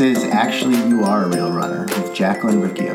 This 0.00 0.16
is 0.16 0.24
Actually 0.30 0.76
You 0.88 1.04
Are 1.04 1.24
a 1.24 1.28
Real 1.28 1.52
Runner 1.52 1.82
with 1.82 2.14
Jacqueline 2.14 2.62
Riccio. 2.62 2.94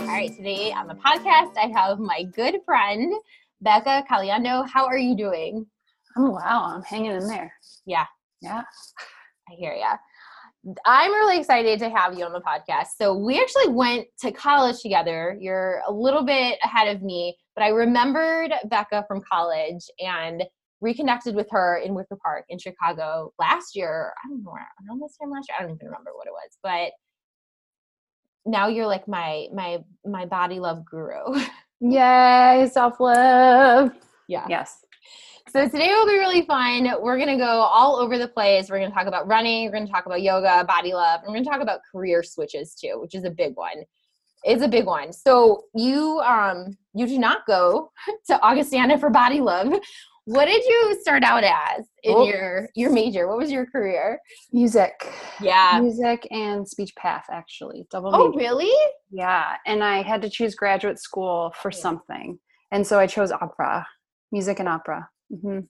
All 0.00 0.06
right, 0.06 0.34
today 0.34 0.72
on 0.72 0.86
the 0.86 0.94
podcast, 0.94 1.54
I 1.58 1.70
have 1.76 1.98
my 1.98 2.22
good 2.34 2.60
friend, 2.64 3.12
Becca 3.60 4.04
Caliendo. 4.10 4.66
How 4.66 4.86
are 4.86 4.96
you 4.96 5.14
doing? 5.14 5.66
Oh 6.16 6.30
wow, 6.30 6.76
I'm 6.76 6.82
hanging 6.82 7.10
in 7.10 7.28
there. 7.28 7.52
Yeah, 7.84 8.06
Yeah. 8.40 8.62
I 9.50 9.54
hear 9.58 9.74
ya. 9.74 9.98
I'm 10.86 11.12
really 11.12 11.38
excited 11.38 11.78
to 11.80 11.90
have 11.90 12.18
you 12.18 12.24
on 12.24 12.32
the 12.32 12.40
podcast. 12.40 12.92
So, 12.98 13.14
we 13.14 13.38
actually 13.38 13.68
went 13.68 14.06
to 14.20 14.32
college 14.32 14.80
together. 14.80 15.36
You're 15.38 15.82
a 15.86 15.92
little 15.92 16.24
bit 16.24 16.58
ahead 16.64 16.88
of 16.88 17.02
me, 17.02 17.36
but 17.54 17.64
I 17.64 17.68
remembered 17.68 18.52
Becca 18.70 19.04
from 19.06 19.20
college 19.30 19.84
and 20.00 20.42
reconnected 20.80 21.34
with 21.34 21.48
her 21.50 21.78
in 21.78 21.94
Wicker 21.94 22.16
Park 22.22 22.44
in 22.48 22.58
Chicago 22.58 23.32
last 23.38 23.74
year. 23.74 24.12
I 24.24 24.28
don't 24.28 24.42
know 24.42 24.52
around 24.52 25.00
this 25.00 25.16
time 25.16 25.30
last 25.30 25.48
year. 25.48 25.56
I 25.58 25.62
don't 25.62 25.74
even 25.74 25.86
remember 25.86 26.10
what 26.14 26.26
it 26.26 26.32
was, 26.32 26.58
but 26.62 26.92
now 28.44 28.68
you're 28.68 28.86
like 28.86 29.08
my 29.08 29.46
my 29.52 29.78
my 30.04 30.24
body 30.24 30.60
love 30.60 30.84
guru. 30.84 31.40
Yay, 31.80 32.68
self 32.72 33.00
love. 33.00 33.90
yeah. 34.28 34.46
Yes. 34.48 34.78
So 35.52 35.68
today 35.68 35.88
will 35.88 36.06
be 36.06 36.18
really 36.18 36.42
fun. 36.42 36.90
We're 37.00 37.18
gonna 37.18 37.36
go 37.36 37.44
all 37.44 37.96
over 37.96 38.18
the 38.18 38.28
place. 38.28 38.68
We're 38.68 38.80
gonna 38.80 38.94
talk 38.94 39.06
about 39.06 39.26
running. 39.26 39.66
We're 39.66 39.72
gonna 39.72 39.86
talk 39.86 40.06
about 40.06 40.22
yoga, 40.22 40.64
body 40.64 40.92
love. 40.92 41.20
We're 41.22 41.34
gonna 41.34 41.44
talk 41.44 41.60
about 41.60 41.80
career 41.90 42.22
switches 42.22 42.74
too, 42.74 42.98
which 43.00 43.14
is 43.14 43.24
a 43.24 43.30
big 43.30 43.56
one. 43.56 43.84
It's 44.44 44.62
a 44.62 44.68
big 44.68 44.86
one. 44.86 45.12
So 45.12 45.64
you 45.74 46.20
um 46.20 46.76
you 46.94 47.06
do 47.06 47.18
not 47.18 47.46
go 47.46 47.90
to 48.28 48.40
Augustana 48.40 48.98
for 48.98 49.10
body 49.10 49.40
love. 49.40 49.72
What 50.26 50.46
did 50.46 50.64
you 50.64 50.98
start 51.00 51.22
out 51.22 51.44
as 51.44 51.86
in 52.02 52.16
Oh. 52.16 52.26
your 52.26 52.68
your 52.74 52.90
major? 52.92 53.28
What 53.28 53.38
was 53.38 53.50
your 53.50 53.64
career? 53.66 54.20
Music. 54.52 54.92
Yeah. 55.40 55.78
Music 55.80 56.26
and 56.32 56.68
speech 56.68 56.94
path, 56.96 57.26
actually. 57.30 57.86
Double 57.92 58.10
Oh 58.12 58.28
major. 58.28 58.38
really? 58.38 58.74
Yeah. 59.10 59.56
And 59.66 59.84
I 59.84 60.02
had 60.02 60.22
to 60.22 60.28
choose 60.30 60.56
graduate 60.56 60.98
school 60.98 61.52
for 61.60 61.70
Yeah. 61.70 61.76
something. 61.78 62.38
And 62.72 62.84
so 62.84 62.98
I 62.98 63.06
chose 63.06 63.30
opera, 63.30 63.86
music 64.32 64.58
and 64.58 64.68
opera. 64.68 65.08
hmm 65.30 65.60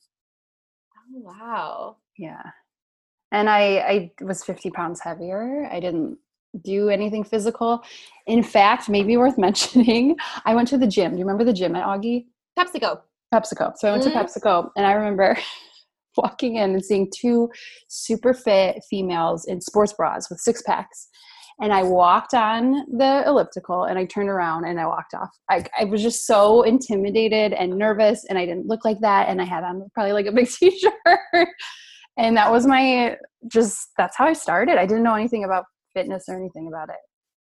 Oh 0.98 1.20
wow. 1.20 1.96
Yeah. 2.16 2.42
And 3.32 3.50
I, 3.50 3.60
I 3.78 4.12
was 4.22 4.42
50 4.42 4.70
pounds 4.70 5.00
heavier. 5.00 5.68
I 5.70 5.80
didn't 5.80 6.16
do 6.62 6.88
anything 6.88 7.24
physical. 7.24 7.82
In 8.26 8.42
fact, 8.42 8.88
maybe 8.88 9.18
worth 9.18 9.36
mentioning, 9.48 10.16
I 10.46 10.54
went 10.54 10.68
to 10.68 10.78
the 10.78 10.86
gym. 10.86 11.12
Do 11.12 11.18
you 11.18 11.24
remember 11.26 11.44
the 11.44 11.52
gym 11.52 11.76
at 11.76 11.84
Augie? 11.84 12.26
PepsiCo. 12.58 13.00
PepsiCo. 13.40 13.72
So 13.76 13.88
I 13.88 13.92
went 13.92 14.04
Mhm. 14.04 14.12
to 14.12 14.18
PepsiCo 14.18 14.70
and 14.76 14.86
I 14.86 14.92
remember 14.92 15.36
walking 16.16 16.56
in 16.56 16.70
and 16.72 16.84
seeing 16.84 17.10
two 17.14 17.50
super 17.88 18.32
fit 18.32 18.82
females 18.88 19.44
in 19.46 19.60
sports 19.60 19.92
bras 19.92 20.30
with 20.30 20.40
six 20.40 20.62
packs. 20.62 21.08
And 21.60 21.72
I 21.72 21.82
walked 21.82 22.34
on 22.34 22.84
the 22.98 23.22
elliptical 23.26 23.84
and 23.84 23.98
I 23.98 24.04
turned 24.04 24.28
around 24.28 24.66
and 24.66 24.78
I 24.78 24.86
walked 24.86 25.14
off. 25.14 25.30
I, 25.50 25.64
I 25.78 25.84
was 25.84 26.02
just 26.02 26.26
so 26.26 26.62
intimidated 26.62 27.54
and 27.54 27.78
nervous 27.78 28.24
and 28.28 28.38
I 28.38 28.44
didn't 28.44 28.66
look 28.66 28.84
like 28.84 29.00
that. 29.00 29.28
And 29.28 29.40
I 29.40 29.44
had 29.44 29.64
on 29.64 29.88
probably 29.94 30.12
like 30.12 30.26
a 30.26 30.32
big 30.32 30.48
t 30.50 30.78
shirt. 30.78 31.48
and 32.18 32.36
that 32.36 32.50
was 32.52 32.66
my 32.66 33.16
just, 33.48 33.88
that's 33.96 34.16
how 34.16 34.26
I 34.26 34.34
started. 34.34 34.76
I 34.78 34.84
didn't 34.86 35.02
know 35.02 35.14
anything 35.14 35.44
about 35.44 35.64
fitness 35.94 36.24
or 36.28 36.36
anything 36.36 36.68
about 36.68 36.90
it 36.90 37.00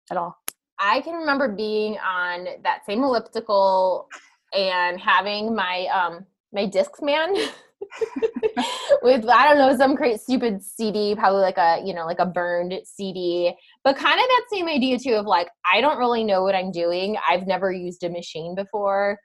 at 0.09 0.17
all. 0.17 0.35
I 0.79 1.01
can 1.01 1.13
remember 1.13 1.47
being 1.47 1.97
on 1.99 2.45
that 2.63 2.85
same 2.87 3.03
elliptical 3.03 4.07
and 4.53 5.00
having 5.00 5.55
my 5.55 5.88
um 5.88 6.25
my 6.52 6.66
Discman 6.66 7.50
with 9.02 9.27
I 9.27 9.48
don't 9.48 9.58
know 9.58 9.76
some 9.77 9.95
great 9.95 10.20
stupid 10.20 10.64
CD, 10.64 11.15
probably 11.15 11.42
like 11.42 11.58
a 11.58 11.82
you 11.83 11.93
know 11.93 12.05
like 12.05 12.20
a 12.20 12.26
burned 12.26 12.73
CD, 12.83 13.54
but 13.83 13.95
kind 13.95 14.20
of 14.20 14.26
that 14.26 14.45
same 14.52 14.67
idea 14.67 14.99
too 14.99 15.14
of 15.14 15.26
like 15.26 15.49
I 15.71 15.82
don't 15.82 15.98
really 15.98 16.23
know 16.23 16.43
what 16.43 16.55
I'm 16.55 16.71
doing. 16.71 17.17
I've 17.27 17.48
never 17.48 17.71
used 17.71 18.04
a 18.04 18.09
machine 18.09 18.55
before. 18.55 19.17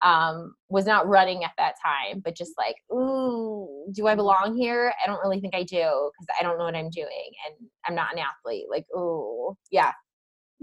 Um, 0.00 0.54
was 0.68 0.86
not 0.86 1.08
running 1.08 1.42
at 1.42 1.50
that 1.58 1.74
time, 1.84 2.22
but 2.24 2.36
just 2.36 2.52
like, 2.56 2.76
ooh, 2.96 3.84
do 3.92 4.06
I 4.06 4.14
belong 4.14 4.56
here? 4.56 4.92
I 5.02 5.08
don't 5.08 5.20
really 5.20 5.40
think 5.40 5.56
I 5.56 5.64
do 5.64 5.66
because 5.66 6.28
I 6.38 6.44
don't 6.44 6.56
know 6.56 6.66
what 6.66 6.76
I'm 6.76 6.90
doing, 6.90 7.32
and 7.46 7.68
I'm 7.84 7.96
not 7.96 8.12
an 8.12 8.20
athlete. 8.20 8.66
Like, 8.70 8.86
ooh, 8.96 9.56
yeah, 9.72 9.90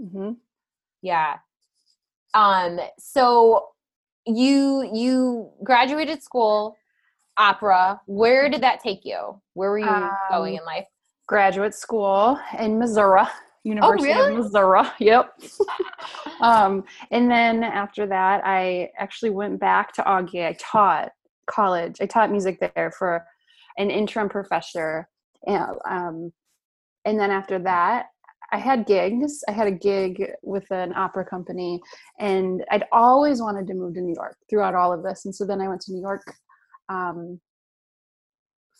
mm-hmm. 0.00 0.32
yeah. 1.02 1.34
Um, 2.32 2.80
so 2.98 3.66
you 4.26 4.88
you 4.92 5.50
graduated 5.64 6.22
school, 6.22 6.76
opera. 7.36 8.00
Where 8.06 8.48
did 8.48 8.62
that 8.62 8.80
take 8.80 9.04
you? 9.04 9.40
Where 9.54 9.70
were 9.70 9.78
you 9.78 10.10
going 10.30 10.54
Um, 10.54 10.60
in 10.60 10.64
life? 10.66 10.86
graduate 11.28 11.74
school 11.74 12.38
in 12.58 12.78
Missouri, 12.78 13.24
University 13.64 14.12
Oh, 14.12 14.16
really? 14.16 14.36
of 14.36 14.44
Missouri. 14.44 14.82
Yep. 15.00 15.40
um, 16.40 16.84
and 17.10 17.30
then 17.30 17.64
after 17.64 18.06
that, 18.06 18.42
I 18.44 18.90
actually 18.96 19.30
went 19.30 19.58
back 19.58 19.92
to 19.94 20.02
Augie. 20.02 20.46
I 20.46 20.56
taught 20.60 21.10
college. 21.46 21.96
I 22.00 22.06
taught 22.06 22.30
music 22.30 22.60
there 22.60 22.92
for 22.96 23.24
an 23.76 23.90
interim 23.90 24.28
professor. 24.28 25.08
And, 25.46 25.64
um, 25.88 26.32
and 27.04 27.18
then 27.18 27.30
after 27.30 27.58
that, 27.60 28.06
I 28.52 28.58
had 28.58 28.86
gigs. 28.86 29.42
I 29.48 29.52
had 29.52 29.66
a 29.66 29.72
gig 29.72 30.24
with 30.42 30.70
an 30.70 30.92
opera 30.94 31.24
company, 31.24 31.80
and 32.18 32.64
I'd 32.70 32.84
always 32.92 33.40
wanted 33.40 33.66
to 33.68 33.74
move 33.74 33.94
to 33.94 34.00
New 34.00 34.14
York 34.14 34.36
throughout 34.48 34.74
all 34.74 34.92
of 34.92 35.02
this. 35.02 35.24
And 35.24 35.34
so 35.34 35.44
then 35.44 35.60
I 35.60 35.68
went 35.68 35.80
to 35.82 35.92
New 35.92 36.00
York 36.00 36.22
um, 36.88 37.40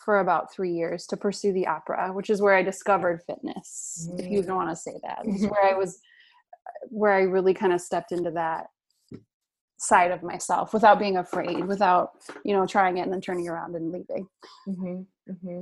for 0.05 0.21
about 0.21 0.53
three 0.53 0.71
years 0.73 1.07
to 1.07 1.17
pursue 1.17 1.53
the 1.53 1.67
opera, 1.67 2.13
which 2.13 2.31
is 2.31 2.41
where 2.41 2.55
I 2.55 2.63
discovered 2.63 3.23
fitness. 3.27 4.09
If 4.19 4.27
you 4.31 4.41
Mm. 4.43 4.47
don't 4.47 4.57
want 4.57 4.71
to 4.71 4.77
say 4.77 4.95
that, 5.03 5.23
it's 5.25 5.43
where 5.51 5.65
I 5.65 5.75
was, 5.77 5.99
where 6.89 7.13
I 7.13 7.23
really 7.23 7.55
kind 7.55 7.73
of 7.73 7.81
stepped 7.81 8.13
into 8.13 8.31
that 8.33 8.67
side 9.79 10.11
of 10.11 10.23
myself 10.23 10.73
without 10.73 10.99
being 10.99 11.19
afraid, 11.19 11.67
without 11.67 12.13
you 12.45 12.55
know 12.55 12.67
trying 12.67 12.99
it 12.99 13.03
and 13.03 13.13
then 13.13 13.21
turning 13.21 13.49
around 13.49 13.75
and 13.75 13.91
leaving. 13.91 14.27
Mm-hmm, 14.69 15.03
mm-hmm. 15.33 15.61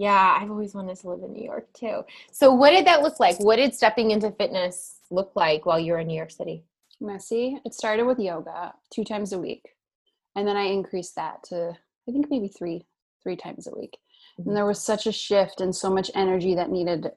Yeah, 0.00 0.38
I've 0.40 0.50
always 0.50 0.72
wanted 0.74 0.96
to 0.96 1.10
live 1.10 1.22
in 1.22 1.34
New 1.34 1.44
York 1.44 1.70
too. 1.74 2.04
So, 2.32 2.54
what 2.54 2.70
did 2.70 2.86
that 2.86 3.02
look 3.02 3.20
like? 3.20 3.38
What 3.38 3.56
did 3.56 3.74
stepping 3.74 4.12
into 4.12 4.30
fitness 4.30 4.94
look 5.10 5.32
like 5.34 5.66
while 5.66 5.78
you 5.78 5.92
were 5.92 5.98
in 5.98 6.06
New 6.06 6.16
York 6.16 6.30
City? 6.30 6.64
Messy. 7.02 7.58
It 7.66 7.74
started 7.74 8.06
with 8.06 8.18
yoga 8.18 8.72
two 8.90 9.04
times 9.04 9.34
a 9.34 9.38
week, 9.38 9.74
and 10.34 10.48
then 10.48 10.56
I 10.56 10.62
increased 10.62 11.16
that 11.16 11.42
to 11.50 11.76
I 12.08 12.12
think 12.12 12.30
maybe 12.30 12.48
three 12.48 12.86
three 13.22 13.36
times 13.36 13.66
a 13.66 13.78
week. 13.78 13.98
Mhm. 14.38 14.46
And 14.46 14.56
there 14.56 14.64
was 14.64 14.82
such 14.82 15.06
a 15.06 15.12
shift 15.12 15.60
and 15.60 15.76
so 15.76 15.90
much 15.90 16.10
energy 16.14 16.54
that 16.54 16.70
needed 16.70 17.12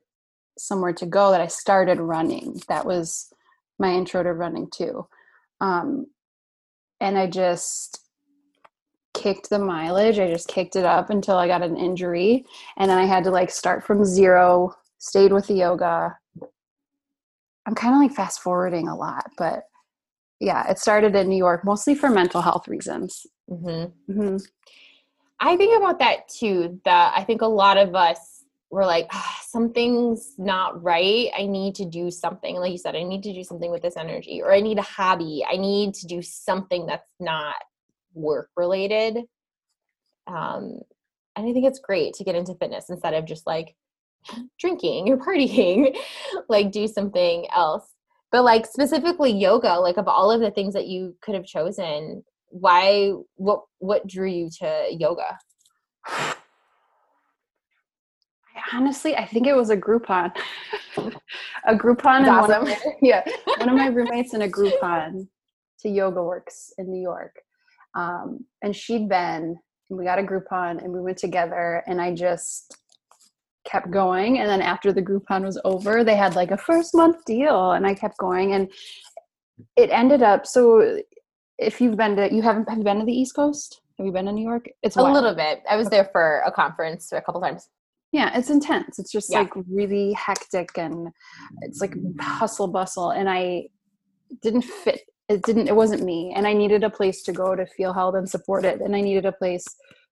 somewhere 0.57 0.91
to 0.91 1.05
go 1.05 1.31
that 1.31 1.39
I 1.39 1.47
started 1.47 2.01
running. 2.01 2.61
That 2.67 2.85
was 2.85 3.31
my 3.79 3.93
intro 3.93 4.23
to 4.23 4.33
running 4.33 4.69
too. 4.69 5.07
Um, 5.61 6.07
and 6.99 7.17
I 7.17 7.27
just 7.27 8.02
kicked 9.13 9.49
the 9.49 9.59
mileage. 9.59 10.19
I 10.19 10.29
just 10.29 10.47
kicked 10.47 10.75
it 10.75 10.85
up 10.85 11.09
until 11.09 11.37
I 11.37 11.47
got 11.47 11.61
an 11.63 11.77
injury. 11.77 12.45
And 12.77 12.89
then 12.89 12.97
I 12.97 13.05
had 13.05 13.23
to 13.25 13.31
like 13.31 13.49
start 13.49 13.83
from 13.83 14.03
zero, 14.03 14.73
stayed 14.97 15.31
with 15.31 15.47
the 15.47 15.55
yoga. 15.55 16.17
I'm 17.65 17.75
kind 17.75 17.93
of 17.93 18.01
like 18.01 18.15
fast 18.15 18.41
forwarding 18.41 18.87
a 18.87 18.95
lot, 18.95 19.25
but 19.37 19.63
yeah, 20.39 20.69
it 20.69 20.79
started 20.79 21.15
in 21.15 21.29
New 21.29 21.37
York 21.37 21.63
mostly 21.63 21.95
for 21.95 22.09
mental 22.09 22.41
health 22.41 22.67
reasons. 22.67 23.25
Mm-hmm. 23.49 24.13
hmm 24.13 24.37
I 25.39 25.57
think 25.57 25.75
about 25.77 25.99
that 25.99 26.27
too. 26.29 26.79
That 26.85 27.13
I 27.15 27.23
think 27.23 27.41
a 27.41 27.47
lot 27.47 27.77
of 27.77 27.95
us 27.95 28.45
were 28.71 28.85
like, 28.85 29.07
ah, 29.11 29.39
something's 29.45 30.33
not 30.37 30.81
right. 30.81 31.29
I 31.37 31.45
need 31.45 31.75
to 31.75 31.85
do 31.85 32.09
something. 32.09 32.55
Like 32.55 32.71
you 32.71 32.77
said, 32.77 32.95
I 32.95 33.03
need 33.03 33.23
to 33.23 33.33
do 33.33 33.43
something 33.43 33.69
with 33.69 33.81
this 33.81 33.97
energy, 33.97 34.41
or 34.41 34.53
I 34.53 34.61
need 34.61 34.79
a 34.79 34.83
hobby. 34.83 35.45
I 35.49 35.57
need 35.57 35.93
to 35.95 36.07
do 36.07 36.21
something 36.21 36.85
that's 36.85 37.09
not 37.19 37.55
work 38.13 38.49
related. 38.55 39.17
Um, 40.27 40.79
and 41.35 41.47
I 41.47 41.53
think 41.53 41.65
it's 41.65 41.79
great 41.79 42.13
to 42.15 42.23
get 42.23 42.35
into 42.35 42.55
fitness 42.55 42.89
instead 42.89 43.13
of 43.13 43.25
just 43.25 43.45
like 43.47 43.75
drinking 44.59 45.09
or 45.09 45.17
partying. 45.17 45.95
like 46.49 46.71
do 46.71 46.87
something 46.87 47.47
else. 47.55 47.93
But 48.31 48.43
like 48.43 48.65
specifically 48.65 49.31
yoga, 49.31 49.75
like 49.79 49.97
of 49.97 50.07
all 50.07 50.31
of 50.31 50.41
the 50.41 50.51
things 50.51 50.73
that 50.73 50.87
you 50.87 51.15
could 51.21 51.35
have 51.35 51.45
chosen, 51.45 52.23
why 52.49 53.13
what 53.35 53.61
what 53.79 54.07
drew 54.07 54.29
you 54.29 54.49
to 54.59 54.87
yoga 54.91 55.37
I 58.55 58.77
honestly, 58.77 59.15
I 59.15 59.25
think 59.25 59.47
it 59.47 59.55
was 59.55 59.69
a 59.69 59.77
Groupon. 59.77 60.31
a 61.67 61.75
Groupon. 61.75 62.25
And 62.25 62.27
one 62.27 62.51
of 62.51 62.63
awesome. 62.63 62.65
my- 62.65 62.77
yeah, 63.01 63.23
one 63.57 63.69
of 63.69 63.75
my 63.75 63.87
roommates 63.87 64.33
in 64.33 64.43
a 64.43 64.47
Groupon 64.47 65.27
to 65.79 65.89
Yoga 65.89 66.23
Works 66.23 66.73
in 66.77 66.89
New 66.91 67.01
York, 67.01 67.35
um, 67.95 68.45
and 68.61 68.75
she'd 68.75 69.09
been. 69.09 69.57
And 69.89 69.99
we 69.99 70.05
got 70.05 70.19
a 70.19 70.23
Groupon, 70.23 70.83
and 70.83 70.91
we 70.93 71.01
went 71.01 71.17
together, 71.17 71.83
and 71.87 72.01
I 72.01 72.13
just 72.15 72.75
kept 73.65 73.91
going. 73.91 74.39
And 74.39 74.49
then 74.49 74.61
after 74.61 74.91
the 74.93 75.01
Groupon 75.01 75.43
was 75.43 75.59
over, 75.63 76.03
they 76.03 76.15
had 76.15 76.35
like 76.35 76.51
a 76.51 76.57
first 76.57 76.95
month 76.95 77.23
deal, 77.25 77.71
and 77.73 77.85
I 77.85 77.93
kept 77.93 78.17
going, 78.17 78.53
and 78.53 78.71
it 79.75 79.89
ended 79.89 80.23
up 80.23 80.45
so. 80.47 80.99
If 81.59 81.79
you've 81.79 81.97
been 81.97 82.15
to, 82.15 82.33
you 82.33 82.41
haven't 82.41 82.67
have 82.69 82.77
you 82.77 82.83
been 82.83 82.99
to 82.99 83.05
the 83.05 83.13
East 83.13 83.35
Coast? 83.35 83.81
Have 83.97 84.05
you 84.07 84.11
been 84.11 84.25
to 84.25 84.31
New 84.31 84.43
York? 84.43 84.65
It's 84.81 84.97
a 84.97 85.03
wild. 85.03 85.13
little 85.13 85.35
bit. 85.35 85.61
I 85.69 85.75
was 85.75 85.87
there 85.89 86.09
for 86.11 86.41
a 86.45 86.51
conference 86.51 87.11
a 87.11 87.21
couple 87.21 87.41
times. 87.41 87.69
Yeah, 88.11 88.35
it's 88.37 88.49
intense. 88.49 88.99
It's 88.99 89.11
just 89.11 89.31
Yeah. 89.31 89.39
like 89.39 89.51
really 89.69 90.13
hectic 90.13 90.77
and 90.77 91.09
it's 91.61 91.79
like 91.81 91.95
hustle 92.19 92.67
bustle. 92.67 93.11
And 93.11 93.29
I 93.29 93.67
didn't 94.41 94.63
fit. 94.63 95.01
It 95.29 95.41
didn't. 95.43 95.67
It 95.67 95.75
wasn't 95.75 96.03
me. 96.03 96.33
And 96.35 96.45
I 96.45 96.53
needed 96.53 96.83
a 96.83 96.89
place 96.89 97.23
to 97.23 97.31
go 97.31 97.55
to 97.55 97.65
feel 97.65 97.93
held 97.93 98.15
and 98.15 98.29
supported. 98.29 98.81
And 98.81 98.95
I 98.95 99.01
needed 99.01 99.25
a 99.25 99.31
place 99.31 99.65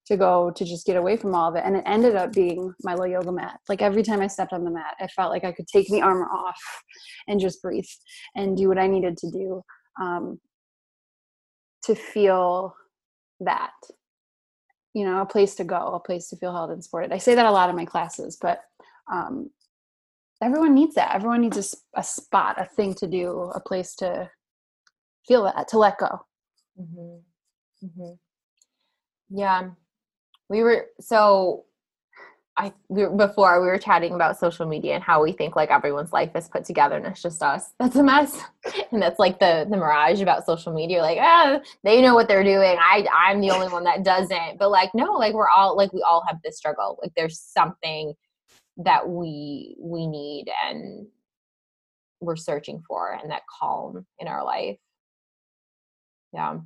to 0.07 0.17
go 0.17 0.51
to 0.51 0.65
just 0.65 0.85
get 0.85 0.95
away 0.95 1.15
from 1.15 1.35
all 1.35 1.49
of 1.49 1.55
it. 1.55 1.63
And 1.65 1.75
it 1.75 1.83
ended 1.85 2.15
up 2.15 2.33
being 2.33 2.73
my 2.83 2.93
little 2.93 3.07
yoga 3.07 3.31
mat. 3.31 3.59
Like 3.69 3.81
every 3.81 4.03
time 4.03 4.21
I 4.21 4.27
stepped 4.27 4.53
on 4.53 4.63
the 4.63 4.71
mat, 4.71 4.95
I 4.99 5.07
felt 5.07 5.31
like 5.31 5.43
I 5.43 5.51
could 5.51 5.67
take 5.67 5.87
the 5.89 6.01
armor 6.01 6.25
off 6.25 6.61
and 7.27 7.39
just 7.39 7.61
breathe 7.61 7.85
and 8.35 8.57
do 8.57 8.67
what 8.67 8.79
I 8.79 8.87
needed 8.87 9.17
to 9.17 9.31
do 9.31 9.61
um, 10.01 10.39
to 11.83 11.95
feel 11.95 12.75
that 13.39 13.71
you 14.93 15.03
know 15.05 15.21
a 15.21 15.25
place 15.25 15.55
to 15.55 15.63
go 15.63 15.75
a 15.75 15.99
place 15.99 16.27
to 16.27 16.37
feel 16.37 16.53
held 16.53 16.69
and 16.69 16.83
supported 16.83 17.11
i 17.11 17.17
say 17.17 17.33
that 17.33 17.45
a 17.45 17.51
lot 17.51 17.69
in 17.69 17.75
my 17.75 17.85
classes 17.85 18.37
but 18.39 18.59
um, 19.11 19.49
everyone 20.43 20.75
needs 20.75 20.95
that 20.95 21.15
everyone 21.15 21.41
needs 21.41 21.75
a 21.95 22.03
spot 22.03 22.61
a 22.61 22.65
thing 22.65 22.93
to 22.93 23.07
do 23.07 23.51
a 23.55 23.59
place 23.59 23.95
to 23.95 24.29
feel 25.27 25.43
that 25.43 25.67
to 25.67 25.77
let 25.77 25.97
go 25.97 26.25
Mm-hmm. 26.79 27.85
Mm-hmm. 27.85 29.37
Yeah, 29.37 29.69
we 30.49 30.63
were 30.63 30.87
so. 30.99 31.65
I 32.57 32.73
we 32.89 33.05
were, 33.05 33.15
before 33.15 33.61
we 33.61 33.67
were 33.67 33.77
chatting 33.77 34.13
about 34.13 34.37
social 34.37 34.65
media 34.65 34.95
and 34.95 35.03
how 35.03 35.23
we 35.23 35.31
think 35.31 35.55
like 35.55 35.71
everyone's 35.71 36.11
life 36.11 36.31
is 36.35 36.49
put 36.49 36.65
together 36.65 36.97
and 36.97 37.05
it's 37.05 37.21
just 37.21 37.41
us. 37.41 37.71
That's 37.79 37.95
a 37.95 38.03
mess, 38.03 38.41
and 38.91 39.01
that's 39.01 39.19
like 39.19 39.39
the 39.39 39.65
the 39.69 39.77
mirage 39.77 40.21
about 40.21 40.45
social 40.45 40.73
media. 40.73 41.01
Like 41.01 41.17
ah, 41.21 41.59
they 41.83 42.01
know 42.01 42.13
what 42.13 42.27
they're 42.27 42.43
doing. 42.43 42.77
I 42.79 43.07
I'm 43.13 43.41
the 43.41 43.51
only 43.51 43.69
one 43.69 43.85
that 43.85 44.03
doesn't. 44.03 44.59
But 44.59 44.69
like 44.69 44.93
no, 44.93 45.13
like 45.13 45.33
we're 45.33 45.49
all 45.49 45.77
like 45.77 45.93
we 45.93 46.01
all 46.01 46.23
have 46.27 46.39
this 46.43 46.57
struggle. 46.57 46.99
Like 47.01 47.13
there's 47.15 47.39
something 47.39 48.13
that 48.77 49.07
we 49.07 49.75
we 49.79 50.07
need 50.07 50.47
and 50.65 51.07
we're 52.19 52.35
searching 52.35 52.83
for, 52.87 53.13
and 53.13 53.31
that 53.31 53.43
calm 53.59 54.05
in 54.19 54.27
our 54.27 54.43
life. 54.43 54.77
Yeah. 56.33 56.59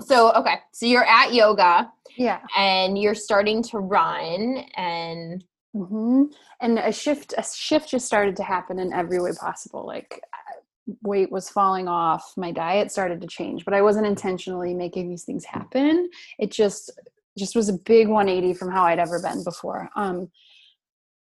So, 0.00 0.32
okay. 0.32 0.56
So 0.72 0.86
you're 0.86 1.04
at 1.04 1.32
yoga 1.32 1.92
yeah. 2.16 2.40
and 2.56 2.98
you're 2.98 3.14
starting 3.14 3.62
to 3.64 3.78
run 3.78 4.64
and 4.76 5.44
hmm 5.74 6.24
and 6.60 6.78
a 6.78 6.92
shift 6.92 7.32
a 7.38 7.42
shift 7.42 7.88
just 7.88 8.06
started 8.06 8.36
to 8.36 8.42
happen 8.42 8.78
in 8.78 8.92
every 8.92 9.20
way 9.20 9.30
possible. 9.40 9.86
Like 9.86 10.20
uh, 10.34 10.92
weight 11.02 11.32
was 11.32 11.48
falling 11.48 11.88
off. 11.88 12.34
My 12.36 12.52
diet 12.52 12.90
started 12.92 13.20
to 13.22 13.26
change 13.26 13.64
but 13.64 13.74
i 13.74 13.82
wasn't 13.82 14.06
intentionally 14.06 14.74
making 14.74 15.08
these 15.08 15.24
things 15.24 15.44
happen. 15.44 16.10
It 16.38 16.50
just 16.50 16.90
just 17.38 17.56
was 17.56 17.70
a 17.70 17.72
big 17.72 18.08
180 18.08 18.52
from 18.54 18.70
how 18.70 18.84
i'd 18.84 18.98
ever 18.98 19.20
been 19.20 19.42
before. 19.44 19.88
Um 19.96 20.30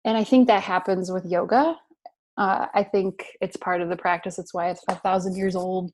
and 0.06 0.18
i 0.18 0.24
think 0.24 0.48
that 0.48 0.64
happens 0.64 1.12
with 1.12 1.25
yoga. 1.25 1.75
Uh, 2.36 2.66
i 2.74 2.81
think 2.84 3.28
it's 3.40 3.58
part 3.58 3.81
of 3.81 3.90
the 3.90 3.96
practice. 3.96 4.40
It's 4.40 4.54
why 4.54 4.72
it's 4.72 4.84
5000 4.86 5.36
years 5.36 5.56
old. 5.56 5.92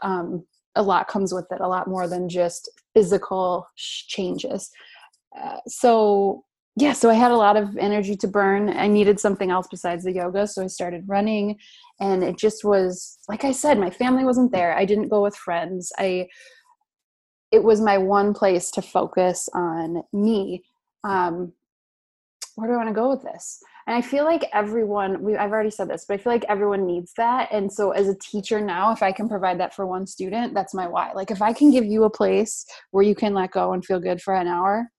Um, 0.00 0.46
a 0.74 0.82
lot 0.82 1.08
comes 1.08 1.32
with 1.32 1.46
it 1.50 1.60
a 1.60 1.68
lot 1.68 1.88
more 1.88 2.08
than 2.08 2.28
just 2.28 2.70
physical 2.94 3.66
changes. 3.76 4.70
Uh, 5.38 5.58
so 5.66 6.44
yeah 6.76 6.92
so 6.92 7.10
i 7.10 7.14
had 7.14 7.30
a 7.30 7.36
lot 7.36 7.56
of 7.56 7.76
energy 7.76 8.16
to 8.16 8.28
burn. 8.28 8.68
I 8.70 8.88
needed 8.88 9.20
something 9.20 9.50
else 9.50 9.66
besides 9.70 10.04
the 10.04 10.12
yoga 10.12 10.46
so 10.46 10.62
i 10.62 10.66
started 10.66 11.04
running 11.06 11.58
and 12.00 12.22
it 12.22 12.38
just 12.38 12.64
was 12.64 13.18
like 13.28 13.44
i 13.44 13.52
said 13.52 13.78
my 13.78 13.90
family 13.90 14.24
wasn't 14.24 14.52
there. 14.52 14.76
I 14.76 14.84
didn't 14.84 15.08
go 15.08 15.22
with 15.22 15.36
friends. 15.36 15.92
I 15.98 16.28
it 17.50 17.62
was 17.62 17.82
my 17.82 17.98
one 17.98 18.32
place 18.32 18.70
to 18.72 18.82
focus 18.82 19.48
on 19.54 20.02
me. 20.12 20.64
Um 21.04 21.52
where 22.54 22.68
do 22.68 22.74
i 22.74 22.76
want 22.76 22.88
to 22.88 22.94
go 22.94 23.10
with 23.10 23.22
this? 23.22 23.60
And 23.86 23.96
i 23.96 24.02
feel 24.02 24.24
like 24.24 24.44
everyone 24.52 25.22
we, 25.22 25.36
i've 25.36 25.52
already 25.52 25.70
said 25.70 25.88
this 25.88 26.04
but 26.06 26.14
i 26.14 26.16
feel 26.18 26.32
like 26.32 26.44
everyone 26.48 26.86
needs 26.86 27.12
that. 27.16 27.48
And 27.52 27.72
so 27.72 27.90
as 27.90 28.08
a 28.08 28.16
teacher 28.18 28.60
now 28.60 28.92
if 28.92 29.02
i 29.02 29.12
can 29.12 29.28
provide 29.28 29.58
that 29.60 29.74
for 29.74 29.86
one 29.86 30.06
student 30.06 30.54
that's 30.54 30.74
my 30.74 30.86
why. 30.86 31.12
Like 31.12 31.30
if 31.30 31.42
i 31.42 31.52
can 31.52 31.70
give 31.70 31.84
you 31.84 32.04
a 32.04 32.10
place 32.10 32.64
where 32.90 33.04
you 33.04 33.14
can 33.14 33.34
let 33.34 33.52
go 33.52 33.72
and 33.72 33.84
feel 33.84 34.00
good 34.00 34.20
for 34.20 34.34
an 34.34 34.46
hour 34.46 34.90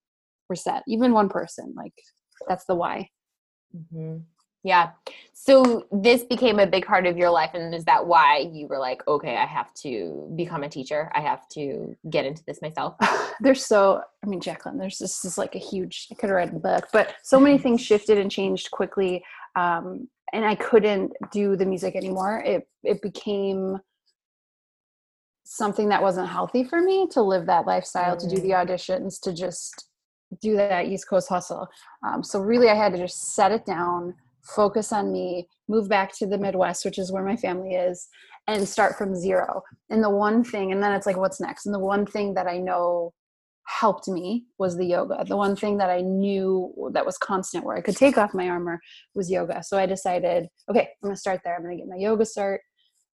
we're 0.50 0.56
set. 0.56 0.84
Even 0.88 1.14
one 1.14 1.30
person 1.30 1.74
like 1.76 1.94
that's 2.48 2.66
the 2.66 2.76
why. 2.76 3.10
Mm-hmm. 3.76 4.18
Yeah. 4.64 4.92
So 5.34 5.86
this 5.92 6.24
became 6.24 6.60
a 6.60 6.68
big 6.68 6.86
part 6.86 7.06
of 7.06 7.18
your 7.18 7.30
life, 7.30 7.52
and 7.54 7.76
is 7.76 7.86
that 7.86 8.06
why 8.06 8.50
you 8.52 8.68
were 8.68 8.80
like, 8.80 9.06
okay, 9.08 9.36
I 9.36 9.46
have 9.46 9.74
to 9.76 10.32
become 10.36 10.64
a 10.64 10.70
teacher. 10.70 11.12
I 11.14 11.22
have 11.22 11.48
to 11.50 11.96
get 12.10 12.26
into 12.26 12.44
this 12.46 12.62
myself. 12.62 12.96
there's 13.40 13.66
so 13.66 14.02
i 14.24 14.28
mean 14.28 14.40
jacqueline 14.40 14.78
there's 14.78 14.98
this 14.98 15.24
is 15.26 15.38
like 15.38 15.56
a 15.56 15.60
huge 15.60 16.08
i 16.12 16.16
could 16.16 16.30
have 16.30 16.38
read 16.38 16.54
the 16.54 16.60
book 16.60 16.88
but 16.92 17.16
so 17.24 17.40
many 17.40 17.58
things 17.58 17.82
shifted 17.82 18.18
and 18.18 18.32
changed 18.32 18.72
quickly 18.72 19.24
um, 19.56 20.08
and 20.32 20.46
i 20.46 20.56
couldn't 20.56 21.12
do 21.32 21.56
the 21.56 21.66
music 21.66 21.96
anymore 21.96 22.42
it 22.46 22.68
it 22.84 23.02
became 23.02 23.78
something 25.44 25.90
that 25.90 26.02
wasn't 26.02 26.28
healthy 26.28 26.64
for 26.64 26.82
me 26.82 27.08
to 27.08 27.22
live 27.22 27.46
that 27.46 27.68
lifestyle 27.68 28.16
to 28.16 28.28
do 28.28 28.42
the 28.42 28.52
auditions 28.52 29.20
to 29.20 29.34
just 29.34 29.90
do 30.42 30.56
that 30.56 30.86
east 30.86 31.08
coast 31.08 31.30
hustle 31.30 31.68
um, 32.08 32.24
so 32.24 32.40
really 32.40 32.70
i 32.70 32.76
had 32.76 32.94
to 32.94 32.98
just 32.98 33.36
set 33.36 33.52
it 33.52 33.66
down 33.66 34.14
focus 34.44 34.92
on 34.92 35.12
me 35.12 35.48
move 35.68 35.88
back 35.88 36.14
to 36.18 36.26
the 36.26 36.38
midwest 36.38 36.84
which 36.84 36.98
is 36.98 37.12
where 37.12 37.24
my 37.24 37.36
family 37.36 37.76
is 37.76 38.08
and 38.48 38.68
start 38.68 38.98
from 38.98 39.16
zero. 39.16 39.64
And 39.90 40.04
the 40.04 40.10
one 40.10 40.44
thing 40.44 40.72
and 40.72 40.84
then 40.84 40.94
it's 40.94 41.06
like 41.06 41.18
what's 41.18 41.40
next? 41.40 41.66
And 41.66 41.74
the 41.74 41.80
one 41.80 42.06
thing 42.06 42.34
that 42.34 42.48
i 42.48 42.58
know 42.58 43.14
helped 43.66 44.10
me 44.10 44.46
was 44.60 44.76
the 44.76 44.86
yoga. 44.86 45.24
The 45.26 45.38
one 45.38 45.56
thing 45.56 45.78
that 45.78 45.90
i 45.90 46.02
knew 46.02 46.92
that 46.94 47.06
was 47.06 47.18
constant 47.18 47.64
where 47.64 47.78
i 47.78 47.82
could 47.82 47.96
take 47.96 48.18
off 48.18 48.34
my 48.34 48.50
armor 48.50 48.80
was 49.16 49.32
yoga. 49.32 49.64
So 49.64 49.78
i 49.78 49.86
decided 49.86 50.48
okay 50.70 50.82
i'm 50.82 51.08
going 51.08 51.16
to 51.16 51.20
start 51.20 51.42
there. 51.44 51.56
I'm 51.56 51.64
going 51.64 51.78
to 51.78 51.84
get 51.84 51.90
my 51.90 51.98
yoga 51.98 52.26
start. 52.26 52.62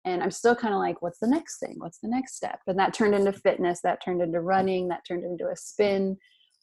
And 0.06 0.24
i'm 0.24 0.32
still 0.32 0.56
kind 0.56 0.74
of 0.74 0.80
like 0.80 1.02
what's 1.02 1.20
the 1.20 1.28
next 1.28 1.60
thing? 1.60 1.76
What's 1.78 2.00
the 2.00 2.10
next 2.10 2.36
step? 2.36 2.60
And 2.66 2.80
that 2.80 2.94
turned 2.94 3.14
into 3.14 3.34
fitness 3.34 3.82
that 3.84 4.04
turned 4.04 4.22
into 4.22 4.42
running 4.42 4.88
that 4.88 5.02
turned 5.08 5.24
into 5.24 5.48
a 5.48 5.56
spin 5.56 6.18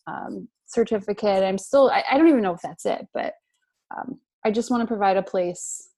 um, 0.09 0.49
certificate. 0.67 1.45
I'm 1.45 1.59
still 1.59 1.91
I, 1.91 2.03
I 2.11 2.19
don't 2.19 2.29
even 2.29 2.43
know 2.43 2.55
if 2.55 2.63
that's 2.63 2.87
it 2.87 3.07
but 3.15 3.35
um, 3.97 4.19
i 4.46 4.50
just 4.50 4.70
want 4.70 4.81
to 4.81 4.87
provide 4.87 5.16
a 5.16 5.22
place 5.22 5.90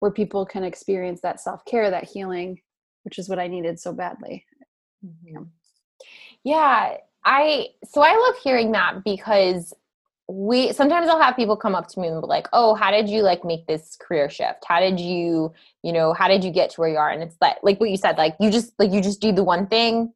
where 0.00 0.10
people 0.10 0.46
can 0.46 0.62
experience 0.64 1.20
that 1.20 1.40
self-care 1.40 1.90
that 1.90 2.04
healing 2.04 2.60
which 3.04 3.18
is 3.18 3.28
what 3.28 3.38
i 3.38 3.46
needed 3.46 3.78
so 3.78 3.92
badly 3.92 4.44
Mhm. 5.04 5.48
Yeah, 6.44 6.96
I 7.24 7.68
so 7.84 8.02
I 8.02 8.14
love 8.16 8.36
hearing 8.42 8.72
that 8.72 9.04
because 9.04 9.74
we 10.28 10.72
sometimes 10.72 11.08
I'll 11.08 11.20
have 11.20 11.36
people 11.36 11.56
come 11.56 11.74
up 11.74 11.88
to 11.88 12.00
me 12.00 12.08
and 12.08 12.20
be 12.20 12.26
like, 12.26 12.48
"Oh, 12.52 12.74
how 12.74 12.90
did 12.90 13.08
you 13.08 13.22
like 13.22 13.44
make 13.44 13.66
this 13.66 13.96
career 13.96 14.28
shift? 14.30 14.64
How 14.66 14.80
did 14.80 14.98
you, 15.00 15.52
you 15.82 15.92
know, 15.92 16.12
how 16.12 16.28
did 16.28 16.44
you 16.44 16.50
get 16.50 16.70
to 16.70 16.80
where 16.80 16.90
you 16.90 16.96
are?" 16.96 17.10
And 17.10 17.22
it's 17.22 17.36
like 17.40 17.56
like 17.62 17.80
what 17.80 17.90
you 17.90 17.96
said, 17.96 18.18
like 18.18 18.36
you 18.40 18.50
just 18.50 18.72
like 18.78 18.92
you 18.92 19.00
just 19.00 19.20
do 19.20 19.32
the 19.32 19.44
one 19.44 19.66
thing 19.66 20.12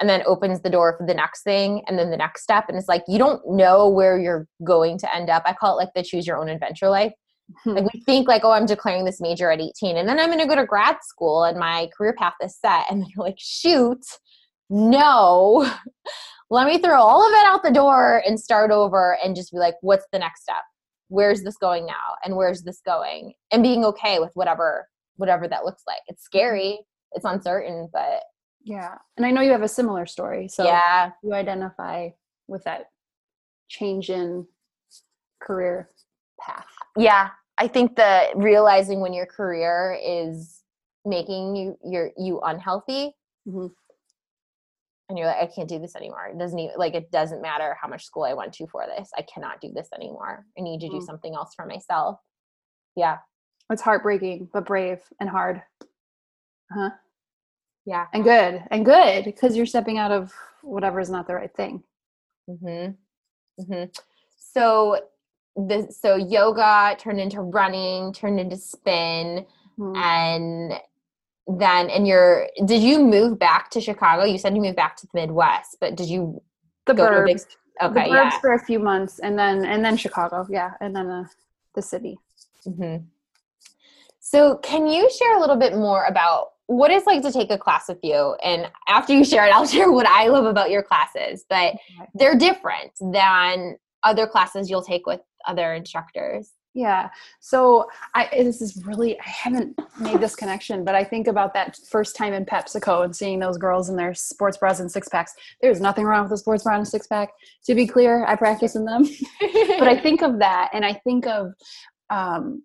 and 0.00 0.08
then 0.08 0.22
opens 0.26 0.60
the 0.60 0.70
door 0.70 0.96
for 0.98 1.06
the 1.06 1.14
next 1.14 1.42
thing 1.42 1.82
and 1.86 1.98
then 1.98 2.10
the 2.10 2.16
next 2.16 2.42
step 2.42 2.66
and 2.68 2.78
it's 2.78 2.88
like 2.88 3.04
you 3.08 3.18
don't 3.18 3.46
know 3.50 3.88
where 3.88 4.18
you're 4.18 4.48
going 4.64 4.98
to 4.98 5.14
end 5.14 5.30
up. 5.30 5.42
I 5.46 5.52
call 5.54 5.74
it 5.78 5.82
like 5.82 5.94
the 5.94 6.02
choose 6.02 6.26
your 6.26 6.38
own 6.38 6.48
adventure 6.48 6.88
life. 6.88 7.12
Like 7.64 7.92
we 7.92 8.00
think 8.00 8.28
like, 8.28 8.44
oh, 8.44 8.52
I'm 8.52 8.66
declaring 8.66 9.04
this 9.04 9.20
major 9.20 9.50
at 9.50 9.60
18 9.60 9.96
and 9.96 10.08
then 10.08 10.18
I'm 10.18 10.28
going 10.28 10.38
to 10.40 10.46
go 10.46 10.54
to 10.54 10.66
grad 10.66 10.96
school 11.02 11.44
and 11.44 11.58
my 11.58 11.88
career 11.96 12.14
path 12.16 12.34
is 12.42 12.56
set. 12.56 12.84
And 12.90 13.02
then 13.02 13.08
you're 13.14 13.24
like, 13.24 13.38
shoot, 13.38 14.04
no, 14.68 15.70
let 16.50 16.66
me 16.66 16.78
throw 16.78 17.00
all 17.00 17.26
of 17.26 17.32
it 17.32 17.46
out 17.46 17.62
the 17.62 17.70
door 17.70 18.22
and 18.26 18.38
start 18.38 18.70
over 18.70 19.18
and 19.24 19.36
just 19.36 19.52
be 19.52 19.58
like, 19.58 19.74
what's 19.80 20.06
the 20.12 20.18
next 20.18 20.42
step? 20.42 20.62
Where's 21.08 21.42
this 21.42 21.56
going 21.56 21.86
now? 21.86 22.16
And 22.24 22.36
where's 22.36 22.62
this 22.62 22.80
going? 22.84 23.34
And 23.50 23.62
being 23.62 23.84
okay 23.84 24.18
with 24.20 24.30
whatever, 24.34 24.86
whatever 25.16 25.48
that 25.48 25.64
looks 25.64 25.82
like. 25.86 26.02
It's 26.06 26.22
scary. 26.22 26.78
It's 27.12 27.24
uncertain, 27.24 27.88
but 27.92 28.22
yeah 28.64 28.96
and 29.16 29.24
i 29.24 29.30
know 29.30 29.40
you 29.40 29.52
have 29.52 29.62
a 29.62 29.68
similar 29.68 30.04
story 30.04 30.46
so 30.46 30.64
yeah, 30.64 31.12
you 31.22 31.32
identify 31.32 32.08
with 32.46 32.62
that 32.64 32.90
change 33.68 34.10
in 34.10 34.46
career 35.40 35.88
path 36.38 36.66
yeah. 36.96 37.30
I 37.60 37.68
think 37.68 37.94
the 37.94 38.30
realizing 38.34 39.00
when 39.00 39.12
your 39.12 39.26
career 39.26 39.96
is 40.02 40.62
making 41.04 41.54
you 41.56 41.78
you're 41.84 42.10
you 42.18 42.40
unhealthy 42.40 43.14
Mhm. 43.46 43.70
and 45.08 45.18
you're 45.18 45.26
like 45.26 45.36
i 45.42 45.46
can't 45.46 45.68
do 45.68 45.78
this 45.78 45.94
anymore. 45.96 46.26
It 46.26 46.38
doesn't 46.38 46.58
even 46.58 46.76
like 46.76 46.94
it 46.94 47.10
doesn't 47.10 47.42
matter 47.42 47.76
how 47.80 47.88
much 47.88 48.04
school 48.04 48.24
i 48.24 48.32
went 48.34 48.52
to 48.54 48.66
for 48.66 48.84
this. 48.86 49.10
I 49.16 49.22
cannot 49.22 49.60
do 49.60 49.70
this 49.72 49.88
anymore. 49.94 50.46
I 50.58 50.62
need 50.62 50.80
to 50.80 50.88
do 50.88 50.96
Mm. 50.96 51.02
something 51.04 51.34
else 51.34 51.54
for 51.54 51.66
myself. 51.66 52.18
Yeah. 52.96 53.18
It's 53.70 53.82
heartbreaking 53.82 54.48
but 54.52 54.64
brave 54.66 55.00
and 55.20 55.28
hard. 55.28 55.62
Huh 56.72 56.90
yeah. 57.86 58.06
And 58.12 58.24
good 58.24 58.62
and 58.70 58.84
good 58.84 59.24
because 59.24 59.56
you're 59.56 59.66
stepping 59.66 59.98
out 59.98 60.12
of 60.12 60.32
whatever 60.62 61.00
is 61.00 61.10
not 61.10 61.26
the 61.26 61.34
right 61.34 61.54
thing. 61.54 61.82
Hmm 62.46 62.90
hmm 63.58 63.84
so 64.38 64.98
the 65.56 65.88
so 65.90 66.16
yoga 66.16 66.96
turned 66.98 67.20
into 67.20 67.40
running 67.40 68.12
turned 68.12 68.38
into 68.40 68.56
spin 68.56 69.44
Mhm. 69.78 69.96
and 69.96 70.80
then 71.58 71.90
and 71.90 72.06
you're 72.06 72.48
did 72.64 72.82
you 72.82 73.02
move 73.04 73.38
back 73.38 73.70
to 73.70 73.80
chicago 73.80 74.24
you 74.24 74.38
said 74.38 74.54
you 74.54 74.60
moved 74.62 74.76
back 74.76 74.96
to 74.96 75.06
the 75.06 75.20
midwest 75.20 75.76
but 75.80 75.96
did 75.96 76.06
you 76.08 76.40
the 76.86 76.94
go 76.94 77.10
to 77.10 77.22
a 77.22 77.24
big 77.24 77.36
burbs, 77.38 77.46
okay 77.82 77.94
the 77.94 78.00
burbs 78.00 78.08
yeah 78.10 78.38
for 78.40 78.52
a 78.54 78.58
few 78.58 78.78
months, 78.78 79.18
and 79.20 79.38
then 79.38 79.64
and 79.64 79.84
then 79.84 79.96
Chicago, 79.96 80.46
yeah, 80.50 80.72
and 80.80 80.94
then 80.94 81.08
uh, 81.10 81.24
the 81.74 81.82
city. 81.82 82.18
mm-hmm. 82.66 83.04
so 84.20 84.56
can 84.58 84.86
you 84.86 85.10
share 85.10 85.36
a 85.36 85.40
little 85.40 85.56
bit 85.56 85.74
more 85.74 86.04
about 86.04 86.48
what 86.66 86.90
it's 86.90 87.06
like 87.06 87.22
to 87.22 87.32
take 87.32 87.50
a 87.50 87.58
class 87.58 87.88
with 87.88 87.98
you 88.02 88.36
and 88.44 88.70
after 88.88 89.12
you 89.12 89.24
share 89.24 89.44
it 89.46 89.52
i'll 89.52 89.66
share 89.76 89.90
what 89.90 90.06
i 90.06 90.26
love 90.28 90.44
about 90.44 90.70
your 90.70 90.82
classes 90.82 91.44
but 91.48 91.74
they're 92.14 92.36
different 92.36 92.92
than 93.12 93.76
other 94.04 94.26
classes 94.26 94.70
you'll 94.70 94.82
take 94.82 95.06
with 95.06 95.20
other 95.46 95.74
instructors 95.74 96.52
Yeah. 96.72 97.08
So 97.40 97.86
I 98.14 98.28
this 98.32 98.62
is 98.62 98.84
really 98.86 99.18
I 99.18 99.24
haven't 99.24 99.78
made 99.98 100.20
this 100.20 100.36
connection, 100.36 100.84
but 100.84 100.94
I 100.94 101.02
think 101.02 101.26
about 101.26 101.52
that 101.54 101.76
first 101.88 102.14
time 102.14 102.32
in 102.32 102.44
PepsiCo 102.46 103.04
and 103.04 103.14
seeing 103.14 103.40
those 103.40 103.58
girls 103.58 103.88
in 103.88 103.96
their 103.96 104.14
sports 104.14 104.56
bras 104.56 104.78
and 104.78 104.90
six 104.90 105.08
packs. 105.08 105.34
There's 105.60 105.80
nothing 105.80 106.04
wrong 106.04 106.22
with 106.22 106.32
a 106.32 106.38
sports 106.38 106.62
bra 106.62 106.74
and 106.74 106.86
a 106.86 106.86
six 106.86 107.08
pack. 107.08 107.30
To 107.64 107.74
be 107.74 107.86
clear, 107.88 108.24
I 108.24 108.36
practice 108.36 108.76
in 108.76 108.84
them. 108.84 109.02
but 109.40 109.88
I 109.88 109.98
think 110.02 110.22
of 110.22 110.38
that 110.38 110.70
and 110.72 110.84
I 110.84 110.94
think 110.94 111.26
of 111.26 111.54
um, 112.08 112.62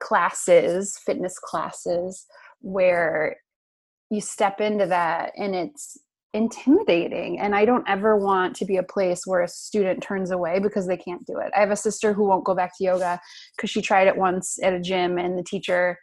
classes, 0.00 0.98
fitness 1.06 1.38
classes, 1.38 2.26
where 2.60 3.36
you 4.10 4.20
step 4.20 4.60
into 4.60 4.86
that 4.86 5.32
and 5.36 5.54
it's 5.54 5.98
intimidating. 6.34 7.40
And 7.40 7.54
I 7.54 7.64
don't 7.64 7.88
ever 7.88 8.16
want 8.16 8.54
to 8.56 8.64
be 8.64 8.76
a 8.76 8.82
place 8.82 9.22
where 9.24 9.42
a 9.42 9.48
student 9.48 10.02
turns 10.02 10.30
away 10.30 10.58
because 10.58 10.86
they 10.86 10.96
can't 10.96 11.26
do 11.26 11.38
it. 11.38 11.50
I 11.56 11.60
have 11.60 11.70
a 11.70 11.76
sister 11.76 12.12
who 12.12 12.24
won't 12.24 12.44
go 12.44 12.54
back 12.54 12.76
to 12.76 12.84
yoga 12.84 13.20
because 13.56 13.70
she 13.70 13.80
tried 13.80 14.08
it 14.08 14.16
once 14.16 14.58
at 14.62 14.74
a 14.74 14.80
gym 14.80 15.18
and 15.18 15.38
the 15.38 15.42
teacher, 15.42 15.98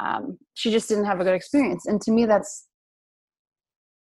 um, 0.00 0.38
she 0.54 0.70
just 0.70 0.88
didn't 0.88 1.04
have 1.04 1.20
a 1.20 1.24
good 1.24 1.34
experience. 1.34 1.86
And 1.86 2.00
to 2.02 2.10
me, 2.10 2.26
that's 2.26 2.66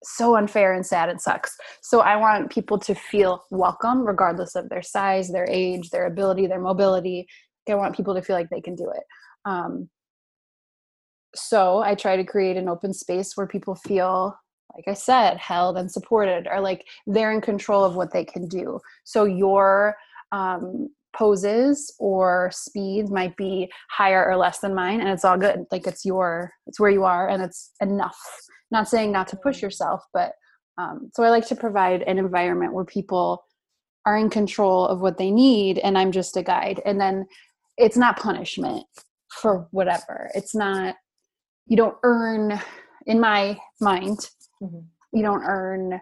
so 0.02 0.36
unfair 0.36 0.74
and 0.74 0.84
sad 0.84 1.08
and 1.08 1.20
sucks. 1.20 1.56
So 1.82 2.00
I 2.00 2.16
want 2.16 2.50
people 2.50 2.78
to 2.80 2.94
feel 2.94 3.44
welcome 3.50 4.06
regardless 4.06 4.54
of 4.54 4.68
their 4.68 4.82
size, 4.82 5.30
their 5.30 5.48
age, 5.48 5.90
their 5.90 6.06
ability, 6.06 6.46
their 6.46 6.60
mobility. 6.60 7.26
I 7.68 7.74
want 7.74 7.96
people 7.96 8.14
to 8.14 8.22
feel 8.22 8.36
like 8.36 8.50
they 8.50 8.60
can 8.60 8.74
do 8.74 8.90
it. 8.94 9.02
Um, 9.46 9.88
so 11.34 11.78
I 11.78 11.94
try 11.94 12.16
to 12.16 12.24
create 12.24 12.56
an 12.56 12.68
open 12.68 12.92
space 12.92 13.36
where 13.36 13.46
people 13.46 13.74
feel, 13.74 14.36
like 14.74 14.88
I 14.88 14.94
said, 14.94 15.36
held 15.38 15.76
and 15.76 15.90
supported, 15.90 16.46
or 16.50 16.60
like 16.60 16.86
they're 17.06 17.32
in 17.32 17.40
control 17.40 17.84
of 17.84 17.96
what 17.96 18.12
they 18.12 18.24
can 18.24 18.48
do. 18.48 18.80
So 19.04 19.24
your 19.24 19.96
um, 20.32 20.88
poses 21.16 21.94
or 21.98 22.50
speed 22.52 23.08
might 23.08 23.36
be 23.36 23.70
higher 23.90 24.24
or 24.24 24.36
less 24.36 24.58
than 24.58 24.74
mine, 24.74 25.00
and 25.00 25.08
it's 25.08 25.24
all 25.24 25.38
good. 25.38 25.64
Like 25.70 25.86
it's 25.86 26.04
your, 26.04 26.52
it's 26.66 26.80
where 26.80 26.90
you 26.90 27.04
are, 27.04 27.28
and 27.28 27.42
it's 27.42 27.70
enough. 27.80 28.18
Not 28.70 28.88
saying 28.88 29.12
not 29.12 29.28
to 29.28 29.36
push 29.36 29.62
yourself, 29.62 30.02
but 30.12 30.32
um, 30.78 31.10
so 31.14 31.22
I 31.22 31.30
like 31.30 31.46
to 31.48 31.56
provide 31.56 32.02
an 32.02 32.18
environment 32.18 32.74
where 32.74 32.84
people 32.84 33.44
are 34.06 34.18
in 34.18 34.28
control 34.28 34.86
of 34.86 35.00
what 35.00 35.18
they 35.18 35.30
need, 35.30 35.78
and 35.78 35.96
I'm 35.96 36.12
just 36.12 36.36
a 36.36 36.42
guide. 36.42 36.82
And 36.84 37.00
then 37.00 37.26
it's 37.76 37.96
not 37.96 38.18
punishment 38.18 38.84
for 39.30 39.68
whatever. 39.70 40.30
It's 40.34 40.54
not 40.54 40.96
you 41.66 41.76
don't 41.76 41.96
earn 42.02 42.60
in 43.06 43.20
my 43.20 43.58
mind 43.80 44.28
Mhm. 44.64 44.84
you 45.12 45.22
don't 45.22 45.42
earn 45.44 46.00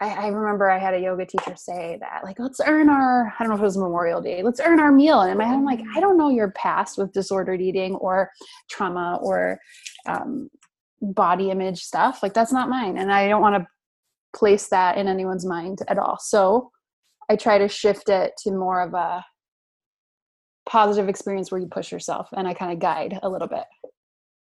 I, 0.00 0.10
I 0.10 0.26
remember 0.28 0.70
I 0.70 0.78
had 0.78 0.94
a 0.94 1.00
yoga 1.00 1.26
teacher 1.26 1.56
say 1.56 1.98
that, 2.00 2.22
like, 2.22 2.38
let's 2.38 2.60
earn 2.64 2.88
our, 2.88 3.34
I 3.36 3.42
don't 3.42 3.48
know 3.48 3.56
if 3.56 3.60
it 3.60 3.64
was 3.64 3.76
Memorial 3.76 4.20
Day, 4.20 4.42
let's 4.44 4.60
earn 4.60 4.78
our 4.78 4.92
meal. 4.92 5.22
And 5.22 5.32
in 5.32 5.38
my 5.38 5.44
head, 5.44 5.54
I'm 5.56 5.64
like, 5.64 5.80
I 5.96 5.98
don't 5.98 6.16
know 6.16 6.30
your 6.30 6.52
past 6.52 6.98
with 6.98 7.12
disordered 7.12 7.60
eating 7.60 7.96
or 7.96 8.30
trauma 8.70 9.18
or 9.20 9.58
um, 10.06 10.50
body 11.02 11.50
image 11.50 11.82
stuff. 11.82 12.22
Like, 12.22 12.32
that's 12.32 12.52
not 12.52 12.68
mine. 12.68 12.96
And 12.96 13.12
I 13.12 13.26
don't 13.26 13.42
want 13.42 13.56
to 13.56 13.66
place 14.38 14.68
that 14.68 14.98
in 14.98 15.08
anyone's 15.08 15.44
mind 15.44 15.80
at 15.88 15.98
all. 15.98 16.18
So 16.20 16.70
I 17.28 17.34
try 17.34 17.58
to 17.58 17.68
shift 17.68 18.08
it 18.08 18.34
to 18.44 18.52
more 18.52 18.80
of 18.80 18.94
a 18.94 19.24
positive 20.68 21.08
experience 21.08 21.50
where 21.50 21.60
you 21.60 21.66
push 21.66 21.90
yourself 21.90 22.28
and 22.36 22.46
I 22.46 22.54
kind 22.54 22.72
of 22.72 22.78
guide 22.78 23.18
a 23.22 23.28
little 23.28 23.48
bit. 23.48 23.64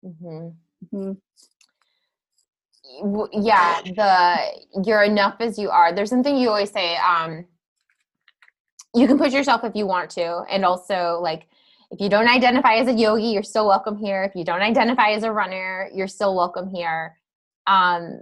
hmm 0.03 0.49
Mhm. 0.93 1.17
Yeah 3.31 3.81
the 3.81 4.83
you're 4.85 5.03
enough 5.03 5.35
as 5.39 5.57
you 5.57 5.69
are. 5.69 5.93
There's 5.93 6.09
something 6.09 6.37
you 6.37 6.49
always 6.49 6.71
say 6.71 6.97
um 6.97 7.45
you 8.93 9.07
can 9.07 9.17
push 9.17 9.33
yourself 9.33 9.63
if 9.63 9.75
you 9.75 9.85
want 9.85 10.09
to 10.11 10.43
and 10.49 10.63
also 10.63 11.19
like 11.21 11.47
if 11.91 11.99
you 11.99 12.09
don't 12.09 12.27
identify 12.27 12.75
as 12.75 12.87
a 12.87 12.93
yogi 12.93 13.27
you're 13.27 13.43
still 13.43 13.67
welcome 13.67 13.97
here. 13.97 14.23
If 14.23 14.35
you 14.35 14.43
don't 14.43 14.61
identify 14.61 15.11
as 15.11 15.23
a 15.23 15.31
runner 15.31 15.89
you're 15.93 16.07
still 16.07 16.35
welcome 16.35 16.69
here. 16.69 17.17
Um 17.67 18.21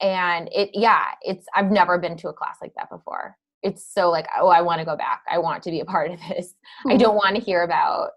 and 0.00 0.48
it 0.52 0.70
yeah 0.74 1.12
it's 1.22 1.46
i've 1.54 1.70
never 1.70 1.96
been 1.98 2.16
to 2.18 2.28
a 2.28 2.32
class 2.32 2.58
like 2.60 2.74
that 2.76 2.90
before. 2.90 3.36
It's 3.62 3.84
so 3.86 4.10
like 4.10 4.26
oh 4.38 4.48
i 4.48 4.60
want 4.60 4.80
to 4.80 4.84
go 4.84 4.96
back. 4.96 5.22
I 5.30 5.38
want 5.38 5.62
to 5.64 5.70
be 5.70 5.80
a 5.80 5.84
part 5.84 6.10
of 6.10 6.18
this. 6.28 6.54
I 6.88 6.96
don't 6.96 7.16
want 7.16 7.36
to 7.36 7.42
hear 7.42 7.62
about 7.62 8.10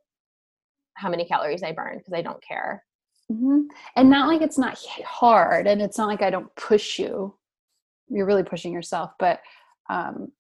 how 0.95 1.09
many 1.09 1.25
calories 1.25 1.61
i 1.61 1.71
burned 1.71 1.99
because 1.99 2.13
i 2.13 2.21
don't 2.21 2.43
care 2.43 2.83
hmm 3.31 3.61
And 3.95 4.09
not 4.09 4.27
like 4.27 4.41
it's 4.41 4.57
not 4.57 4.77
hard, 5.05 5.67
and 5.67 5.81
it's 5.81 5.97
not 5.97 6.07
like 6.07 6.21
I 6.21 6.29
don't 6.29 6.53
push 6.55 6.99
you. 6.99 7.35
You're 8.09 8.25
really 8.27 8.43
pushing 8.43 8.71
yourself, 8.71 9.11
but 9.17 9.41
um, 9.89 10.31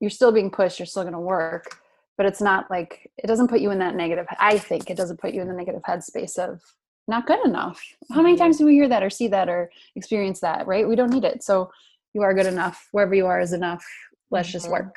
you're 0.00 0.10
still 0.10 0.32
being 0.32 0.50
pushed. 0.50 0.78
You're 0.78 0.86
still 0.86 1.02
going 1.02 1.14
to 1.14 1.18
work, 1.20 1.78
but 2.16 2.26
it's 2.26 2.42
not 2.42 2.70
like 2.70 3.10
it 3.16 3.26
doesn't 3.26 3.48
put 3.48 3.60
you 3.60 3.70
in 3.70 3.78
that 3.78 3.94
negative. 3.94 4.26
I 4.38 4.58
think 4.58 4.90
it 4.90 4.96
doesn't 4.96 5.18
put 5.20 5.32
you 5.32 5.40
in 5.40 5.48
the 5.48 5.54
negative 5.54 5.82
headspace 5.82 6.38
of 6.38 6.60
not 7.08 7.26
good 7.26 7.44
enough. 7.46 7.80
How 8.12 8.20
many 8.20 8.34
Mhm. 8.34 8.38
times 8.40 8.58
do 8.58 8.66
we 8.66 8.74
hear 8.74 8.88
that 8.88 9.02
or 9.02 9.10
see 9.10 9.28
that 9.28 9.48
or 9.48 9.70
experience 9.94 10.40
that? 10.40 10.66
Right? 10.66 10.86
We 10.86 10.96
don't 10.96 11.10
need 11.10 11.24
it. 11.24 11.42
So 11.42 11.70
you 12.12 12.22
are 12.22 12.34
good 12.34 12.46
enough. 12.46 12.88
Wherever 12.92 13.14
you 13.14 13.26
are 13.26 13.40
is 13.40 13.52
enough. 13.52 13.84
Let's 14.30 14.50
just 14.50 14.66
Mhm. 14.66 14.72
work. 14.72 14.96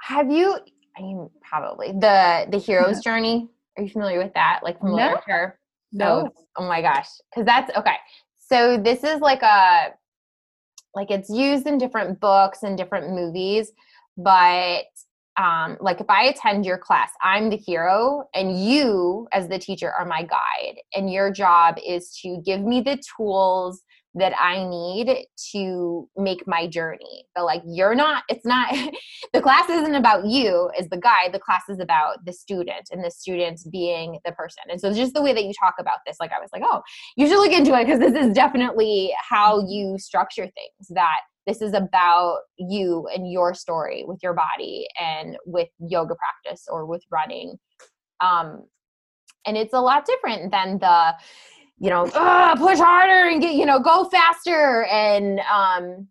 Have 0.00 0.30
you? 0.30 0.58
I 0.96 1.02
mean, 1.02 1.30
probably 1.42 1.92
the 1.92 2.46
the 2.50 2.58
hero's 2.58 3.00
journey. 3.00 3.48
Are 3.76 3.82
you 3.82 3.90
familiar 3.90 4.18
with 4.18 4.32
that? 4.34 4.60
Like 4.62 4.78
from 4.80 4.90
No. 4.90 4.96
literature? 5.08 5.58
Oh, 6.00 6.28
oh 6.56 6.68
my 6.68 6.82
gosh, 6.82 7.08
because 7.30 7.46
that's 7.46 7.76
okay. 7.76 7.96
So 8.36 8.76
this 8.76 9.04
is 9.04 9.20
like 9.20 9.42
a 9.42 9.94
like 10.94 11.10
it's 11.10 11.30
used 11.30 11.66
in 11.66 11.78
different 11.78 12.20
books 12.20 12.62
and 12.62 12.76
different 12.76 13.10
movies, 13.10 13.72
but 14.16 14.84
um, 15.36 15.76
like 15.80 16.00
if 16.00 16.08
I 16.08 16.24
attend 16.24 16.64
your 16.64 16.78
class, 16.78 17.10
I'm 17.22 17.50
the 17.50 17.56
hero, 17.56 18.24
and 18.34 18.64
you, 18.64 19.26
as 19.32 19.48
the 19.48 19.58
teacher, 19.58 19.90
are 19.90 20.04
my 20.04 20.22
guide, 20.22 20.76
and 20.94 21.12
your 21.12 21.32
job 21.32 21.76
is 21.84 22.16
to 22.22 22.40
give 22.44 22.60
me 22.60 22.80
the 22.80 23.02
tools 23.16 23.82
that 24.14 24.32
I 24.40 24.64
need 24.64 25.26
to 25.52 26.08
make 26.16 26.46
my 26.46 26.66
journey. 26.66 27.26
But 27.34 27.44
like 27.44 27.62
you're 27.66 27.94
not, 27.94 28.22
it's 28.28 28.44
not 28.44 28.74
the 29.32 29.40
class 29.40 29.68
isn't 29.68 29.94
about 29.94 30.26
you 30.26 30.70
as 30.78 30.88
the 30.88 30.96
guide, 30.96 31.32
the 31.32 31.40
class 31.40 31.62
is 31.68 31.80
about 31.80 32.24
the 32.24 32.32
student 32.32 32.88
and 32.90 33.04
the 33.04 33.10
student 33.10 33.60
being 33.70 34.18
the 34.24 34.32
person. 34.32 34.62
And 34.70 34.80
so 34.80 34.92
just 34.92 35.14
the 35.14 35.22
way 35.22 35.32
that 35.32 35.44
you 35.44 35.52
talk 35.58 35.74
about 35.78 35.98
this, 36.06 36.16
like 36.20 36.30
I 36.32 36.40
was 36.40 36.50
like, 36.52 36.62
oh, 36.64 36.82
you 37.16 37.26
should 37.26 37.38
look 37.38 37.52
into 37.52 37.74
it 37.74 37.86
because 37.86 38.00
this 38.00 38.14
is 38.14 38.32
definitely 38.32 39.12
how 39.28 39.66
you 39.66 39.98
structure 39.98 40.44
things 40.44 40.88
that 40.90 41.20
this 41.46 41.60
is 41.60 41.74
about 41.74 42.38
you 42.56 43.06
and 43.14 43.30
your 43.30 43.52
story 43.52 44.04
with 44.06 44.20
your 44.22 44.32
body 44.32 44.86
and 44.98 45.36
with 45.44 45.68
yoga 45.78 46.14
practice 46.14 46.66
or 46.70 46.86
with 46.86 47.02
running. 47.10 47.58
Um, 48.20 48.64
and 49.46 49.56
it's 49.56 49.74
a 49.74 49.80
lot 49.80 50.06
different 50.06 50.50
than 50.50 50.78
the 50.78 51.14
you 51.84 51.90
know 51.90 52.08
"Ugh, 52.14 52.58
push 52.58 52.78
harder 52.78 53.28
and 53.28 53.42
get 53.42 53.54
you 53.56 53.66
know 53.66 53.78
go 53.78 54.04
faster. 54.06 54.84
And 54.86 55.38
um 55.40 56.08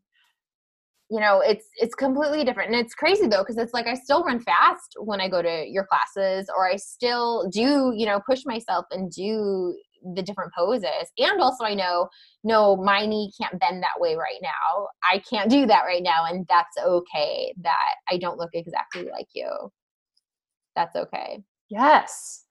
you 1.09 1.19
know 1.19 1.41
it's 1.41 1.65
it's 1.77 1.95
completely 1.95 2.43
different. 2.45 2.71
And 2.71 2.79
it's 2.79 2.93
crazy 2.93 3.25
though 3.27 3.41
because 3.41 3.57
it's 3.57 3.73
like 3.73 3.87
i 3.87 3.95
still 3.95 4.23
run 4.23 4.39
fast 4.39 4.95
when 4.99 5.19
i 5.19 5.27
go 5.27 5.41
to 5.41 5.65
your 5.67 5.85
classes 5.87 6.47
or 6.55 6.69
i 6.69 6.75
still 6.75 7.49
do 7.49 7.91
you 7.95 8.05
know 8.05 8.21
push 8.25 8.43
myself 8.45 8.85
and 8.91 9.11
do 9.11 9.75
the 10.15 10.21
different 10.21 10.53
poses. 10.53 11.11
And 11.17 11.41
also 11.41 11.65
i 11.65 11.73
know 11.73 12.07
no 12.43 12.75
my 12.75 13.07
knee 13.07 13.31
can't 13.41 13.59
bend 13.59 13.81
that 13.81 13.99
way 13.99 14.15
right 14.15 14.41
now. 14.43 14.87
I 15.03 15.23
can't 15.27 15.49
do 15.49 15.65
that 15.65 15.85
right 15.85 16.03
now 16.03 16.25
and 16.25 16.45
that's 16.47 16.77
okay 16.77 17.51
that 17.63 17.95
i 18.11 18.17
don't 18.17 18.37
look 18.37 18.51
exactly 18.53 19.09
like 19.11 19.29
you. 19.33 19.49
That's 20.75 20.95
okay. 20.95 21.41
Yes. 21.69 22.42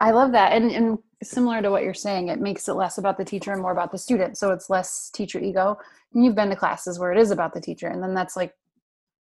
I 0.00 0.12
love 0.12 0.32
that. 0.32 0.52
And, 0.52 0.70
and 0.70 0.98
similar 1.22 1.60
to 1.60 1.70
what 1.70 1.82
you're 1.82 1.94
saying, 1.94 2.28
it 2.28 2.40
makes 2.40 2.68
it 2.68 2.72
less 2.72 2.96
about 2.96 3.18
the 3.18 3.24
teacher 3.24 3.52
and 3.52 3.60
more 3.60 3.72
about 3.72 3.92
the 3.92 3.98
student. 3.98 4.38
So 4.38 4.50
it's 4.50 4.70
less 4.70 5.10
teacher 5.10 5.38
ego. 5.38 5.76
And 6.14 6.24
you've 6.24 6.34
been 6.34 6.48
to 6.48 6.56
classes 6.56 6.98
where 6.98 7.12
it 7.12 7.18
is 7.18 7.30
about 7.30 7.52
the 7.52 7.60
teacher. 7.60 7.88
And 7.88 8.02
then 8.02 8.14
that's 8.14 8.36
like, 8.36 8.54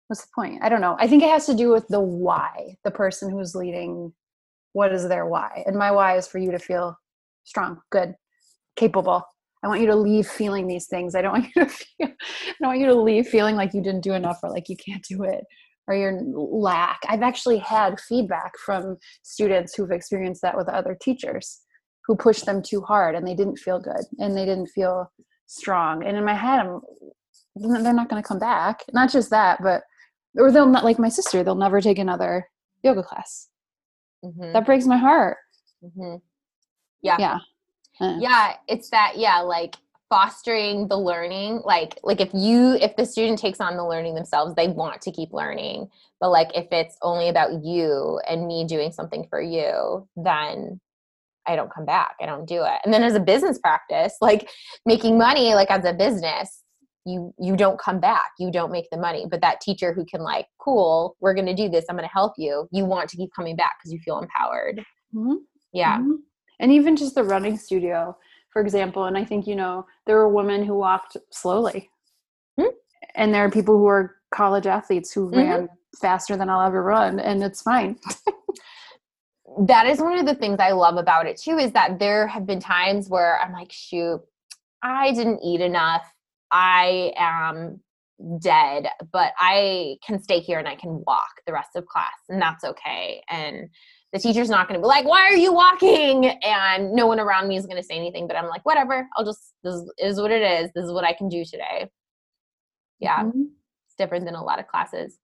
what's 0.08 0.22
the 0.22 0.32
point? 0.34 0.64
I 0.64 0.70
don't 0.70 0.82
know. 0.82 0.96
I 1.00 1.08
think 1.08 1.22
it 1.22 1.30
has 1.30 1.46
to 1.48 1.56
do 1.56 1.70
with 1.70 1.88
the 1.90 2.00
why, 2.00 2.78
the 2.84 2.92
person 2.92 3.30
who's 3.30 3.56
leading, 3.56 4.14
what 4.72 4.94
is 4.94 5.08
their 5.08 5.26
why? 5.26 5.64
And 5.66 5.78
my 5.78 5.92
why 5.92 6.18
is 6.18 6.28
for 6.28 6.38
you 6.38 6.52
to 6.52 6.60
feel 6.60 6.98
strong, 7.44 7.82
good, 7.90 8.16
capable. 8.78 9.24
I 9.64 9.68
want 9.68 9.82
you 9.82 9.88
to 9.88 9.96
leave 9.96 10.28
feeling 10.28 10.68
these 10.68 10.88
things. 10.88 11.14
I 11.14 11.22
don't 11.22 11.34
want 11.34 11.48
you 11.56 11.64
to 11.66 11.70
feel, 11.70 12.08
I 12.08 12.54
don't 12.62 12.70
want 12.70 12.80
you 12.80 12.88
to 12.88 12.96
leave 12.96 13.28
feeling 13.28 13.58
like 13.58 13.74
you 13.74 13.82
didn't 13.82 14.02
do 14.02 14.14
enough 14.14 14.40
or 14.44 14.50
like 14.50 14.70
you 14.70 14.78
can't 14.78 15.04
do 15.04 15.24
it 15.24 15.44
or 15.88 15.96
your 15.96 16.20
lack. 16.34 17.00
I've 17.08 17.22
actually 17.22 17.58
had 17.58 18.00
feedback 18.00 18.54
from 18.58 18.98
students 19.24 19.76
who've 19.76 19.92
experienced 19.92 20.42
that 20.42 20.58
with 20.58 20.70
other 20.70 20.98
teachers 21.02 21.62
who 22.06 22.16
pushed 22.16 22.46
them 22.46 22.62
too 22.62 22.82
hard 22.82 23.16
and 23.16 23.28
they 23.28 23.36
didn't 23.36 23.58
feel 23.58 23.80
good 23.80 24.06
and 24.20 24.36
they 24.36 24.46
didn't 24.46 24.68
feel 24.68 25.12
strong. 25.48 26.06
And 26.06 26.18
in 26.18 26.26
my 26.26 26.34
head, 26.34 26.60
I'm 26.60 26.82
they're 27.56 27.94
not 27.94 28.10
going 28.10 28.22
to 28.22 28.28
come 28.28 28.40
back. 28.40 28.84
Not 28.94 29.12
just 29.12 29.30
that, 29.30 29.60
but 29.62 29.84
or 30.38 30.52
they'll 30.52 30.66
not 30.66 30.84
like 30.84 31.00
my 31.00 31.10
sister. 31.10 31.44
They'll 31.44 31.56
never 31.56 31.82
take 31.82 32.00
another 32.00 32.48
yoga 32.84 33.04
class. 33.04 33.50
Mm-hmm. 34.26 34.54
That 34.54 34.66
breaks 34.66 34.86
my 34.86 34.98
heart. 34.98 35.38
Mm-hmm. 35.84 36.16
Yeah. 37.02 37.18
Yeah. 37.20 37.38
Yeah. 38.20 38.54
It's 38.68 38.90
that. 38.90 39.14
Yeah. 39.18 39.40
Like 39.40 39.76
fostering 40.14 40.88
the 40.90 40.96
learning 40.96 41.60
like 41.66 41.98
like 42.04 42.22
if 42.22 42.30
you 42.36 42.74
if 42.74 42.96
the 42.98 43.04
student 43.04 43.40
takes 43.40 43.60
on 43.60 43.76
the 43.76 43.84
learning 43.84 44.14
themselves 44.14 44.54
they 44.54 44.68
want 44.68 45.02
to 45.02 45.12
keep 45.12 45.34
learning. 45.34 45.88
But 46.22 46.30
like 46.30 46.56
if 46.56 46.68
it's 46.72 46.96
only 47.02 47.30
about 47.30 47.64
you 47.64 48.20
and 48.30 48.46
me 48.46 48.64
doing 48.64 48.92
something 48.92 49.26
for 49.28 49.42
you 49.42 50.08
then 50.16 50.80
i 51.48 51.56
don't 51.56 51.74
come 51.74 51.86
back. 51.86 52.14
I 52.22 52.28
don't 52.28 52.48
do 52.48 52.62
it. 52.64 52.80
And 52.86 52.94
then 52.94 53.02
as 53.02 53.16
a 53.16 53.20
business 53.20 53.58
practice 53.58 54.14
like 54.22 54.52
making 54.86 55.18
money 55.18 55.56
like 55.56 55.72
as 55.72 55.84
a 55.84 55.94
business 55.94 56.62
you 57.08 57.34
you 57.40 57.56
don't 57.56 57.80
come 57.80 58.00
back. 58.00 58.34
You 58.38 58.52
don't 58.52 58.72
make 58.72 58.92
the 58.92 59.00
money. 59.00 59.26
But 59.28 59.42
that 59.42 59.62
teacher 59.62 59.94
who 59.94 60.06
can 60.06 60.22
like 60.22 60.46
cool 60.60 61.18
we're 61.22 61.34
going 61.34 61.48
to 61.48 61.56
do 61.56 61.70
this. 61.70 61.86
I'm 61.90 61.96
going 61.96 62.08
to 62.08 62.14
help 62.14 62.34
you 62.38 62.68
you 62.72 62.86
want 62.86 63.10
to 63.10 63.18
keep 63.18 63.32
coming 63.36 63.56
back 63.56 63.78
because 63.80 63.92
you 63.92 63.98
feel 64.06 64.20
empowered. 64.20 64.86
Mm-hmm. 65.16 65.38
yeah. 65.74 65.98
Mm-hmm. 65.98 66.18
and 66.60 66.72
even 66.72 66.96
just 66.96 67.16
the 67.16 67.24
running 67.24 67.58
studio 67.58 68.16
for 68.54 68.62
example 68.62 69.06
and 69.06 69.18
i 69.18 69.26
think 69.26 69.48
you 69.48 69.56
know 69.56 69.86
there 70.06 70.16
were 70.16 70.30
women 70.30 70.64
who 70.64 70.76
walked 70.76 71.18
slowly 71.32 71.90
mm-hmm. 72.60 72.70
and 73.16 73.34
there 73.34 73.44
are 73.44 73.52
people 73.52 73.78
who 73.78 73.88
are 73.88 74.16
college 74.34 74.68
athletes 74.68 75.12
who 75.12 75.30
mm-hmm. 75.30 75.38
ran 75.38 75.70
faster 76.00 76.38
than 76.38 76.50
i'll 76.50 76.66
ever 76.66 76.84
run 76.84 77.20
and 77.20 77.44
it's 77.44 77.62
fine 77.62 77.98
that 79.68 79.88
is 79.88 80.00
one 80.00 80.18
of 80.18 80.26
the 80.26 80.36
things 80.36 80.58
i 80.60 80.72
love 80.72 80.98
about 80.98 81.26
it 81.26 81.38
too 81.38 81.58
is 81.58 81.72
that 81.72 82.00
there 82.00 82.28
have 82.28 82.46
been 82.46 82.60
times 82.60 83.10
where 83.10 83.40
i'm 83.40 83.52
like 83.52 83.72
shoot 83.72 84.22
i 84.84 85.12
didn't 85.14 85.40
eat 85.44 85.62
enough 85.62 86.04
i 86.52 87.12
am 87.18 87.80
dead 88.40 88.88
but 89.12 89.34
i 89.40 89.98
can 90.06 90.22
stay 90.22 90.40
here 90.40 90.60
and 90.60 90.68
i 90.68 90.76
can 90.76 91.04
walk 91.06 91.42
the 91.46 91.54
rest 91.54 91.76
of 91.76 91.86
class 91.86 92.14
and 92.30 92.42
that's 92.42 92.64
okay 92.64 93.22
and 93.30 93.70
the 94.14 94.20
teacher's 94.20 94.50
not 94.50 94.68
going 94.68 94.80
to 94.80 94.84
be 94.84 94.88
like, 94.88 95.06
why 95.06 95.22
are 95.22 95.36
you 95.36 95.52
walking? 95.52 96.28
And 96.44 96.94
no 96.94 97.08
one 97.08 97.20
around 97.20 97.48
me 97.48 97.58
is 97.58 97.66
going 97.66 97.82
to 97.82 97.84
say 97.84 97.96
anything, 97.96 98.28
but 98.28 98.38
I'm 98.38 98.48
like, 98.48 98.64
whatever, 98.64 99.08
I'll 99.18 99.26
just, 99.26 99.54
this 99.64 99.84
is 99.98 100.22
what 100.22 100.30
it 100.30 100.44
is. 100.44 100.70
This 100.76 100.86
is 100.86 100.92
what 100.92 101.04
I 101.04 101.14
can 101.14 101.30
do 101.30 101.44
today. 101.44 101.90
Yeah. 103.00 103.24
Mm-hmm. 103.24 103.42
It's 103.88 103.96
different 103.98 104.26
than 104.26 104.36
a 104.36 104.44
lot 104.44 104.60
of 104.60 104.68
classes. 104.68 105.18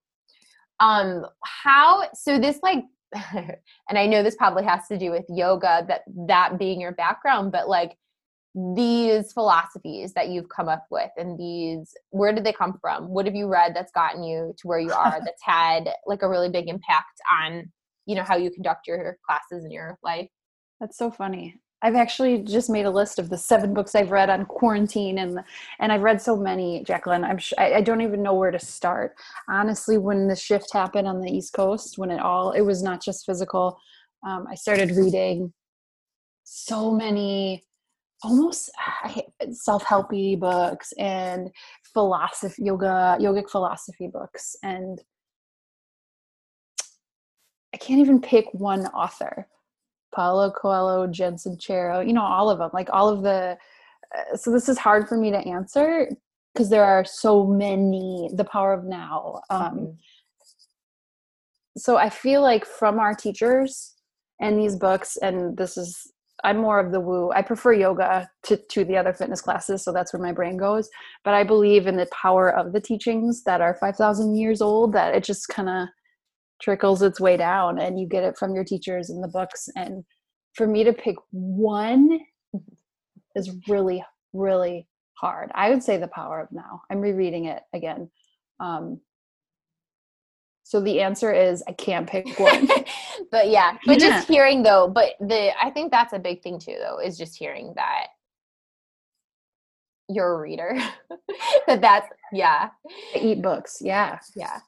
Um, 0.79 1.27
how, 1.43 2.09
so 2.15 2.39
this 2.39 2.59
like, 2.63 2.83
and 3.33 3.97
I 3.97 4.07
know 4.07 4.23
this 4.23 4.35
probably 4.35 4.63
has 4.63 4.87
to 4.87 4.97
do 4.97 5.11
with 5.11 5.25
yoga, 5.29 5.85
that, 5.87 6.01
that 6.27 6.57
being 6.57 6.81
your 6.81 6.93
background, 6.93 7.51
but 7.51 7.69
like 7.69 7.95
these 8.75 9.31
philosophies 9.33 10.13
that 10.13 10.29
you've 10.29 10.49
come 10.49 10.67
up 10.67 10.87
with 10.89 11.11
and 11.15 11.39
these, 11.39 11.93
where 12.09 12.33
did 12.33 12.43
they 12.43 12.53
come 12.53 12.79
from? 12.81 13.07
What 13.09 13.27
have 13.27 13.35
you 13.35 13.47
read 13.47 13.75
that's 13.75 13.91
gotten 13.91 14.23
you 14.23 14.55
to 14.57 14.67
where 14.67 14.79
you 14.79 14.91
are 14.91 15.19
that's 15.23 15.43
had 15.43 15.89
like 16.07 16.23
a 16.23 16.29
really 16.29 16.49
big 16.49 16.67
impact 16.67 17.21
on 17.43 17.71
you 18.09 18.15
know 18.15 18.23
how 18.23 18.37
you 18.37 18.49
conduct 18.51 18.87
your 18.87 19.17
classes 19.25 19.63
in 19.63 19.71
your 19.71 19.97
life 20.03 20.27
that's 20.79 20.97
so 20.97 21.11
funny 21.11 21.55
I've 21.81 21.95
actually 21.95 22.39
just 22.39 22.69
made 22.69 22.85
a 22.85 22.91
list 22.91 23.19
of 23.19 23.29
the 23.29 23.37
seven 23.37 23.73
books 23.73 23.95
I've 23.95 24.11
read 24.11 24.29
on 24.29 24.45
quarantine, 24.45 25.19
and 25.19 25.39
and 25.79 25.91
I've 25.91 26.01
read 26.01 26.21
so 26.21 26.35
many, 26.35 26.83
Jacqueline. 26.83 27.23
I'm 27.23 27.37
sh- 27.37 27.53
I, 27.57 27.81
don't 27.81 28.01
even 28.01 28.21
know 28.21 28.33
where 28.33 28.51
to 28.51 28.59
start. 28.59 29.15
Honestly, 29.47 29.97
when 29.97 30.27
the 30.27 30.35
shift 30.35 30.73
happened 30.73 31.07
on 31.07 31.21
the 31.21 31.31
East 31.31 31.53
Coast, 31.53 31.97
when 31.97 32.11
it 32.11 32.19
all 32.19 32.51
it 32.51 32.61
was 32.61 32.83
not 32.83 33.01
just 33.01 33.25
physical, 33.25 33.79
um, 34.27 34.45
I 34.51 34.55
started 34.55 34.91
reading 34.91 35.53
so 36.43 36.91
many 36.91 37.63
almost 38.23 38.69
self-helpy 39.51 40.37
books 40.37 40.91
and 40.97 41.49
philosophy 41.93 42.63
yoga 42.63 43.17
yogic 43.19 43.49
philosophy 43.49 44.09
books 44.11 44.57
and 44.63 44.99
I 47.73 47.77
can't 47.77 47.99
even 47.99 48.21
pick 48.21 48.45
one 48.53 48.87
author. 48.87 49.47
Paulo 50.13 50.51
Coelho, 50.51 51.07
Jen 51.07 51.35
Sincero, 51.35 52.05
you 52.05 52.13
know, 52.13 52.23
all 52.23 52.49
of 52.49 52.59
them, 52.59 52.69
like 52.73 52.89
all 52.91 53.09
of 53.09 53.21
the. 53.21 53.57
Uh, 54.17 54.35
so 54.35 54.51
this 54.51 54.67
is 54.67 54.77
hard 54.77 55.07
for 55.07 55.17
me 55.17 55.29
to 55.29 55.37
answer 55.37 56.09
because 56.53 56.69
there 56.69 56.83
are 56.83 57.05
so 57.05 57.45
many. 57.45 58.29
The 58.33 58.45
Power 58.45 58.73
of 58.73 58.85
Now. 58.85 59.41
Um, 59.49 59.61
mm-hmm. 59.61 59.91
So 61.77 61.97
I 61.97 62.09
feel 62.09 62.41
like 62.41 62.65
from 62.65 62.99
our 62.99 63.13
teachers 63.13 63.95
and 64.41 64.59
these 64.59 64.75
books, 64.75 65.17
and 65.17 65.55
this 65.55 65.77
is 65.77 66.11
I'm 66.43 66.57
more 66.57 66.79
of 66.79 66.91
the 66.91 66.99
woo. 66.99 67.31
I 67.31 67.41
prefer 67.41 67.73
yoga 67.73 68.29
to, 68.43 68.57
to 68.57 68.85
the 68.85 68.97
other 68.97 69.13
fitness 69.13 69.41
classes, 69.41 69.83
so 69.83 69.91
that's 69.91 70.13
where 70.13 70.21
my 70.21 70.31
brain 70.31 70.57
goes. 70.57 70.89
But 71.23 71.33
I 71.33 71.43
believe 71.43 71.87
in 71.87 71.97
the 71.97 72.07
power 72.07 72.49
of 72.49 72.71
the 72.71 72.79
teachings 72.79 73.43
that 73.43 73.61
are 73.61 73.75
5,000 73.75 74.35
years 74.35 74.61
old, 74.61 74.93
that 74.93 75.13
it 75.13 75.23
just 75.23 75.49
kind 75.49 75.69
of 75.69 75.87
trickles 76.61 77.01
its 77.01 77.19
way 77.19 77.37
down 77.37 77.79
and 77.79 77.99
you 77.99 78.07
get 78.07 78.23
it 78.23 78.37
from 78.37 78.53
your 78.53 78.63
teachers 78.63 79.09
and 79.09 79.23
the 79.23 79.27
books 79.27 79.69
and 79.75 80.03
for 80.53 80.67
me 80.67 80.83
to 80.83 80.93
pick 80.93 81.15
one 81.31 82.19
is 83.35 83.55
really 83.67 84.03
really 84.33 84.87
hard. 85.13 85.51
I 85.53 85.69
would 85.69 85.83
say 85.83 85.97
the 85.97 86.07
power 86.07 86.39
of 86.39 86.51
now. 86.51 86.81
I'm 86.89 87.01
rereading 87.01 87.45
it 87.45 87.61
again. 87.73 88.09
Um, 88.59 89.01
so 90.63 90.79
the 90.79 91.01
answer 91.01 91.33
is 91.33 91.63
i 91.67 91.71
can't 91.71 92.07
pick 92.07 92.27
one. 92.39 92.67
But 93.31 93.49
yeah 93.49 93.77
but 93.87 93.99
yeah. 93.99 94.09
just 94.09 94.27
hearing 94.27 94.61
though 94.61 94.87
but 94.87 95.13
the 95.19 95.51
i 95.61 95.71
think 95.71 95.91
that's 95.91 96.13
a 96.13 96.19
big 96.19 96.43
thing 96.43 96.59
too 96.59 96.75
though 96.79 96.99
is 96.99 97.17
just 97.17 97.35
hearing 97.35 97.73
that 97.75 98.07
you're 100.07 100.35
a 100.35 100.39
reader. 100.39 100.77
That 101.67 101.81
that's 101.81 102.07
yeah. 102.33 102.69
I 103.15 103.19
eat 103.19 103.41
books 103.41 103.77
yeah. 103.81 104.19
Yeah 104.35 104.59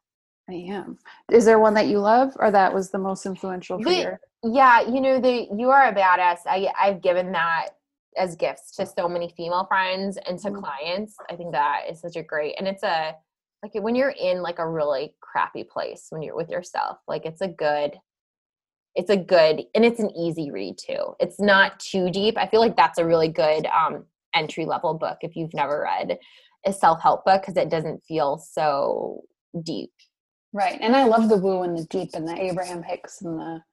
I 0.51 0.73
am. 0.73 0.97
Is 1.31 1.45
there 1.45 1.59
one 1.59 1.73
that 1.75 1.87
you 1.87 1.99
love 1.99 2.33
or 2.37 2.51
that 2.51 2.73
was 2.73 2.89
the 2.89 2.97
most 2.97 3.25
influential 3.25 3.81
for 3.81 3.89
you? 3.89 4.17
Yeah, 4.43 4.81
you 4.81 5.01
know, 5.01 5.19
the 5.19 5.47
you 5.55 5.69
are 5.69 5.87
a 5.87 5.93
badass. 5.93 6.39
I 6.45 6.71
I've 6.79 7.01
given 7.01 7.31
that 7.33 7.69
as 8.17 8.35
gifts 8.35 8.75
to 8.75 8.85
so 8.85 9.07
many 9.07 9.33
female 9.37 9.65
friends 9.65 10.17
and 10.27 10.37
to 10.39 10.49
mm-hmm. 10.49 10.59
clients. 10.59 11.15
I 11.29 11.35
think 11.35 11.53
that 11.53 11.83
is 11.89 12.01
such 12.01 12.15
a 12.15 12.23
great 12.23 12.55
and 12.57 12.67
it's 12.67 12.83
a 12.83 13.15
like 13.63 13.73
when 13.75 13.95
you're 13.95 14.09
in 14.19 14.41
like 14.41 14.59
a 14.59 14.67
really 14.67 15.13
crappy 15.21 15.63
place 15.63 16.07
when 16.09 16.21
you're 16.21 16.35
with 16.35 16.49
yourself, 16.49 16.97
like 17.07 17.25
it's 17.25 17.41
a 17.41 17.47
good 17.47 17.97
it's 18.95 19.09
a 19.09 19.17
good 19.17 19.63
and 19.75 19.85
it's 19.85 19.99
an 19.99 20.11
easy 20.17 20.51
read 20.51 20.77
too. 20.77 21.15
It's 21.19 21.39
not 21.39 21.79
too 21.79 22.09
deep. 22.09 22.37
I 22.37 22.47
feel 22.47 22.59
like 22.59 22.75
that's 22.75 22.97
a 22.97 23.05
really 23.05 23.29
good 23.29 23.67
um 23.67 24.05
entry 24.33 24.65
level 24.65 24.93
book 24.93 25.17
if 25.21 25.35
you've 25.35 25.53
never 25.53 25.81
read 25.81 26.17
a 26.65 26.73
self-help 26.73 27.25
book 27.25 27.41
because 27.41 27.57
it 27.57 27.69
doesn't 27.69 28.03
feel 28.03 28.37
so 28.37 29.21
deep 29.63 29.91
Right. 30.53 30.77
And 30.81 30.95
I 30.95 31.05
love 31.05 31.29
the 31.29 31.37
woo 31.37 31.63
and 31.63 31.77
the 31.77 31.85
deep 31.85 32.09
and 32.13 32.27
the 32.27 32.39
Abraham 32.39 32.83
Hicks 32.83 33.21
and 33.21 33.39
the 33.39 33.63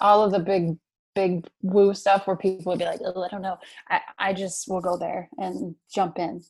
all 0.00 0.22
of 0.22 0.32
the 0.32 0.38
big 0.38 0.76
big 1.14 1.46
woo 1.62 1.94
stuff 1.94 2.26
where 2.26 2.36
people 2.36 2.70
would 2.70 2.78
be 2.78 2.84
like, 2.84 3.00
oh, 3.04 3.22
I 3.22 3.28
don't 3.28 3.42
know. 3.42 3.58
I, 3.88 4.00
I 4.18 4.32
just 4.32 4.68
will 4.68 4.80
go 4.80 4.96
there 4.96 5.28
and 5.38 5.74
jump 5.92 6.18
in. 6.18 6.42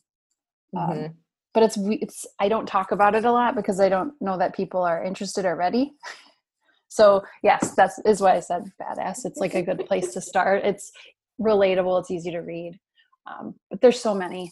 Um, 0.77 0.89
mm-hmm. 0.89 1.05
Um, 1.05 1.13
but 1.53 1.63
it's 1.63 1.77
it's 1.77 2.25
I 2.39 2.47
don't 2.47 2.65
talk 2.65 2.91
about 2.91 3.15
it 3.15 3.25
a 3.25 3.31
lot 3.31 3.55
because 3.55 3.79
I 3.79 3.89
don't 3.89 4.13
know 4.21 4.37
that 4.37 4.55
people 4.55 4.81
are 4.83 5.03
interested 5.03 5.45
or 5.45 5.55
ready. 5.55 5.93
so 6.87 7.23
yes, 7.43 7.73
that's 7.75 7.99
is 8.05 8.21
why 8.21 8.35
I 8.35 8.39
said 8.39 8.71
badass. 8.81 9.25
It's 9.25 9.39
like 9.39 9.55
a 9.55 9.61
good 9.61 9.85
place 9.85 10.13
to 10.13 10.21
start. 10.21 10.63
It's 10.63 10.91
relatable. 11.39 11.99
It's 11.99 12.11
easy 12.11 12.31
to 12.31 12.39
read. 12.39 12.79
Um, 13.27 13.55
but 13.69 13.81
there's 13.81 13.99
so 13.99 14.13
many. 14.13 14.51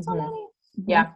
So 0.00 0.10
mm-hmm. 0.10 0.18
many. 0.18 0.46
Yeah. 0.86 1.12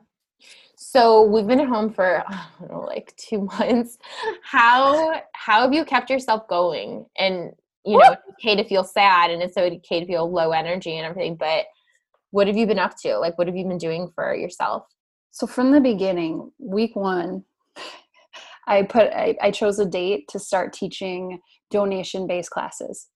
So 0.76 1.22
we've 1.22 1.46
been 1.46 1.60
at 1.60 1.68
home 1.68 1.92
for 1.92 2.22
know, 2.68 2.80
like 2.80 3.14
two 3.16 3.42
months. 3.58 3.98
How 4.42 5.22
how 5.32 5.62
have 5.62 5.72
you 5.72 5.84
kept 5.84 6.10
yourself 6.10 6.46
going? 6.48 7.06
And 7.18 7.52
you 7.84 7.98
know, 7.98 8.12
it's 8.12 8.22
okay 8.32 8.56
to 8.56 8.64
feel 8.64 8.84
sad 8.84 9.30
and 9.30 9.42
it's 9.42 9.56
okay 9.56 10.00
to 10.00 10.06
feel 10.06 10.30
low 10.30 10.50
energy 10.50 10.96
and 10.96 11.06
everything, 11.06 11.36
but 11.36 11.66
what 12.30 12.48
have 12.48 12.56
you 12.56 12.66
been 12.66 12.78
up 12.78 12.96
to? 12.98 13.18
Like 13.18 13.38
what 13.38 13.46
have 13.46 13.56
you 13.56 13.64
been 13.64 13.78
doing 13.78 14.10
for 14.14 14.34
yourself? 14.34 14.86
So 15.30 15.46
from 15.46 15.70
the 15.70 15.80
beginning, 15.80 16.50
week 16.58 16.96
one, 16.96 17.44
I 18.66 18.82
put 18.82 19.12
I, 19.12 19.36
I 19.40 19.50
chose 19.52 19.78
a 19.78 19.86
date 19.86 20.28
to 20.28 20.38
start 20.38 20.72
teaching 20.72 21.40
donation 21.70 22.26
based 22.26 22.50
classes 22.50 23.08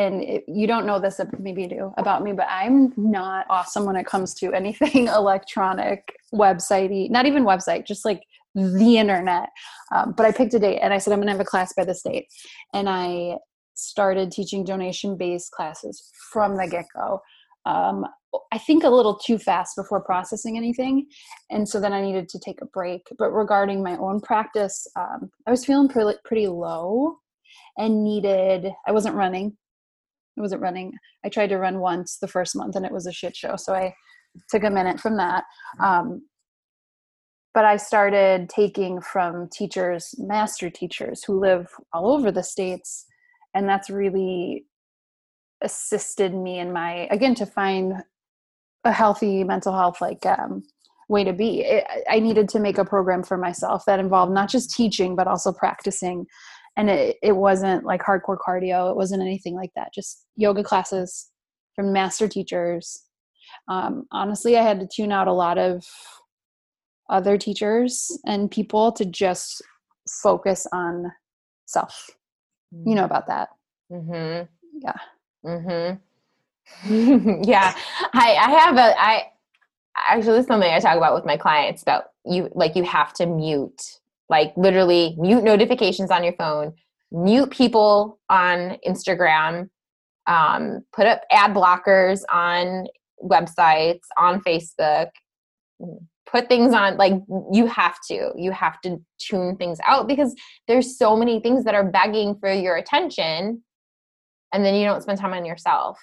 and 0.00 0.22
it, 0.22 0.44
you 0.46 0.66
don't 0.66 0.86
know 0.86 0.98
this 0.98 1.20
maybe 1.38 1.62
you 1.62 1.68
do 1.68 1.92
about 1.98 2.22
me 2.22 2.32
but 2.32 2.46
i'm 2.48 2.92
not 2.96 3.46
awesome 3.50 3.84
when 3.84 3.96
it 3.96 4.06
comes 4.06 4.34
to 4.34 4.52
anything 4.52 5.06
electronic 5.22 6.12
website 6.34 7.10
not 7.10 7.26
even 7.26 7.44
website 7.44 7.86
just 7.86 8.04
like 8.04 8.22
the 8.54 8.98
internet. 8.98 9.48
Um, 9.94 10.14
but 10.16 10.26
i 10.26 10.32
picked 10.32 10.54
a 10.54 10.58
date 10.58 10.80
and 10.80 10.92
i 10.92 10.98
said 10.98 11.12
i'm 11.12 11.18
going 11.18 11.26
to 11.26 11.32
have 11.32 11.40
a 11.40 11.44
class 11.44 11.72
by 11.76 11.84
this 11.84 12.02
date. 12.02 12.26
And 12.74 12.88
i 12.88 13.36
started 13.74 14.30
teaching 14.30 14.64
donation 14.64 15.16
based 15.16 15.52
classes 15.52 16.10
from 16.32 16.56
the 16.56 16.66
get-go. 16.66 17.20
Um, 17.66 18.06
i 18.52 18.58
think 18.58 18.84
a 18.84 18.90
little 18.90 19.16
too 19.16 19.38
fast 19.38 19.76
before 19.76 20.00
processing 20.00 20.56
anything 20.56 21.06
and 21.50 21.68
so 21.68 21.80
then 21.80 21.92
i 21.92 22.00
needed 22.00 22.28
to 22.30 22.38
take 22.38 22.60
a 22.60 22.66
break. 22.66 23.02
But 23.18 23.30
regarding 23.30 23.82
my 23.82 23.96
own 23.96 24.20
practice 24.20 24.86
um, 24.96 25.30
i 25.46 25.50
was 25.50 25.64
feeling 25.64 25.88
pretty, 25.88 26.18
pretty 26.24 26.48
low 26.48 27.16
and 27.76 28.04
needed 28.04 28.72
i 28.86 28.92
wasn't 28.92 29.14
running 29.14 29.56
I 30.40 30.42
wasn't 30.42 30.62
running. 30.62 30.92
I 31.24 31.28
tried 31.28 31.48
to 31.48 31.58
run 31.58 31.80
once 31.80 32.16
the 32.18 32.28
first 32.28 32.56
month 32.56 32.74
and 32.74 32.86
it 32.86 32.92
was 32.92 33.06
a 33.06 33.12
shit 33.12 33.36
show. 33.36 33.56
So 33.56 33.74
I 33.74 33.94
took 34.48 34.64
a 34.64 34.70
minute 34.70 34.98
from 34.98 35.18
that. 35.18 35.44
Um, 35.82 36.22
but 37.52 37.64
I 37.64 37.76
started 37.76 38.48
taking 38.48 39.00
from 39.00 39.48
teachers, 39.52 40.14
master 40.18 40.70
teachers 40.70 41.24
who 41.24 41.38
live 41.38 41.66
all 41.92 42.12
over 42.12 42.32
the 42.32 42.42
states. 42.42 43.06
And 43.54 43.68
that's 43.68 43.90
really 43.90 44.64
assisted 45.62 46.32
me 46.32 46.58
in 46.58 46.72
my, 46.72 47.08
again, 47.10 47.34
to 47.34 47.44
find 47.44 47.94
a 48.84 48.92
healthy 48.92 49.44
mental 49.44 49.74
health 49.74 50.00
like 50.00 50.24
um, 50.24 50.62
way 51.08 51.24
to 51.24 51.34
be. 51.34 51.82
I 52.08 52.20
needed 52.20 52.48
to 52.50 52.60
make 52.60 52.78
a 52.78 52.84
program 52.84 53.24
for 53.24 53.36
myself 53.36 53.84
that 53.86 54.00
involved 54.00 54.32
not 54.32 54.48
just 54.48 54.74
teaching, 54.74 55.16
but 55.16 55.26
also 55.26 55.52
practicing. 55.52 56.26
And 56.76 56.88
it, 56.88 57.16
it 57.22 57.36
wasn't 57.36 57.84
like 57.84 58.02
hardcore 58.02 58.38
cardio, 58.38 58.90
it 58.90 58.96
wasn't 58.96 59.22
anything 59.22 59.54
like 59.54 59.70
that, 59.76 59.92
just 59.92 60.24
yoga 60.36 60.62
classes 60.62 61.28
from 61.74 61.92
master 61.92 62.28
teachers. 62.28 63.04
Um, 63.68 64.06
honestly, 64.12 64.56
I 64.56 64.62
had 64.62 64.80
to 64.80 64.86
tune 64.86 65.12
out 65.12 65.28
a 65.28 65.32
lot 65.32 65.58
of 65.58 65.84
other 67.08 67.36
teachers 67.36 68.16
and 68.24 68.50
people 68.50 68.92
to 68.92 69.04
just 69.04 69.62
focus 70.22 70.66
on 70.72 71.10
self. 71.66 72.08
You 72.86 72.94
know 72.94 73.04
about 73.04 73.26
that. 73.26 73.48
Mm-hmm. 73.90 74.46
Yeah. 74.80 74.96
Mm-hmm. 75.44 77.42
yeah. 77.44 77.74
I 78.12 78.36
I 78.36 78.50
have 78.50 78.76
a 78.76 79.00
I 79.00 79.24
actually 80.08 80.42
something 80.44 80.70
I 80.72 80.78
talk 80.78 80.96
about 80.96 81.14
with 81.14 81.24
my 81.24 81.36
clients 81.36 81.82
about 81.82 82.04
you 82.24 82.48
like 82.54 82.76
you 82.76 82.84
have 82.84 83.12
to 83.14 83.26
mute 83.26 83.82
like 84.30 84.52
literally 84.56 85.16
mute 85.18 85.44
notifications 85.44 86.10
on 86.10 86.24
your 86.24 86.32
phone, 86.34 86.72
mute 87.10 87.50
people 87.50 88.18
on 88.30 88.78
Instagram, 88.88 89.68
um, 90.26 90.82
put 90.94 91.06
up 91.06 91.22
ad 91.30 91.52
blockers 91.52 92.20
on 92.32 92.86
websites, 93.22 94.04
on 94.16 94.40
Facebook, 94.42 95.08
put 96.30 96.48
things 96.48 96.72
on 96.72 96.96
like 96.96 97.14
you 97.52 97.66
have 97.66 97.96
to 98.08 98.30
you 98.36 98.52
have 98.52 98.80
to 98.82 98.98
tune 99.18 99.56
things 99.56 99.78
out 99.84 100.06
because 100.06 100.34
there's 100.68 100.96
so 100.96 101.16
many 101.16 101.40
things 101.40 101.64
that 101.64 101.74
are 101.74 101.84
begging 101.84 102.36
for 102.38 102.52
your 102.52 102.76
attention 102.76 103.62
and 104.52 104.64
then 104.64 104.74
you 104.74 104.84
don't 104.84 105.02
spend 105.02 105.18
time 105.18 105.32
on 105.32 105.44
yourself. 105.44 105.98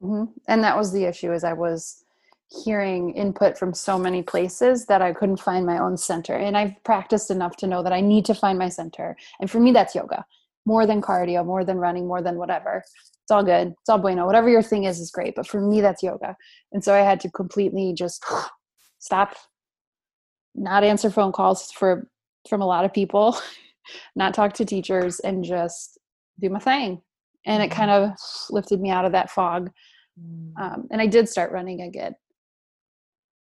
Hmm 0.00 0.24
And 0.48 0.64
that 0.64 0.76
was 0.76 0.92
the 0.92 1.04
issue 1.04 1.32
is 1.32 1.44
I 1.44 1.52
was 1.52 2.04
hearing 2.50 3.10
input 3.14 3.58
from 3.58 3.74
so 3.74 3.98
many 3.98 4.22
places 4.22 4.86
that 4.86 5.02
I 5.02 5.12
couldn't 5.12 5.40
find 5.40 5.66
my 5.66 5.78
own 5.78 5.96
center. 5.96 6.34
And 6.34 6.56
I've 6.56 6.82
practiced 6.84 7.30
enough 7.30 7.56
to 7.56 7.66
know 7.66 7.82
that 7.82 7.92
I 7.92 8.00
need 8.00 8.24
to 8.26 8.34
find 8.34 8.58
my 8.58 8.68
center. 8.68 9.16
And 9.40 9.50
for 9.50 9.58
me, 9.58 9.72
that's 9.72 9.94
yoga. 9.94 10.24
More 10.64 10.86
than 10.86 11.02
cardio, 11.02 11.44
more 11.44 11.64
than 11.64 11.78
running, 11.78 12.06
more 12.06 12.22
than 12.22 12.36
whatever. 12.36 12.82
It's 13.22 13.30
all 13.30 13.42
good. 13.42 13.74
It's 13.80 13.88
all 13.88 13.98
bueno. 13.98 14.26
Whatever 14.26 14.48
your 14.48 14.62
thing 14.62 14.84
is 14.84 15.00
is 15.00 15.10
great. 15.10 15.34
But 15.34 15.46
for 15.46 15.60
me, 15.60 15.80
that's 15.80 16.02
yoga. 16.02 16.36
And 16.72 16.82
so 16.82 16.94
I 16.94 16.98
had 16.98 17.20
to 17.20 17.30
completely 17.30 17.92
just 17.92 18.24
stop, 18.98 19.34
not 20.54 20.84
answer 20.84 21.10
phone 21.10 21.32
calls 21.32 21.72
for 21.72 22.08
from 22.48 22.62
a 22.62 22.66
lot 22.66 22.84
of 22.84 22.92
people, 22.92 23.36
not 24.16 24.34
talk 24.34 24.52
to 24.54 24.64
teachers, 24.64 25.18
and 25.20 25.44
just 25.44 25.98
do 26.40 26.48
my 26.48 26.60
thing. 26.60 27.02
And 27.44 27.62
it 27.62 27.70
kind 27.70 27.90
of 27.90 28.12
lifted 28.50 28.80
me 28.80 28.90
out 28.90 29.04
of 29.04 29.12
that 29.12 29.30
fog. 29.30 29.70
Um, 30.60 30.88
and 30.90 31.00
I 31.00 31.06
did 31.06 31.28
start 31.28 31.52
running 31.52 31.82
again. 31.82 32.14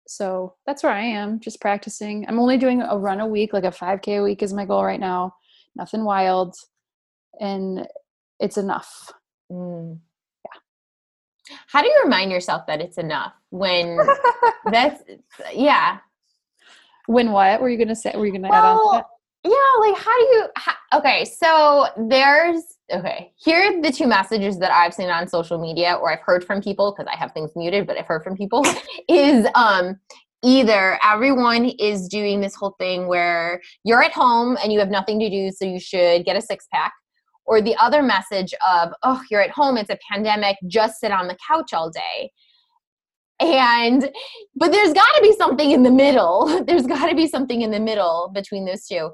So 0.10 0.56
that's 0.65 0.82
where 0.82 0.91
I 0.91 1.04
am, 1.04 1.39
just 1.39 1.62
practicing. 1.62 2.26
I'm 2.28 2.39
only 2.39 2.58
doing 2.58 2.82
a 2.82 2.98
run 2.98 3.19
a 3.19 3.28
week, 3.28 3.54
like 3.54 3.63
a 3.63 3.67
5K 3.67 4.19
a 4.19 4.24
week 4.24 4.41
is 4.41 4.54
my 4.54 4.65
goal 4.65 4.84
right 4.84 5.00
now. 5.00 5.36
Nothing 5.76 6.04
wild. 6.04 6.56
And 7.39 7.88
it's 8.39 8.58
enough. 8.58 9.12
Mm. 9.52 10.00
Yeah. 10.43 11.58
How 11.67 11.84
do 11.84 11.88
you 11.89 12.02
remind 12.04 12.32
yourself 12.32 12.65
that 12.65 12.82
it's 12.82 12.98
enough 12.98 13.34
when 13.52 14.00
that's, 14.72 15.04
yeah. 15.54 16.00
When 17.06 17.32
what 17.32 17.62
were 17.62 17.69
you 17.69 17.78
going 17.78 17.89
to 17.89 17.95
say? 17.95 18.12
Were 18.15 18.26
you 18.26 18.32
going 18.32 18.41
to 18.41 18.54
add 18.54 18.65
on 18.65 18.78
to 18.78 18.98
that? 18.98 19.06
Yeah, 19.43 19.52
like 19.80 19.97
how 19.97 20.17
do 20.17 20.25
you, 20.25 20.47
how, 20.56 20.73
okay, 20.95 21.25
so 21.25 21.88
there's, 22.10 22.62
okay, 22.91 23.32
here 23.38 23.58
are 23.58 23.82
the 23.82 23.91
two 23.91 24.08
messages 24.08 24.60
that 24.60 24.71
I've 24.71 24.93
seen 24.93 25.10
on 25.10 25.28
social 25.28 25.58
media 25.60 25.93
or 25.93 26.12
I've 26.12 26.21
heard 26.21 26.43
from 26.43 26.62
people 26.62 26.91
because 26.91 27.10
I 27.12 27.17
have 27.17 27.32
things 27.32 27.52
muted, 27.56 27.88
but 27.88 27.97
I've 27.97 28.08
heard 28.08 28.23
from 28.23 28.36
people 28.36 28.65
is 29.10 29.47
um 29.56 29.97
either 30.41 30.99
everyone 31.04 31.65
is 31.80 32.08
doing 32.08 32.41
this 32.41 32.56
whole 32.56 32.75
thing 32.80 33.08
where 33.08 33.62
you're 33.84 34.04
at 34.04 34.12
home 34.12 34.58
and 34.63 34.71
you 34.71 34.80
have 34.80 34.89
nothing 34.89 35.19
to 35.19 35.30
do, 35.30 35.52
so 35.52 35.65
you 35.65 35.80
should 35.80 36.25
get 36.25 36.36
a 36.36 36.41
six 36.41 36.67
pack. 36.73 36.93
Or 37.45 37.62
the 37.62 37.75
other 37.78 38.04
message 38.04 38.54
of, 38.67 38.89
oh, 39.04 39.21
you're 39.32 39.41
at 39.41 39.49
home, 39.49 39.75
it's 39.75 39.89
a 39.89 39.97
pandemic, 40.10 40.58
just 40.67 40.99
sit 40.99 41.12
on 41.12 41.28
the 41.28 41.38
couch 41.47 41.73
all 41.73 41.89
day. 41.89 42.32
And, 43.39 44.10
but 44.56 44.71
there's 44.71 44.93
got 44.93 45.15
to 45.15 45.21
be 45.21 45.32
something 45.34 45.71
in 45.71 45.84
the 45.84 45.91
middle. 45.91 46.63
There's 46.67 46.86
got 46.86 47.08
to 47.10 47.15
be 47.15 47.25
something 47.28 47.62
in 47.62 47.71
the 47.71 47.80
middle 47.80 48.32
between 48.34 48.65
those 48.65 48.86
two. 48.86 49.12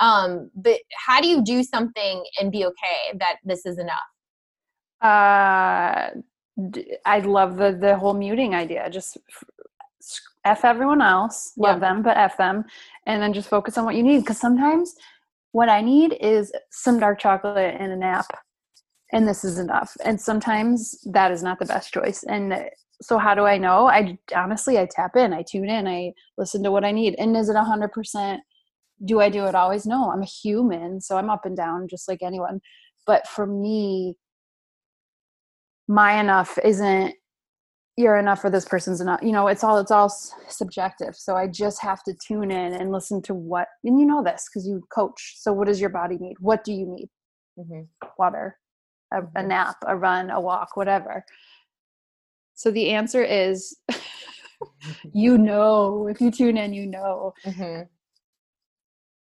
Um, 0.00 0.50
but 0.54 0.80
how 1.06 1.20
do 1.20 1.28
you 1.28 1.42
do 1.44 1.62
something 1.62 2.24
and 2.40 2.50
be 2.50 2.64
okay 2.66 3.18
that 3.18 3.36
this 3.44 3.64
is 3.66 3.78
enough? 3.78 3.98
Uh, 5.00 6.10
i 7.06 7.20
love 7.20 7.56
the 7.56 7.70
the 7.80 7.96
whole 7.96 8.14
muting 8.14 8.54
idea. 8.54 8.90
Just 8.90 9.16
f- 10.44 10.54
everyone 10.64 11.00
else, 11.02 11.52
love 11.56 11.80
Yeah. 11.80 11.88
them, 11.88 12.02
but 12.02 12.16
f 12.16 12.36
them, 12.36 12.64
and 13.06 13.22
then 13.22 13.32
just 13.32 13.48
focus 13.48 13.78
on 13.78 13.84
what 13.84 13.94
you 13.94 14.02
need. 14.02 14.20
Because 14.20 14.38
sometimes 14.38 14.94
what 15.52 15.68
I 15.68 15.80
need 15.82 16.16
is 16.20 16.52
some 16.70 16.98
dark 16.98 17.20
chocolate 17.20 17.76
and 17.78 17.92
a 17.92 17.96
nap, 17.96 18.26
and 19.12 19.26
this 19.28 19.44
is 19.44 19.58
enough. 19.58 19.96
And 20.04 20.20
sometimes 20.20 20.98
that 21.12 21.30
is 21.30 21.42
not 21.44 21.58
the 21.60 21.66
best 21.66 21.92
choice. 21.92 22.24
And 22.24 22.52
so, 23.00 23.18
how 23.18 23.34
do 23.34 23.44
I 23.44 23.58
know? 23.58 23.88
I 23.88 24.18
honestly, 24.34 24.78
I 24.78 24.86
tap 24.90 25.16
in, 25.16 25.32
I 25.32 25.42
tune 25.42 25.68
in, 25.68 25.86
I 25.86 26.12
listen 26.36 26.62
to 26.64 26.70
what 26.70 26.84
I 26.84 26.92
need. 26.92 27.14
And 27.18 27.36
is 27.36 27.48
it 27.48 27.56
a 27.56 27.64
hundred 27.64 27.92
percent? 27.92 28.40
Do 29.04 29.20
I 29.20 29.28
do 29.30 29.44
it 29.46 29.54
always? 29.54 29.86
No, 29.86 30.10
I'm 30.10 30.22
a 30.22 30.26
human, 30.26 31.00
so 31.00 31.16
I'm 31.16 31.30
up 31.30 31.44
and 31.44 31.56
down 31.56 31.86
just 31.88 32.08
like 32.08 32.22
anyone. 32.22 32.60
But 33.06 33.26
for 33.28 33.46
me, 33.46 34.16
my 35.88 36.20
enough 36.20 36.58
isn't 36.64 37.14
you're 37.96 38.16
enough 38.16 38.40
for 38.40 38.48
this 38.50 38.64
person's 38.64 39.00
enough 39.00 39.20
you 39.22 39.32
know 39.32 39.48
it's 39.48 39.64
all 39.64 39.78
it's 39.78 39.90
all 39.90 40.08
subjective 40.48 41.16
so 41.16 41.34
i 41.34 41.48
just 41.48 41.82
have 41.82 42.02
to 42.04 42.14
tune 42.14 42.50
in 42.50 42.74
and 42.74 42.92
listen 42.92 43.20
to 43.20 43.34
what 43.34 43.66
and 43.82 43.98
you 43.98 44.06
know 44.06 44.22
this 44.22 44.46
because 44.48 44.68
you 44.68 44.82
coach 44.94 45.34
so 45.36 45.52
what 45.52 45.66
does 45.66 45.80
your 45.80 45.90
body 45.90 46.16
need 46.20 46.36
what 46.40 46.62
do 46.64 46.72
you 46.72 46.86
need 46.86 47.08
Mm-hmm. 47.58 47.80
water 48.16 48.56
a, 49.12 49.18
a 49.18 49.22
Mhm. 49.22 49.48
nap 49.48 49.76
a 49.86 49.96
run 49.96 50.30
a 50.30 50.40
walk 50.40 50.76
whatever 50.76 51.24
so 52.58 52.72
the 52.72 52.90
answer 52.90 53.22
is 53.22 53.76
you 55.12 55.38
know 55.38 56.08
if 56.08 56.20
you 56.20 56.30
tune 56.32 56.56
in 56.56 56.72
you 56.72 56.86
know. 56.86 57.32
Mm-hmm. 57.46 57.82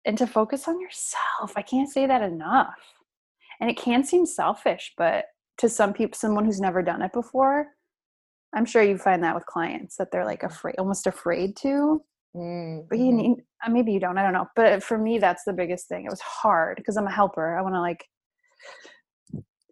and 0.06 0.18
to 0.18 0.26
focus 0.26 0.70
on 0.70 0.80
yourself 0.80 1.52
i 1.58 1.62
can't 1.62 1.92
say 1.92 2.08
that 2.08 2.22
enough. 2.22 2.74
And 3.60 3.70
it 3.70 3.76
can 3.76 4.06
seem 4.06 4.26
selfish 4.26 4.94
but 4.98 5.26
to 5.58 5.68
some 5.68 5.92
people 5.92 6.18
someone 6.18 6.46
who's 6.46 6.62
never 6.62 6.82
done 6.82 7.02
it 7.02 7.12
before 7.12 7.68
i'm 8.56 8.66
sure 8.66 8.82
you 8.82 8.98
find 8.98 9.22
that 9.24 9.36
with 9.36 9.46
clients 9.46 9.98
that 9.98 10.12
they're 10.12 10.26
like 10.26 10.44
afraid 10.44 10.76
almost 10.80 11.06
afraid 11.06 11.58
to. 11.58 12.02
Mm-hmm. 12.36 12.88
but 12.90 13.00
you 13.00 13.12
need 13.12 13.36
uh, 13.66 13.70
maybe 13.70 13.92
you 13.92 14.00
don't 14.00 14.18
i 14.18 14.24
don't 14.24 14.34
know. 14.34 14.48
But 14.56 14.82
for 14.82 14.98
me 14.98 15.20
that's 15.20 15.44
the 15.44 15.52
biggest 15.52 15.90
thing. 15.90 16.06
It 16.06 16.12
was 16.12 16.22
hard 16.22 16.78
because 16.78 16.96
i'm 16.96 17.08
a 17.08 17.12
helper. 17.12 17.58
I 17.58 17.62
want 17.62 17.76
to 17.76 17.82
like 17.82 18.06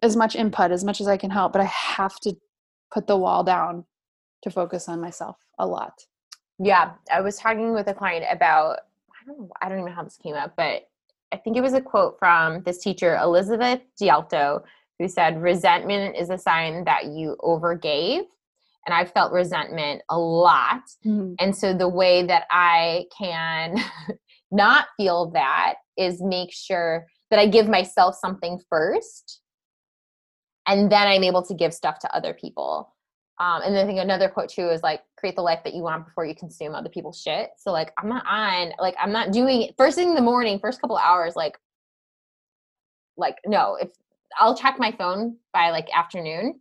as 0.02 0.16
much 0.16 0.36
input 0.36 0.70
as 0.70 0.84
much 0.84 1.00
as 1.00 1.08
i 1.08 1.16
can 1.16 1.30
help 1.30 1.52
but 1.52 1.60
i 1.60 1.64
have 1.64 2.14
to 2.20 2.36
put 2.92 3.06
the 3.06 3.16
wall 3.16 3.44
down 3.44 3.84
to 4.42 4.50
focus 4.50 4.88
on 4.88 5.00
myself 5.00 5.36
a 5.58 5.66
lot 5.66 6.04
Yeah, 6.58 6.92
I 7.12 7.20
was 7.20 7.36
talking 7.36 7.72
with 7.72 7.88
a 7.88 7.94
client 7.94 8.24
about 8.30 8.80
I 9.10 9.26
don't 9.26 9.38
know, 9.38 9.50
I 9.60 9.68
don't 9.68 9.78
even 9.78 9.90
know 9.90 9.96
how 9.96 10.04
this 10.04 10.18
came 10.22 10.34
up, 10.34 10.54
but 10.56 10.88
I 11.32 11.36
think 11.36 11.56
it 11.56 11.62
was 11.62 11.74
a 11.74 11.80
quote 11.80 12.18
from 12.18 12.62
this 12.62 12.78
teacher 12.78 13.16
Elizabeth 13.16 13.80
DiAlto 14.00 14.62
who 14.98 15.08
said 15.08 15.40
resentment 15.40 16.16
is 16.16 16.30
a 16.30 16.38
sign 16.38 16.84
that 16.84 17.06
you 17.06 17.36
overgave. 17.40 18.22
And 18.86 18.94
I 18.94 19.04
felt 19.04 19.32
resentment 19.32 20.02
a 20.08 20.18
lot. 20.18 20.82
Mm-hmm. 21.04 21.34
And 21.38 21.54
so 21.54 21.74
the 21.74 21.88
way 21.88 22.24
that 22.24 22.44
I 22.50 23.04
can 23.16 23.76
not 24.50 24.86
feel 24.96 25.30
that 25.32 25.74
is 25.96 26.22
make 26.22 26.52
sure 26.52 27.06
that 27.30 27.38
I 27.38 27.46
give 27.46 27.68
myself 27.68 28.14
something 28.14 28.58
first 28.70 29.42
and 30.68 30.92
then 30.92 31.08
I'm 31.08 31.24
able 31.24 31.42
to 31.42 31.54
give 31.54 31.74
stuff 31.74 31.98
to 32.00 32.14
other 32.14 32.34
people. 32.34 32.94
Um, 33.40 33.62
and 33.64 33.74
then 33.74 33.84
I 33.84 33.86
think 33.86 34.00
another 34.00 34.28
quote 34.28 34.50
too 34.50 34.68
is 34.68 34.82
like 34.82 35.00
create 35.16 35.36
the 35.36 35.42
life 35.42 35.60
that 35.64 35.74
you 35.74 35.82
want 35.82 36.06
before 36.06 36.26
you 36.26 36.34
consume 36.34 36.74
other 36.74 36.88
people's 36.88 37.20
shit. 37.20 37.50
So 37.56 37.72
like 37.72 37.92
I'm 37.98 38.08
not 38.08 38.24
on 38.26 38.72
like 38.78 38.94
I'm 39.00 39.12
not 39.12 39.32
doing 39.32 39.70
first 39.76 39.96
thing 39.96 40.10
in 40.10 40.14
the 40.14 40.20
morning, 40.20 40.58
first 40.60 40.80
couple 40.80 40.96
hours, 40.96 41.34
like 41.34 41.56
like 43.16 43.36
no, 43.46 43.76
if 43.80 43.90
I'll 44.38 44.56
check 44.56 44.76
my 44.78 44.92
phone 44.92 45.36
by 45.52 45.70
like 45.70 45.88
afternoon 45.96 46.60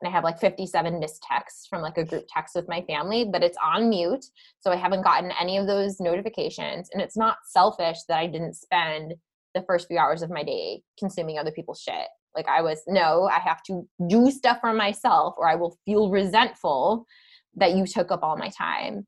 and 0.00 0.08
I 0.08 0.12
have 0.12 0.22
like 0.22 0.38
57 0.38 1.00
missed 1.00 1.22
texts 1.22 1.66
from 1.66 1.82
like 1.82 1.98
a 1.98 2.04
group 2.04 2.26
text 2.32 2.54
with 2.54 2.68
my 2.68 2.82
family, 2.82 3.24
but 3.24 3.42
it's 3.42 3.58
on 3.64 3.88
mute. 3.88 4.26
So 4.60 4.70
I 4.70 4.76
haven't 4.76 5.02
gotten 5.02 5.32
any 5.40 5.56
of 5.56 5.66
those 5.66 5.98
notifications. 5.98 6.88
And 6.92 7.02
it's 7.02 7.16
not 7.16 7.38
selfish 7.46 7.98
that 8.08 8.18
I 8.18 8.26
didn't 8.26 8.54
spend 8.54 9.14
the 9.54 9.62
first 9.62 9.88
few 9.88 9.98
hours 9.98 10.22
of 10.22 10.30
my 10.30 10.44
day 10.44 10.82
consuming 10.98 11.38
other 11.38 11.50
people's 11.50 11.80
shit. 11.80 12.06
Like 12.38 12.46
I 12.46 12.62
was, 12.62 12.80
no, 12.86 13.28
I 13.28 13.40
have 13.40 13.64
to 13.64 13.84
do 14.08 14.30
stuff 14.30 14.58
for 14.60 14.72
myself 14.72 15.34
or 15.38 15.48
I 15.48 15.56
will 15.56 15.76
feel 15.84 16.08
resentful 16.08 17.04
that 17.56 17.74
you 17.74 17.84
took 17.84 18.12
up 18.12 18.22
all 18.22 18.36
my 18.36 18.48
time. 18.48 19.04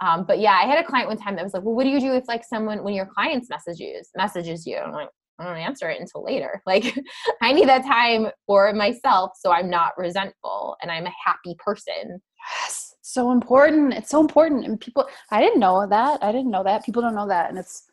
Um, 0.00 0.24
but 0.24 0.38
yeah, 0.38 0.52
I 0.52 0.64
had 0.64 0.78
a 0.78 0.86
client 0.86 1.08
one 1.08 1.18
time 1.18 1.34
that 1.34 1.42
was 1.42 1.54
like, 1.54 1.64
well, 1.64 1.74
what 1.74 1.82
do 1.82 1.90
you 1.90 1.98
do 1.98 2.12
if 2.12 2.28
like 2.28 2.44
someone, 2.44 2.84
when 2.84 2.94
your 2.94 3.06
clients 3.06 3.50
messages, 3.50 4.10
messages 4.16 4.64
you? 4.64 4.76
I'm 4.76 4.92
like, 4.92 5.08
I 5.40 5.44
don't 5.44 5.56
answer 5.56 5.90
it 5.90 6.00
until 6.00 6.24
later. 6.24 6.62
Like 6.66 6.94
I 7.42 7.52
need 7.52 7.68
that 7.68 7.82
time 7.84 8.28
for 8.46 8.72
myself 8.74 9.32
so 9.40 9.50
I'm 9.50 9.68
not 9.68 9.98
resentful 9.98 10.76
and 10.80 10.92
I'm 10.92 11.06
a 11.06 11.14
happy 11.26 11.56
person. 11.58 12.20
Yes. 12.62 12.94
So 13.02 13.32
important. 13.32 13.92
It's 13.94 14.10
so 14.10 14.20
important. 14.20 14.66
And 14.66 14.80
people, 14.80 15.08
I 15.32 15.40
didn't 15.40 15.58
know 15.58 15.84
that. 15.84 16.22
I 16.22 16.30
didn't 16.30 16.52
know 16.52 16.62
that. 16.62 16.84
People 16.84 17.02
don't 17.02 17.16
know 17.16 17.26
that. 17.26 17.50
And 17.50 17.58
it's, 17.58 17.90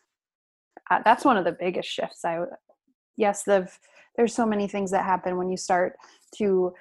uh, 0.92 1.00
that's 1.04 1.24
one 1.24 1.36
of 1.36 1.44
the 1.44 1.56
biggest 1.58 1.88
shifts. 1.88 2.24
I, 2.24 2.38
yes, 3.16 3.42
the, 3.42 3.68
there's 4.16 4.34
so 4.34 4.46
many 4.46 4.68
things 4.68 4.90
that 4.90 5.04
happen 5.04 5.36
when 5.36 5.50
you 5.50 5.56
start 5.56 5.96
to 6.36 6.72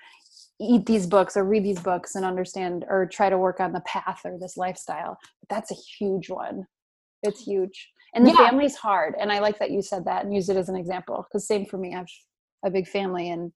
eat 0.60 0.86
these 0.86 1.06
books 1.06 1.36
or 1.36 1.44
read 1.44 1.64
these 1.64 1.80
books 1.80 2.16
and 2.16 2.24
understand 2.24 2.86
or 2.88 3.06
try 3.06 3.30
to 3.30 3.38
work 3.38 3.60
on 3.60 3.74
the 3.74 3.82
path 3.82 4.22
or 4.24 4.38
this 4.40 4.58
lifestyle. 4.58 5.18
But 5.42 5.56
that's 5.56 5.72
a 5.72 5.76
huge 5.76 6.30
one. 6.30 6.66
It's 7.24 7.44
huge 7.44 7.90
and 8.16 8.26
the 8.26 8.32
yeah. 8.32 8.50
family's 8.50 8.76
hard 8.76 9.14
and 9.20 9.32
i 9.32 9.40
like 9.40 9.60
that 9.60 9.70
you 9.70 9.82
said 9.82 10.06
that 10.06 10.26
and 10.26 10.34
use 10.34 10.50
it 10.50 10.58
as 10.58 10.70
an 10.70 10.76
example 10.76 11.28
because 11.28 11.46
same 11.46 11.66
for 11.66 11.78
me 11.78 11.94
i 11.94 11.98
have 11.98 12.08
a 12.66 12.72
big 12.72 12.88
family 12.88 13.30
and 13.30 13.52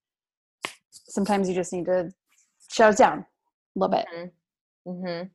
sometimes 0.91 1.49
you 1.49 1.55
just 1.55 1.73
need 1.73 1.85
to 1.85 2.11
shut 2.69 2.93
it 2.93 2.97
down 2.97 3.19
a 3.19 3.79
little 3.79 3.95
bit 3.95 4.05
mm-hmm. 4.15 4.89
Mm-hmm. 4.91 5.27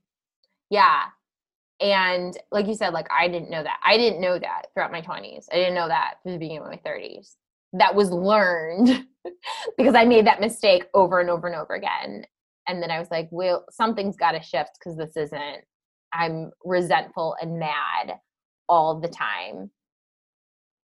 yeah 0.71 1.05
and 1.81 2.39
like 2.53 2.67
you 2.67 2.75
said 2.75 2.93
like 2.93 3.09
i 3.11 3.27
didn't 3.27 3.51
know 3.51 3.63
that 3.63 3.81
i 3.83 3.97
didn't 3.97 4.21
know 4.21 4.39
that 4.39 4.67
throughout 4.73 4.93
my 4.93 5.01
20s 5.01 5.47
i 5.51 5.57
didn't 5.57 5.75
know 5.75 5.89
that 5.89 6.17
through 6.23 6.33
the 6.33 6.39
beginning 6.39 6.63
of 6.63 6.67
my 6.67 6.81
30s 6.87 7.35
that 7.79 7.95
was 7.95 8.11
learned 8.11 9.05
because 9.77 9.95
i 9.95 10.05
made 10.05 10.27
that 10.27 10.41
mistake 10.41 10.85
over 10.95 11.21
and 11.21 11.31
over 11.31 11.47
and 11.47 11.57
over 11.57 11.75
again 11.75 12.25
and 12.69 12.83
then 12.83 12.91
i 12.91 12.99
was 12.99 13.11
like 13.11 13.29
well 13.31 13.65
something's 13.71 14.17
got 14.17 14.33
to 14.33 14.43
shift 14.43 14.71
because 14.79 14.97
this 14.97 15.17
isn't 15.17 15.65
i'm 16.13 16.51
resentful 16.65 17.37
and 17.41 17.59
mad 17.59 18.19
all 18.69 19.01
the 19.01 19.09
time. 19.09 19.71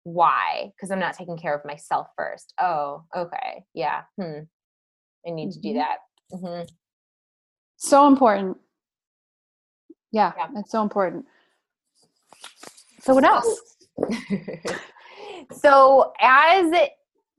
Why? 0.03 0.71
Because 0.75 0.91
I'm 0.91 0.99
not 0.99 1.15
taking 1.15 1.37
care 1.37 1.55
of 1.55 1.65
myself 1.65 2.07
first. 2.17 2.53
Oh, 2.59 3.03
okay. 3.15 3.63
Yeah. 3.73 4.01
Hmm. 4.19 4.41
I 5.25 5.31
need 5.31 5.49
mm-hmm. 5.49 5.51
to 5.51 5.59
do 5.59 5.69
mm-hmm. 5.69 5.77
that. 5.77 5.97
Mm-hmm. 6.33 6.67
So 7.77 8.07
important. 8.07 8.57
Yeah, 10.11 10.33
yeah, 10.37 10.47
it's 10.57 10.71
so 10.71 10.81
important. 10.81 11.25
So, 13.01 13.13
what 13.13 13.23
else? 13.23 13.61
so, 15.51 16.13
as 16.19 16.73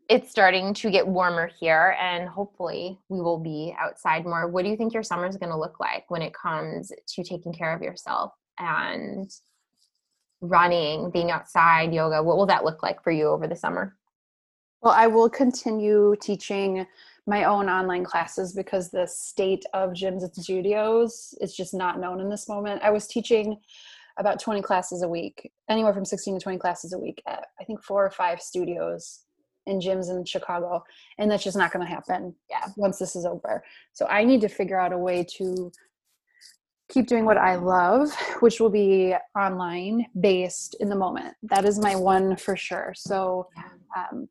it's 0.09 0.31
starting 0.31 0.75
to 0.75 0.91
get 0.91 1.07
warmer 1.07 1.51
here, 1.59 1.97
and 2.01 2.29
hopefully 2.29 2.99
we 3.09 3.21
will 3.21 3.39
be 3.39 3.75
outside 3.79 4.25
more, 4.25 4.49
what 4.49 4.65
do 4.65 4.71
you 4.71 4.77
think 4.77 4.93
your 4.93 5.03
summer 5.03 5.27
is 5.27 5.37
going 5.37 5.51
to 5.51 5.59
look 5.59 5.81
like 5.81 6.11
when 6.11 6.23
it 6.23 6.35
comes 6.35 6.93
to 7.07 7.25
taking 7.25 7.53
care 7.53 7.75
of 7.75 7.83
yourself 7.83 8.33
and 8.59 9.31
running, 10.41 11.11
being 11.11 11.31
outside, 11.31 11.95
yoga? 11.95 12.23
What 12.23 12.37
will 12.37 12.47
that 12.47 12.65
look 12.65 12.83
like 12.83 13.03
for 13.03 13.11
you 13.11 13.29
over 13.29 13.47
the 13.47 13.57
summer? 13.57 13.97
Well, 14.83 14.93
I 14.93 15.07
will 15.07 15.31
continue 15.31 16.17
teaching 16.21 16.87
my 17.27 17.45
own 17.45 17.69
online 17.69 18.05
classes 18.05 18.53
because 18.53 18.91
the 18.91 19.07
state 19.07 19.65
of 19.73 19.91
gyms 19.91 20.23
and 20.23 20.35
studios 20.35 21.35
is 21.41 21.55
just 21.55 21.73
not 21.73 22.01
known 22.01 22.21
in 22.21 22.29
this 22.29 22.49
moment. 22.49 22.83
I 22.83 22.91
was 22.91 23.07
teaching 23.07 23.59
about 24.19 24.41
20 24.41 24.63
classes 24.63 25.03
a 25.03 25.09
week, 25.09 25.51
anywhere 25.69 25.95
from 25.95 26.05
16 26.05 26.39
to 26.39 26.41
20 26.41 26.59
classes 26.59 26.93
a 26.93 26.99
week 26.99 27.23
at 27.27 27.47
I 27.61 27.65
think 27.65 27.83
four 27.83 28.05
or 28.05 28.11
five 28.11 28.41
studios 28.41 29.21
and 29.67 29.81
gyms 29.81 30.11
in 30.11 30.25
Chicago. 30.25 30.83
And 31.19 31.31
that's 31.31 31.45
just 31.45 31.57
not 31.57 31.73
going 31.73 31.87
to 31.87 31.93
happen 31.93 32.35
yeah. 32.51 32.67
once 32.77 32.99
this 32.99 33.15
is 33.15 33.25
over. 33.25 33.63
So 33.93 34.07
I 34.07 34.25
need 34.25 34.41
to 34.41 34.49
figure 34.49 34.79
out 34.79 34.93
a 34.93 34.99
way 34.99 35.25
to 35.37 35.71
keep 36.91 37.07
doing 37.07 37.25
what 37.25 37.39
I 37.39 37.57
love, 37.57 38.11
which 38.41 38.61
will 38.61 38.71
be 38.71 39.15
online 39.39 40.07
based 40.21 40.77
in 40.81 40.89
the 40.89 40.97
moment. 40.97 41.35
That 41.43 41.65
is 41.65 41.79
my 41.79 41.97
one 41.97 42.37
for 42.37 42.57
sure. 42.57 42.93
So, 42.97 43.49
um, 43.97 44.29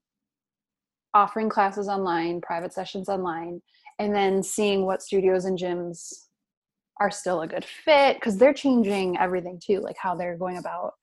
offering 1.13 1.49
classes 1.49 1.87
online, 1.87 2.39
private 2.39 2.73
sessions 2.73 3.09
online, 3.09 3.61
and 3.99 4.15
then 4.15 4.41
seeing 4.41 4.85
what 4.85 5.01
studios 5.01 5.45
and 5.45 5.57
gyms 5.57 6.27
are 7.01 7.09
still 7.09 7.41
a 7.41 7.47
good 7.47 7.65
fit 7.65 8.17
because 8.17 8.37
they're 8.37 8.53
changing 8.53 9.17
everything 9.17 9.59
too, 9.59 9.79
like 9.79 9.97
how 9.97 10.13
they're 10.13 10.37
going 10.37 10.57
about 10.57 10.93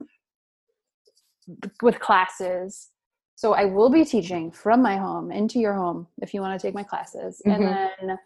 with 1.83 1.99
classes. 1.99 2.91
So 3.35 3.53
I 3.53 3.65
will 3.65 3.91
be 3.91 4.05
teaching 4.05 4.53
from 4.53 4.81
my 4.81 4.97
home 4.97 5.33
into 5.33 5.59
your 5.59 5.75
home 5.75 6.07
if 6.23 6.33
you 6.33 6.41
want 6.41 6.59
to 6.59 6.65
take 6.65 6.75
my 6.75 6.85
classes. 6.85 7.43
Mm-hmm. 7.45 7.63
And 7.63 8.09
then 8.09 8.19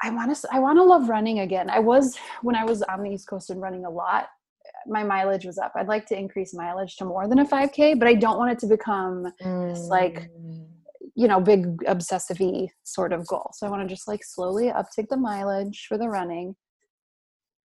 I 0.00 0.10
want 0.10 0.34
to 0.34 0.48
I 0.52 0.60
want 0.60 0.78
to 0.78 0.84
love 0.84 1.08
running 1.08 1.40
again. 1.40 1.68
I 1.68 1.80
was 1.80 2.16
when 2.42 2.54
I 2.54 2.64
was 2.64 2.82
on 2.82 3.02
the 3.02 3.10
East 3.10 3.26
Coast 3.26 3.50
and 3.50 3.60
running 3.60 3.84
a 3.84 3.90
lot. 3.90 4.28
My 4.86 5.02
mileage 5.02 5.44
was 5.44 5.58
up. 5.58 5.72
I'd 5.74 5.88
like 5.88 6.06
to 6.06 6.16
increase 6.16 6.54
mileage 6.54 6.96
to 6.98 7.04
more 7.04 7.26
than 7.26 7.40
a 7.40 7.44
5K, 7.44 7.98
but 7.98 8.06
I 8.06 8.14
don't 8.14 8.38
want 8.38 8.52
it 8.52 8.60
to 8.60 8.66
become 8.68 9.32
mm. 9.42 9.68
this 9.68 9.88
like 9.88 10.30
you 11.20 11.28
know 11.28 11.38
big 11.38 11.82
obsessive 11.86 12.40
sort 12.82 13.12
of 13.12 13.26
goal. 13.26 13.50
So 13.52 13.66
I 13.66 13.70
want 13.70 13.86
to 13.86 13.94
just 13.94 14.08
like 14.08 14.24
slowly 14.24 14.68
uptick 14.68 15.08
the 15.10 15.18
mileage 15.18 15.84
for 15.86 15.98
the 15.98 16.08
running. 16.08 16.56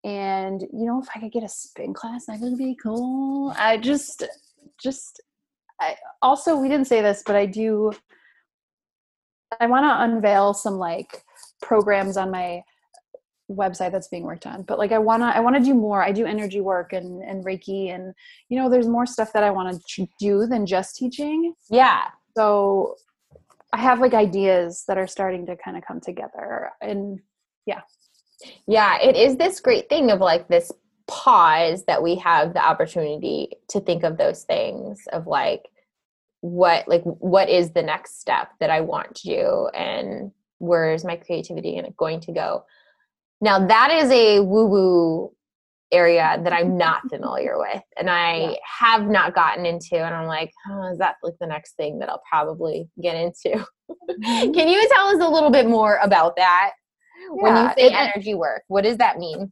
And 0.04 0.62
you 0.62 0.86
know, 0.86 1.02
if 1.02 1.08
I 1.16 1.22
could 1.22 1.32
get 1.32 1.44
a 1.44 1.48
spin 1.48 1.94
class, 1.94 2.26
that 2.26 2.42
would 2.42 2.58
be 2.58 2.76
cool. 2.84 3.54
I 3.58 3.78
just 3.78 4.24
just 4.84 5.22
I 5.80 5.96
also 6.22 6.58
we 6.58 6.68
didn't 6.68 6.88
say 6.88 7.02
this, 7.02 7.24
but 7.26 7.38
I 7.38 7.46
do 7.46 7.94
I 9.62 9.68
want 9.68 9.86
to 9.86 10.04
unveil 10.04 10.54
some 10.54 10.76
like 10.76 11.24
programs 11.62 12.18
on 12.18 12.32
my 12.32 12.62
website 13.50 13.94
that's 13.94 14.08
being 14.08 14.24
worked 14.24 14.48
on 14.48 14.64
but 14.64 14.80
like 14.80 14.92
i 14.92 14.98
want 14.98 15.22
to 15.22 15.28
i 15.28 15.40
want 15.40 15.56
to 15.56 15.62
do 15.62 15.76
more 15.76 16.02
i 16.02 16.12
do 16.12 16.26
energy 16.26 16.62
work 16.62 16.94
and 16.94 17.22
and 17.22 17.46
reiki 17.46 17.94
and 17.94 18.12
you 18.50 18.58
know 18.58 18.72
there's 18.72 18.88
more 18.88 19.06
stuff 19.06 19.32
that 19.34 19.44
i 19.44 19.52
want 19.52 19.80
to 19.88 20.08
do 20.20 20.48
than 20.48 20.66
just 20.66 20.96
teaching 20.96 21.54
yeah 21.70 22.06
so 22.36 22.96
i 23.76 23.82
have 23.82 24.00
like 24.00 24.14
ideas 24.14 24.84
that 24.88 24.98
are 24.98 25.08
starting 25.08 25.46
to 25.46 25.56
kind 25.58 25.78
of 25.78 25.84
come 25.86 26.00
together 26.02 26.72
and 26.82 27.20
yeah. 27.66 27.82
Yeah 28.68 29.00
it 29.02 29.16
is 29.16 29.38
this 29.38 29.60
great 29.60 29.90
thing 29.90 30.12
of 30.12 30.20
like 30.20 30.48
this 30.48 30.72
pause 31.08 31.84
that 31.86 32.02
we 32.02 32.16
have 32.16 32.54
the 32.54 32.66
opportunity 32.66 33.50
to 33.70 33.80
think 33.80 34.04
of 34.04 34.18
those 34.18 34.44
things 34.44 35.04
of 35.14 35.28
like 35.28 35.64
what 36.42 36.88
like 36.88 37.04
what 37.04 37.50
is 37.50 37.72
the 37.72 37.82
next 37.82 38.20
step 38.20 38.50
that 38.60 38.70
i 38.70 38.82
want 38.82 39.16
to 39.16 39.30
do 39.30 39.70
and 39.74 40.32
where 40.60 40.94
is 40.94 41.06
my 41.06 41.16
creativity 41.16 41.82
going 41.98 42.20
to 42.22 42.32
go? 42.32 42.66
Now 43.42 43.68
that 43.68 43.92
is 43.92 44.10
a 44.12 44.40
woo 44.40 44.66
woo 44.66 45.35
area 45.92 46.40
that 46.44 46.54
i'm 46.54 46.78
not 46.78 47.02
familiar 47.10 47.58
with 47.58 47.82
and 47.98 48.10
i 48.10 48.38
yeah. 48.38 48.56
have 48.80 49.08
not 49.08 49.36
gotten 49.36 49.66
into 49.66 49.96
and 49.96 50.16
i'm 50.16 50.28
like 50.28 50.52
oh, 50.70 50.92
is 50.92 50.98
that 50.98 51.16
like 51.24 51.36
the 51.40 51.48
next 51.48 51.76
thing 51.76 52.00
that 52.00 52.10
i'll 52.10 52.24
probably 52.30 52.88
get 53.02 53.16
into 53.16 53.50
mm-hmm. 53.90 54.52
can 54.52 54.68
you 54.68 54.90
tell 54.94 55.08
us 55.08 55.22
a 55.22 55.30
little 55.30 55.52
bit 55.52 55.68
more 55.68 56.00
about 56.02 56.36
that 56.36 56.72
yeah, 57.22 57.28
when 57.42 57.56
you 57.56 57.70
say 57.78 57.88
it, 57.88 57.94
energy 57.94 58.34
work 58.34 58.64
what 58.68 58.84
does 58.84 58.98
that 58.98 59.18
mean 59.18 59.52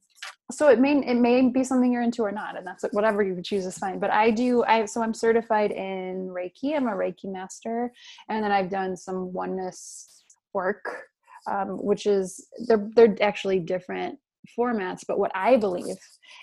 so 0.51 0.67
it 0.67 0.79
may 0.79 0.97
it 1.05 1.15
may 1.15 1.49
be 1.49 1.63
something 1.63 1.91
you're 1.91 2.01
into 2.01 2.21
or 2.21 2.31
not 2.31 2.57
and 2.57 2.67
that's 2.67 2.83
whatever 2.91 3.23
you 3.23 3.41
choose 3.41 3.65
is 3.65 3.77
fine 3.77 3.99
but 3.99 4.11
i 4.11 4.29
do 4.29 4.63
i 4.65 4.85
so 4.85 5.01
i'm 5.01 5.13
certified 5.13 5.71
in 5.71 6.27
reiki 6.27 6.75
i'm 6.75 6.87
a 6.87 6.91
reiki 6.91 7.25
master 7.25 7.91
and 8.29 8.43
then 8.43 8.51
i've 8.51 8.69
done 8.69 8.95
some 8.97 9.31
oneness 9.31 10.13
work, 10.53 11.03
um, 11.49 11.83
which 11.83 12.05
is 12.05 12.47
they're 12.67 12.89
they're 12.95 13.15
actually 13.21 13.59
different 13.59 14.17
formats. 14.57 15.01
But 15.07 15.19
what 15.19 15.31
I 15.35 15.57
believe 15.57 15.97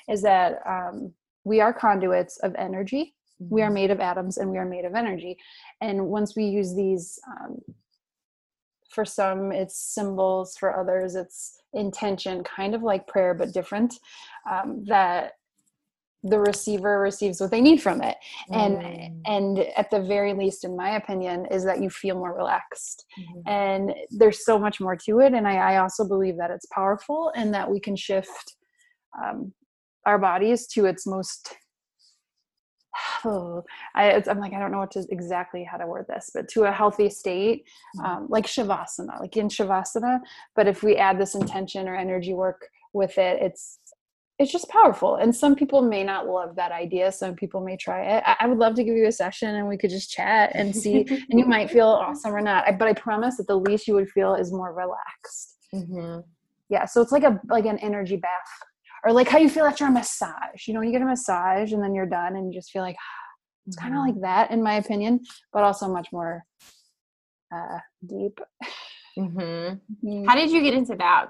is 0.08 0.22
that 0.22 0.60
um, 0.68 1.12
we 1.44 1.60
are 1.60 1.72
conduits 1.72 2.38
of 2.38 2.54
energy. 2.56 3.14
We 3.38 3.62
are 3.62 3.66
mm-hmm. 3.66 3.74
made 3.74 3.90
of 3.90 4.00
atoms, 4.00 4.38
and 4.38 4.50
we 4.50 4.58
are 4.58 4.68
made 4.68 4.84
of 4.84 4.94
energy. 4.94 5.36
And 5.80 6.06
once 6.06 6.36
we 6.36 6.44
use 6.44 6.74
these, 6.74 7.18
um, 7.26 7.58
for 8.90 9.04
some 9.04 9.52
it's 9.52 9.78
symbols, 9.78 10.56
for 10.58 10.78
others 10.78 11.14
it's 11.14 11.56
intention, 11.72 12.42
kind 12.44 12.74
of 12.74 12.82
like 12.82 13.06
prayer 13.06 13.34
but 13.34 13.52
different. 13.52 13.94
Um, 14.50 14.84
that 14.86 15.32
the 16.22 16.38
receiver 16.38 17.00
receives 17.00 17.40
what 17.40 17.50
they 17.50 17.60
need 17.60 17.80
from 17.80 18.02
it 18.02 18.16
and 18.50 18.76
mm. 18.76 19.20
and 19.24 19.58
at 19.76 19.90
the 19.90 20.02
very 20.02 20.34
least 20.34 20.64
in 20.64 20.76
my 20.76 20.96
opinion 20.96 21.46
is 21.50 21.64
that 21.64 21.82
you 21.82 21.88
feel 21.88 22.14
more 22.14 22.36
relaxed 22.36 23.06
mm-hmm. 23.18 23.48
and 23.48 23.94
there's 24.10 24.44
so 24.44 24.58
much 24.58 24.80
more 24.80 24.94
to 24.94 25.20
it 25.20 25.32
and 25.32 25.48
I, 25.48 25.56
I, 25.56 25.76
also 25.78 26.06
believe 26.06 26.36
that 26.36 26.50
it's 26.50 26.66
powerful 26.66 27.32
and 27.34 27.54
that 27.54 27.70
we 27.70 27.80
can 27.80 27.96
shift 27.96 28.56
um, 29.22 29.54
our 30.04 30.18
bodies 30.18 30.66
to 30.68 30.84
its 30.84 31.06
most 31.06 31.56
oh, 33.24 33.64
I, 33.94 34.22
am 34.26 34.38
like 34.38 34.52
I 34.52 34.58
don't 34.58 34.72
know 34.72 34.78
what 34.78 34.90
to 34.92 35.04
exactly 35.10 35.64
how 35.64 35.78
to 35.78 35.86
word 35.86 36.06
this, 36.08 36.30
but 36.34 36.48
to 36.48 36.64
a 36.64 36.72
healthy 36.72 37.10
state, 37.10 37.64
mm. 37.96 38.04
um, 38.04 38.26
like 38.28 38.46
shavasana, 38.46 39.20
like 39.20 39.36
in 39.36 39.48
shavasana. 39.48 40.20
But 40.56 40.66
if 40.66 40.82
we 40.82 40.96
add 40.96 41.18
this 41.18 41.34
intention 41.34 41.88
or 41.88 41.96
energy 41.96 42.34
work 42.34 42.68
with 42.92 43.18
it, 43.18 43.40
it's 43.40 43.78
it's 44.40 44.50
just 44.50 44.68
powerful 44.70 45.16
and 45.16 45.36
some 45.36 45.54
people 45.54 45.82
may 45.82 46.02
not 46.02 46.26
love 46.26 46.56
that 46.56 46.72
idea 46.72 47.12
some 47.12 47.34
people 47.34 47.60
may 47.60 47.76
try 47.76 48.02
it 48.02 48.22
I, 48.26 48.36
I 48.40 48.46
would 48.46 48.56
love 48.56 48.74
to 48.76 48.82
give 48.82 48.96
you 48.96 49.06
a 49.06 49.12
session 49.12 49.54
and 49.54 49.68
we 49.68 49.76
could 49.76 49.90
just 49.90 50.10
chat 50.10 50.50
and 50.54 50.74
see 50.82 51.04
and 51.08 51.38
you 51.38 51.44
might 51.44 51.70
feel 51.70 51.86
awesome 51.86 52.34
or 52.34 52.40
not 52.40 52.66
I, 52.66 52.72
but 52.72 52.88
i 52.88 52.94
promise 52.94 53.36
that 53.36 53.46
the 53.46 53.58
least 53.58 53.86
you 53.86 53.94
would 53.94 54.10
feel 54.10 54.34
is 54.34 54.50
more 54.50 54.72
relaxed 54.72 55.56
Mm-hmm. 55.72 56.22
yeah 56.68 56.84
so 56.84 57.00
it's 57.00 57.12
like 57.12 57.22
a 57.22 57.40
like 57.48 57.64
an 57.64 57.78
energy 57.78 58.16
bath 58.16 58.30
or 59.04 59.12
like 59.12 59.28
how 59.28 59.38
you 59.38 59.48
feel 59.48 59.66
after 59.66 59.86
a 59.86 59.90
massage 59.90 60.66
you 60.66 60.74
know 60.74 60.80
when 60.80 60.88
you 60.88 60.92
get 60.92 61.00
a 61.02 61.06
massage 61.06 61.72
and 61.72 61.80
then 61.80 61.94
you're 61.94 62.06
done 62.06 62.34
and 62.34 62.52
you 62.52 62.58
just 62.58 62.72
feel 62.72 62.82
like 62.82 62.96
it's 63.68 63.76
kind 63.76 63.94
of 63.94 64.00
like 64.00 64.20
that 64.20 64.50
in 64.50 64.64
my 64.64 64.74
opinion 64.74 65.20
but 65.52 65.62
also 65.62 65.86
much 65.86 66.08
more 66.12 66.44
uh 67.54 67.78
deep 68.04 68.40
Mm-hmm. 69.18 70.24
How 70.28 70.34
did 70.34 70.50
you 70.50 70.62
get 70.62 70.74
into 70.74 70.94
that? 70.96 71.26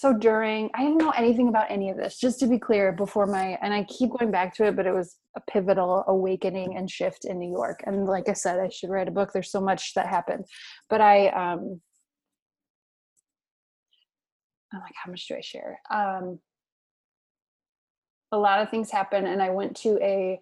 So 0.00 0.14
during 0.14 0.70
i 0.74 0.82
didn't 0.82 0.96
know 0.96 1.10
anything 1.10 1.48
about 1.48 1.70
any 1.70 1.90
of 1.90 1.96
this 1.98 2.18
just 2.18 2.40
to 2.40 2.46
be 2.46 2.58
clear 2.58 2.90
before 2.90 3.26
my 3.26 3.58
and 3.60 3.74
i 3.74 3.84
keep 3.84 4.10
going 4.18 4.30
back 4.30 4.54
to 4.54 4.64
it 4.64 4.74
but 4.74 4.86
it 4.86 4.94
was 4.94 5.16
a 5.36 5.40
pivotal 5.42 6.04
awakening 6.08 6.76
and 6.76 6.90
shift 6.90 7.26
in 7.26 7.38
new 7.38 7.50
york. 7.50 7.80
And 7.86 8.06
like 8.06 8.28
i 8.28 8.32
said 8.32 8.60
i 8.60 8.68
should 8.68 8.90
write 8.90 9.08
a 9.08 9.12
book. 9.12 9.30
There's 9.32 9.52
so 9.52 9.60
much 9.60 9.94
that 9.94 10.06
happened. 10.06 10.46
But 10.88 11.00
i 11.00 11.28
um 11.28 11.80
i'm 14.72 14.80
like 14.80 14.94
how 15.04 15.10
much 15.10 15.26
do 15.28 15.36
i 15.36 15.40
share? 15.40 15.78
Um 15.90 16.38
a 18.32 18.38
lot 18.38 18.60
of 18.62 18.70
things 18.70 18.90
happened 18.90 19.26
and 19.26 19.42
i 19.42 19.50
went 19.50 19.76
to 19.76 19.98
a 20.02 20.40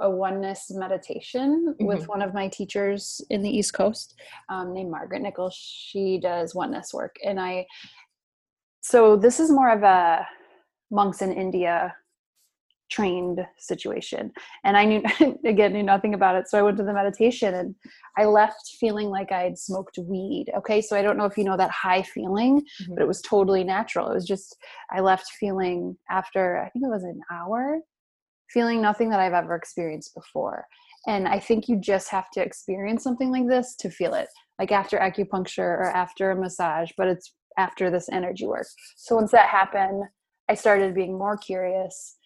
a 0.00 0.10
oneness 0.10 0.70
meditation 0.70 1.74
with 1.80 2.08
one 2.08 2.22
of 2.22 2.32
my 2.32 2.48
teachers 2.48 3.20
in 3.28 3.42
the 3.42 3.50
east 3.50 3.74
coast 3.74 4.18
um, 4.48 4.72
named 4.72 4.90
margaret 4.90 5.20
nichols. 5.20 5.54
She 5.54 6.18
does 6.18 6.54
oneness 6.54 6.94
work. 6.94 7.16
And 7.24 7.38
i 7.38 7.66
so 8.82 9.16
this 9.16 9.40
is 9.40 9.50
more 9.50 9.70
of 9.70 9.82
a 9.82 10.26
monks 10.90 11.22
in 11.22 11.32
India 11.32 11.94
trained 12.90 13.40
situation. 13.58 14.30
And 14.64 14.76
I 14.76 14.84
knew 14.84 15.02
again 15.46 15.72
knew 15.72 15.82
nothing 15.82 16.12
about 16.14 16.36
it. 16.36 16.48
So 16.48 16.58
I 16.58 16.62
went 16.62 16.76
to 16.76 16.84
the 16.84 16.92
meditation 16.92 17.54
and 17.54 17.74
I 18.18 18.26
left 18.26 18.76
feeling 18.78 19.08
like 19.08 19.32
I 19.32 19.42
had 19.44 19.58
smoked 19.58 19.98
weed. 19.98 20.46
Okay. 20.58 20.82
So 20.82 20.94
I 20.96 21.02
don't 21.02 21.16
know 21.16 21.24
if 21.24 21.38
you 21.38 21.44
know 21.44 21.56
that 21.56 21.70
high 21.70 22.02
feeling, 22.02 22.60
Mhm. 22.60 22.94
but 22.94 23.02
it 23.02 23.08
was 23.08 23.22
totally 23.22 23.64
natural. 23.64 24.10
It 24.10 24.14
was 24.14 24.26
just 24.26 24.56
I 24.90 25.00
left 25.00 25.26
feeling 25.40 25.96
after 26.10 26.58
I 26.58 26.68
think 26.68 26.84
it 26.84 26.90
was 26.90 27.04
an 27.04 27.20
hour, 27.30 27.80
feeling 28.50 28.82
nothing 28.82 29.08
that 29.10 29.20
I've 29.20 29.32
ever 29.32 29.54
experienced 29.54 30.14
before. 30.14 30.66
And 31.06 31.26
I 31.26 31.38
think 31.38 31.68
you 31.68 31.80
just 31.80 32.10
have 32.10 32.30
to 32.32 32.42
experience 32.42 33.02
something 33.02 33.30
like 33.30 33.48
this 33.48 33.74
to 33.76 33.90
feel 33.90 34.14
it. 34.14 34.28
Like 34.58 34.70
after 34.70 34.98
acupuncture 34.98 35.78
or 35.80 35.90
after 35.90 36.30
a 36.30 36.36
massage, 36.36 36.90
but 36.96 37.08
it's 37.08 37.34
after 37.58 37.90
this 37.90 38.08
energy 38.10 38.46
work. 38.46 38.66
So 38.96 39.16
once 39.16 39.30
that 39.32 39.48
happened, 39.48 40.04
I 40.48 40.54
started 40.54 40.94
being 40.94 41.16
more 41.16 41.36
curious. 41.36 42.16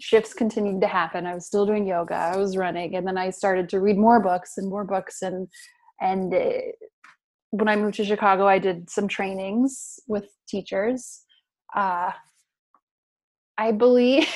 Shifts 0.00 0.34
continued 0.34 0.80
to 0.82 0.86
happen. 0.86 1.26
I 1.26 1.34
was 1.34 1.46
still 1.46 1.66
doing 1.66 1.86
yoga. 1.86 2.14
I 2.14 2.36
was 2.36 2.56
running, 2.56 2.96
and 2.96 3.06
then 3.06 3.16
I 3.16 3.30
started 3.30 3.68
to 3.70 3.80
read 3.80 3.96
more 3.96 4.20
books 4.20 4.58
and 4.58 4.68
more 4.68 4.84
books. 4.84 5.22
And 5.22 5.48
and 6.00 6.34
uh, 6.34 6.50
when 7.50 7.68
I 7.68 7.76
moved 7.76 7.94
to 7.96 8.04
Chicago, 8.04 8.46
I 8.46 8.58
did 8.58 8.90
some 8.90 9.08
trainings 9.08 9.98
with 10.06 10.26
teachers. 10.48 11.22
Uh, 11.74 12.10
I 13.58 13.72
believe. 13.72 14.28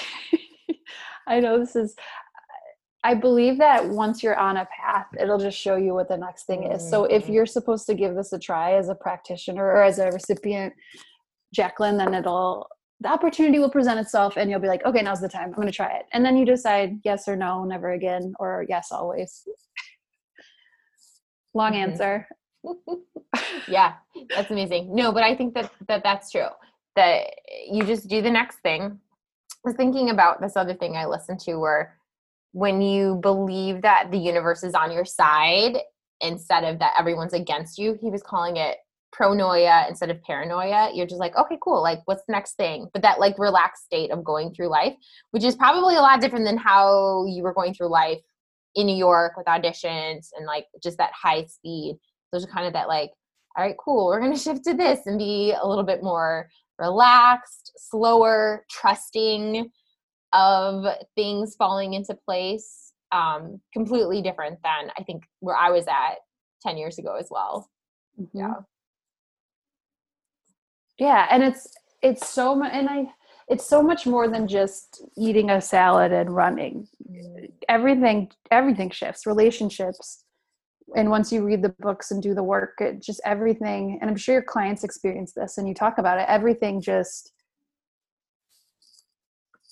I 1.27 1.41
know 1.41 1.59
this 1.59 1.77
is. 1.77 1.95
I 3.03 3.15
believe 3.15 3.59
that 3.59 3.89
once 3.89 4.23
you're 4.23 4.39
on 4.39 4.59
a 4.59 4.67
path, 4.67 5.07
it'll 5.19 5.39
just 5.39 5.59
show 5.59 5.77
you 5.77 5.95
what 5.95 6.09
the 6.09 6.19
next 6.19 6.45
thing 6.45 6.65
is. 6.65 6.89
So 6.91 7.05
if 7.05 7.27
Mhm. 7.27 7.33
you're 7.35 7.47
supposed 7.47 7.87
to 7.87 7.95
give 7.95 8.15
this 8.15 8.33
a 8.33 8.39
try 8.39 8.75
as 8.75 8.89
a 8.91 8.95
practitioner 8.95 9.65
or 9.65 9.83
as 9.83 9.99
a 9.99 10.11
recipient, 10.11 10.75
Jacqueline, 11.55 11.97
then 11.97 12.15
it'll 12.15 12.69
the 13.03 13.09
opportunity 13.09 13.59
will 13.59 13.71
present 13.71 13.99
itself 13.99 14.37
and 14.37 14.51
you'll 14.51 14.61
be 14.61 14.69
like, 14.69 14.85
okay, 14.85 15.01
now's 15.01 15.23
the 15.23 15.29
time. 15.29 15.45
I'm 15.47 15.53
gonna 15.53 15.73
try 15.73 15.91
it. 15.97 16.05
And 16.13 16.23
then 16.23 16.37
you 16.37 16.45
decide 16.45 17.01
yes 17.03 17.27
or 17.27 17.35
no, 17.35 17.65
never 17.65 17.93
again, 17.93 18.35
or 18.39 18.67
yes 18.69 18.93
always. 18.93 19.49
Long 21.55 21.73
Mhm. 21.73 21.77
answer. 21.77 22.29
yeah, 23.69 23.95
that's 24.29 24.51
amazing. 24.51 24.95
No, 24.95 25.13
but 25.13 25.23
I 25.23 25.35
think 25.35 25.55
that, 25.55 25.73
that 25.89 26.03
that's 26.03 26.31
true. 26.31 26.49
That 26.95 27.31
you 27.67 27.85
just 27.85 28.07
do 28.09 28.21
the 28.21 28.31
next 28.31 28.59
thing. 28.59 29.01
I 29.55 29.57
was 29.65 29.77
thinking 29.77 30.11
about 30.11 30.43
this 30.43 30.55
other 30.55 30.75
thing 30.75 30.95
I 30.95 31.07
listened 31.07 31.41
to 31.41 31.55
where 31.57 31.97
when 32.53 32.81
you 32.81 33.17
believe 33.23 33.83
that 33.83 34.11
the 34.11 34.19
universe 34.19 34.63
is 34.63 34.75
on 34.75 34.93
your 34.93 35.05
side 35.05 35.79
instead 36.21 36.65
of 36.65 36.79
that 36.81 36.95
everyone's 36.99 37.33
against 37.33 37.79
you, 37.79 37.97
he 38.01 38.11
was 38.11 38.23
calling 38.23 38.57
it 38.57 38.79
pronoia 39.15 39.89
instead 39.89 40.11
of 40.11 40.23
paranoia. 40.23 40.91
You're 40.95 41.07
just 41.07 41.21
like, 41.21 41.37
okay, 41.37 41.59
cool. 41.61 41.83
Like, 41.83 42.01
what's 42.05 42.23
the 42.27 42.33
next 42.33 42.55
thing? 42.55 42.89
But 42.93 43.03
that 43.03 43.21
like 43.21 43.39
relaxed 43.39 43.85
state 43.85 44.11
of 44.11 44.25
going 44.25 44.55
through 44.55 44.69
life, 44.69 44.95
which 45.31 45.45
is 45.45 45.57
probably 45.57 45.97
a 45.97 46.01
lot 46.01 46.21
different 46.21 46.45
than 46.45 46.57
how 46.57 47.25
you 47.27 47.43
were 47.43 47.55
going 47.55 47.75
through 47.75 47.89
life 47.89 48.21
in 48.75 48.87
New 48.87 48.97
York 48.97 49.37
with 49.37 49.47
auditions 49.47 50.29
and 50.37 50.47
like 50.47 50.67
just 50.83 50.99
that 50.99 51.13
high 51.13 51.45
speed. 51.45 51.99
There's 52.31 52.47
kind 52.47 52.67
of 52.67 52.73
that 52.75 52.89
like, 52.89 53.11
all 53.57 53.65
right, 53.65 53.77
cool, 53.79 54.07
we're 54.07 54.21
gonna 54.21 54.39
shift 54.39 54.65
to 54.65 54.75
this 54.75 55.01
and 55.07 55.19
be 55.19 55.55
a 55.61 55.67
little 55.67 55.85
bit 55.85 56.03
more 56.03 56.49
relaxed, 56.79 57.73
slower, 57.77 58.65
trusting 58.71 59.71
of 60.33 60.85
things 61.17 61.57
falling 61.57 61.95
into 61.95 62.17
place. 62.27 62.93
Um, 63.13 63.61
completely 63.73 64.23
different 64.23 64.61
than 64.63 64.93
I 64.97 65.03
think 65.03 65.25
where 65.41 65.57
I 65.57 65.71
was 65.71 65.87
at 65.89 66.19
10 66.63 66.77
years 66.77 66.99
ago 66.99 67.17
as 67.17 67.27
well. 67.29 67.69
Yeah. 68.33 68.55
yeah 70.99 71.27
and 71.31 71.43
it's 71.43 71.67
it's 72.03 72.29
so 72.29 72.55
much 72.55 72.71
and 72.73 72.89
i 72.89 73.07
it's 73.49 73.67
so 73.67 73.83
much 73.83 74.07
more 74.07 74.29
than 74.29 74.47
just 74.47 75.03
eating 75.17 75.51
a 75.51 75.61
salad 75.61 76.13
and 76.13 76.35
running 76.35 76.87
everything 77.69 78.31
everything 78.51 78.91
shifts 78.91 79.27
relationships 79.27 80.25
and 80.97 81.09
once 81.09 81.33
you 81.33 81.43
read 81.43 81.63
the 81.63 81.75
books 81.81 82.11
and 82.11 82.23
do 82.23 82.35
the 82.35 82.43
work 82.43 82.75
it 82.81 83.01
just 83.01 83.21
everything 83.25 83.99
and 84.01 84.11
i'm 84.11 84.17
sure 84.17 84.35
your 84.35 84.43
clients 84.43 84.85
experience 84.85 85.33
this 85.33 85.59
and 85.59 85.67
you 85.67 85.75
talk 85.75 85.99
about 85.99 86.19
it 86.19 86.27
everything 86.29 86.81
just 86.81 87.33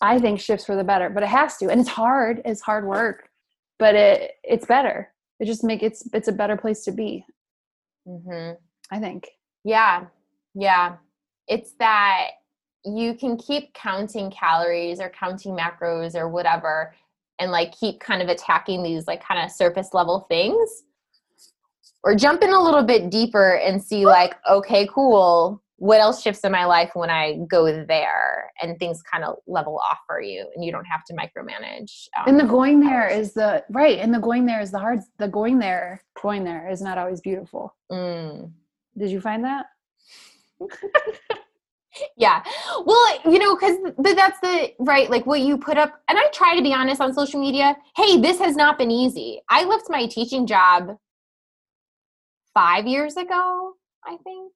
i 0.01 0.19
think 0.19 0.41
shifts 0.41 0.65
for 0.67 0.77
the 0.77 0.85
better 0.85 1.09
but 1.11 1.23
it 1.23 1.29
has 1.29 1.57
to 1.57 1.69
and 1.69 1.81
it's 1.81 1.91
hard 1.91 2.41
it's 2.45 2.61
hard 2.61 2.87
work 2.87 3.29
but 3.79 3.95
it 3.95 4.33
it's 4.45 4.67
better 4.67 5.09
it 5.41 5.47
just 5.47 5.63
make 5.65 5.83
it's 5.83 6.09
it's 6.13 6.29
a 6.29 6.33
better 6.33 6.57
place 6.57 6.85
to 6.85 6.93
be 6.93 7.25
Mm-hmm. 8.07 8.55
i 8.91 8.99
think 8.99 9.29
Yeah. 9.65 10.07
Yeah. 10.55 10.97
It's 11.47 11.73
that 11.79 12.29
you 12.85 13.15
can 13.15 13.37
keep 13.37 13.73
counting 13.75 14.31
calories 14.31 15.01
or 15.01 15.11
counting 15.11 15.57
macros 15.57 16.15
or 16.15 16.29
whatever 16.29 16.95
and 17.39 17.51
like 17.51 17.73
keep 17.79 18.01
kind 18.01 18.23
of 18.23 18.29
attacking 18.29 18.83
these 18.83 19.07
like 19.07 19.23
kind 19.23 19.45
of 19.45 19.51
surface 19.51 19.91
level 19.93 20.27
things 20.29 20.85
or 22.03 22.15
jump 22.15 22.43
in 22.43 22.51
a 22.51 22.61
little 22.63 22.83
bit 22.83 23.11
deeper 23.11 23.57
and 23.57 23.83
see 23.83 24.07
like 24.07 24.35
okay 24.51 24.89
cool 24.93 25.63
what 25.79 26.01
else 26.01 26.23
shifts 26.23 26.43
in 26.45 26.53
my 26.53 26.65
life 26.65 26.91
when 26.95 27.11
i 27.11 27.39
go 27.49 27.85
there 27.87 28.51
and 28.61 28.79
things 28.79 29.03
kind 29.03 29.25
of 29.25 29.37
level 29.47 29.81
off 29.91 29.99
for 30.07 30.21
you 30.21 30.47
and 30.55 30.65
you 30.65 30.73
don't 30.73 30.85
have 30.85 31.05
to 31.05 31.15
micromanage 31.15 32.07
um, 32.19 32.25
and 32.27 32.39
the 32.39 32.45
going 32.45 32.81
there 32.81 33.09
is 33.09 33.33
the 33.35 33.65
right 33.71 33.99
and 33.99 34.13
the 34.13 34.19
going 34.19 34.45
there 34.45 34.61
is 34.61 34.71
the 34.71 34.79
hard 34.79 35.01
the 35.19 35.29
going 35.29 35.59
there 35.59 36.03
going 36.21 36.45
there 36.45 36.69
is 36.69 36.81
not 36.81 36.99
always 36.99 37.21
beautiful 37.21 37.75
mm. 37.91 38.51
did 38.97 39.11
you 39.11 39.21
find 39.21 39.45
that 39.45 39.67
Yeah. 42.17 42.43
Well, 42.85 43.21
you 43.25 43.39
know, 43.39 43.57
because 43.57 43.77
that's 44.17 44.41
the 44.41 44.73
right, 44.79 45.11
like 45.11 45.27
what 45.27 45.41
you 45.41 45.59
put 45.59 45.79
up. 45.79 46.01
And 46.09 46.19
I 46.19 46.29
try 46.33 46.57
to 46.57 46.63
be 46.63 46.73
honest 46.73 47.01
on 47.01 47.13
social 47.15 47.41
media. 47.41 47.77
Hey, 47.97 48.21
this 48.21 48.39
has 48.39 48.57
not 48.57 48.79
been 48.79 48.91
easy. 48.91 49.41
I 49.49 49.65
left 49.65 49.87
my 49.89 50.07
teaching 50.07 50.47
job 50.47 50.97
five 52.55 52.87
years 52.87 53.17
ago, 53.17 53.75
I 54.05 54.17
think. 54.23 54.53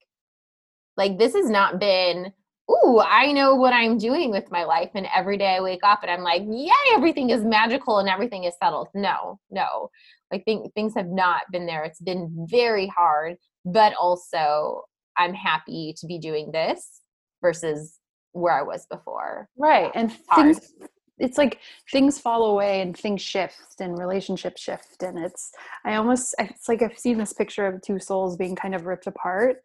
Like, 0.97 1.17
this 1.17 1.33
has 1.33 1.49
not 1.49 1.79
been, 1.79 2.31
ooh, 2.69 2.99
I 2.99 3.31
know 3.31 3.55
what 3.55 3.73
I'm 3.73 3.97
doing 3.97 4.31
with 4.31 4.51
my 4.51 4.63
life. 4.63 4.91
And 4.95 5.07
every 5.13 5.37
day 5.37 5.55
I 5.55 5.61
wake 5.61 5.83
up 5.83 5.99
and 6.03 6.11
I'm 6.11 6.23
like, 6.23 6.43
yay, 6.47 6.71
everything 6.93 7.29
is 7.29 7.43
magical 7.43 7.99
and 7.99 8.09
everything 8.09 8.43
is 8.43 8.53
settled. 8.61 8.89
No, 8.93 9.39
no. 9.49 9.89
Like, 10.31 10.45
th- 10.45 10.71
things 10.75 10.93
have 10.95 11.07
not 11.07 11.43
been 11.51 11.65
there. 11.65 11.83
It's 11.83 12.01
been 12.01 12.47
very 12.49 12.87
hard, 12.87 13.37
but 13.65 13.93
also 13.99 14.83
I'm 15.17 15.33
happy 15.33 15.93
to 15.97 16.07
be 16.07 16.17
doing 16.19 16.51
this 16.51 17.01
versus 17.41 17.99
where 18.31 18.53
I 18.57 18.63
was 18.63 18.85
before. 18.87 19.47
right 19.57 19.91
and 19.93 20.11
hard. 20.27 20.55
things 20.55 20.73
it's 21.19 21.37
like 21.37 21.59
things 21.91 22.19
fall 22.19 22.45
away 22.45 22.81
and 22.81 22.97
things 22.97 23.21
shift 23.21 23.79
and 23.79 23.97
relationships 23.97 24.61
shift 24.61 25.03
and 25.03 25.17
it's 25.19 25.51
i 25.85 25.93
almost 25.95 26.33
it's 26.39 26.67
like 26.67 26.81
i've 26.81 26.97
seen 26.97 27.17
this 27.19 27.33
picture 27.33 27.67
of 27.67 27.81
two 27.81 27.99
souls 27.99 28.35
being 28.35 28.55
kind 28.55 28.73
of 28.73 28.85
ripped 28.87 29.05
apart 29.05 29.57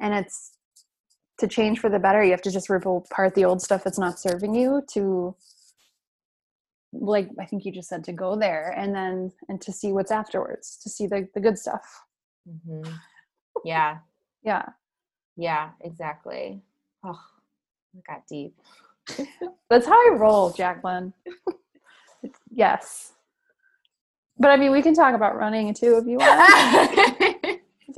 and 0.00 0.12
it's 0.14 0.57
to 1.38 1.48
change 1.48 1.78
for 1.78 1.88
the 1.88 1.98
better 1.98 2.22
you 2.22 2.30
have 2.30 2.42
to 2.42 2.50
just 2.50 2.68
rip 2.68 2.86
apart 2.86 3.34
the 3.34 3.44
old 3.44 3.62
stuff 3.62 3.84
that's 3.84 3.98
not 3.98 4.18
serving 4.18 4.54
you 4.54 4.82
to 4.92 5.34
like 6.92 7.28
i 7.38 7.44
think 7.44 7.64
you 7.64 7.72
just 7.72 7.88
said 7.88 8.02
to 8.04 8.12
go 8.12 8.36
there 8.36 8.74
and 8.76 8.94
then 8.94 9.30
and 9.48 9.60
to 9.60 9.72
see 9.72 9.92
what's 9.92 10.10
afterwards 10.10 10.78
to 10.82 10.88
see 10.88 11.06
the, 11.06 11.28
the 11.34 11.40
good 11.40 11.58
stuff 11.58 12.04
Mm-hmm. 12.48 12.90
Yeah, 13.62 13.98
yeah 14.42 14.64
yeah, 15.38 15.70
exactly. 15.80 16.60
Oh, 17.04 17.18
got 18.06 18.26
deep. 18.28 18.54
That's 19.70 19.86
how 19.86 19.92
I 19.92 20.16
roll, 20.16 20.50
Jacqueline. 20.50 21.14
yes. 22.50 23.12
But 24.36 24.50
I 24.50 24.56
mean, 24.56 24.72
we 24.72 24.82
can 24.82 24.94
talk 24.94 25.14
about 25.14 25.36
running 25.36 25.72
too 25.74 25.96
if 25.98 26.06
you 26.06 26.18
want. 26.18 27.16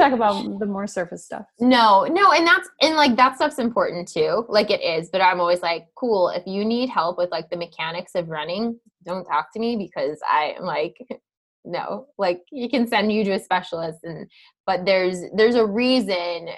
talk 0.01 0.13
about 0.13 0.59
the 0.59 0.67
more 0.67 0.87
surface 0.87 1.25
stuff. 1.25 1.47
No, 1.59 2.05
no, 2.05 2.33
and 2.33 2.47
that's 2.47 2.69
and 2.81 2.97
like 2.97 3.17
that 3.17 3.37
stuff's 3.37 3.59
important 3.59 4.09
too. 4.09 4.45
Like 4.49 4.71
it 4.71 4.81
is, 4.83 5.11
but 5.11 5.21
I'm 5.21 5.41
always 5.41 5.63
like, 5.63 5.87
cool. 5.97 6.29
If 6.31 6.47
you 6.47 6.65
need 6.65 6.89
help 6.89 7.19
with 7.19 7.31
like 7.31 7.51
the 7.51 7.57
mechanics 7.57 8.13
of 8.15 8.29
running, 8.29 8.79
don't 9.05 9.25
talk 9.25 9.53
to 9.53 9.61
me 9.61 9.77
because 9.77 10.19
I 10.29 10.55
am 10.59 10.65
like, 10.65 10.97
no. 11.65 12.07
Like 12.19 12.43
you 12.51 12.69
can 12.69 12.87
send 12.87 13.13
you 13.13 13.25
to 13.25 13.33
a 13.33 13.39
specialist, 13.39 14.01
and 14.03 14.29
but 14.67 14.85
there's 14.85 15.21
there's 15.37 15.57
a 15.57 15.67
reason 15.67 16.49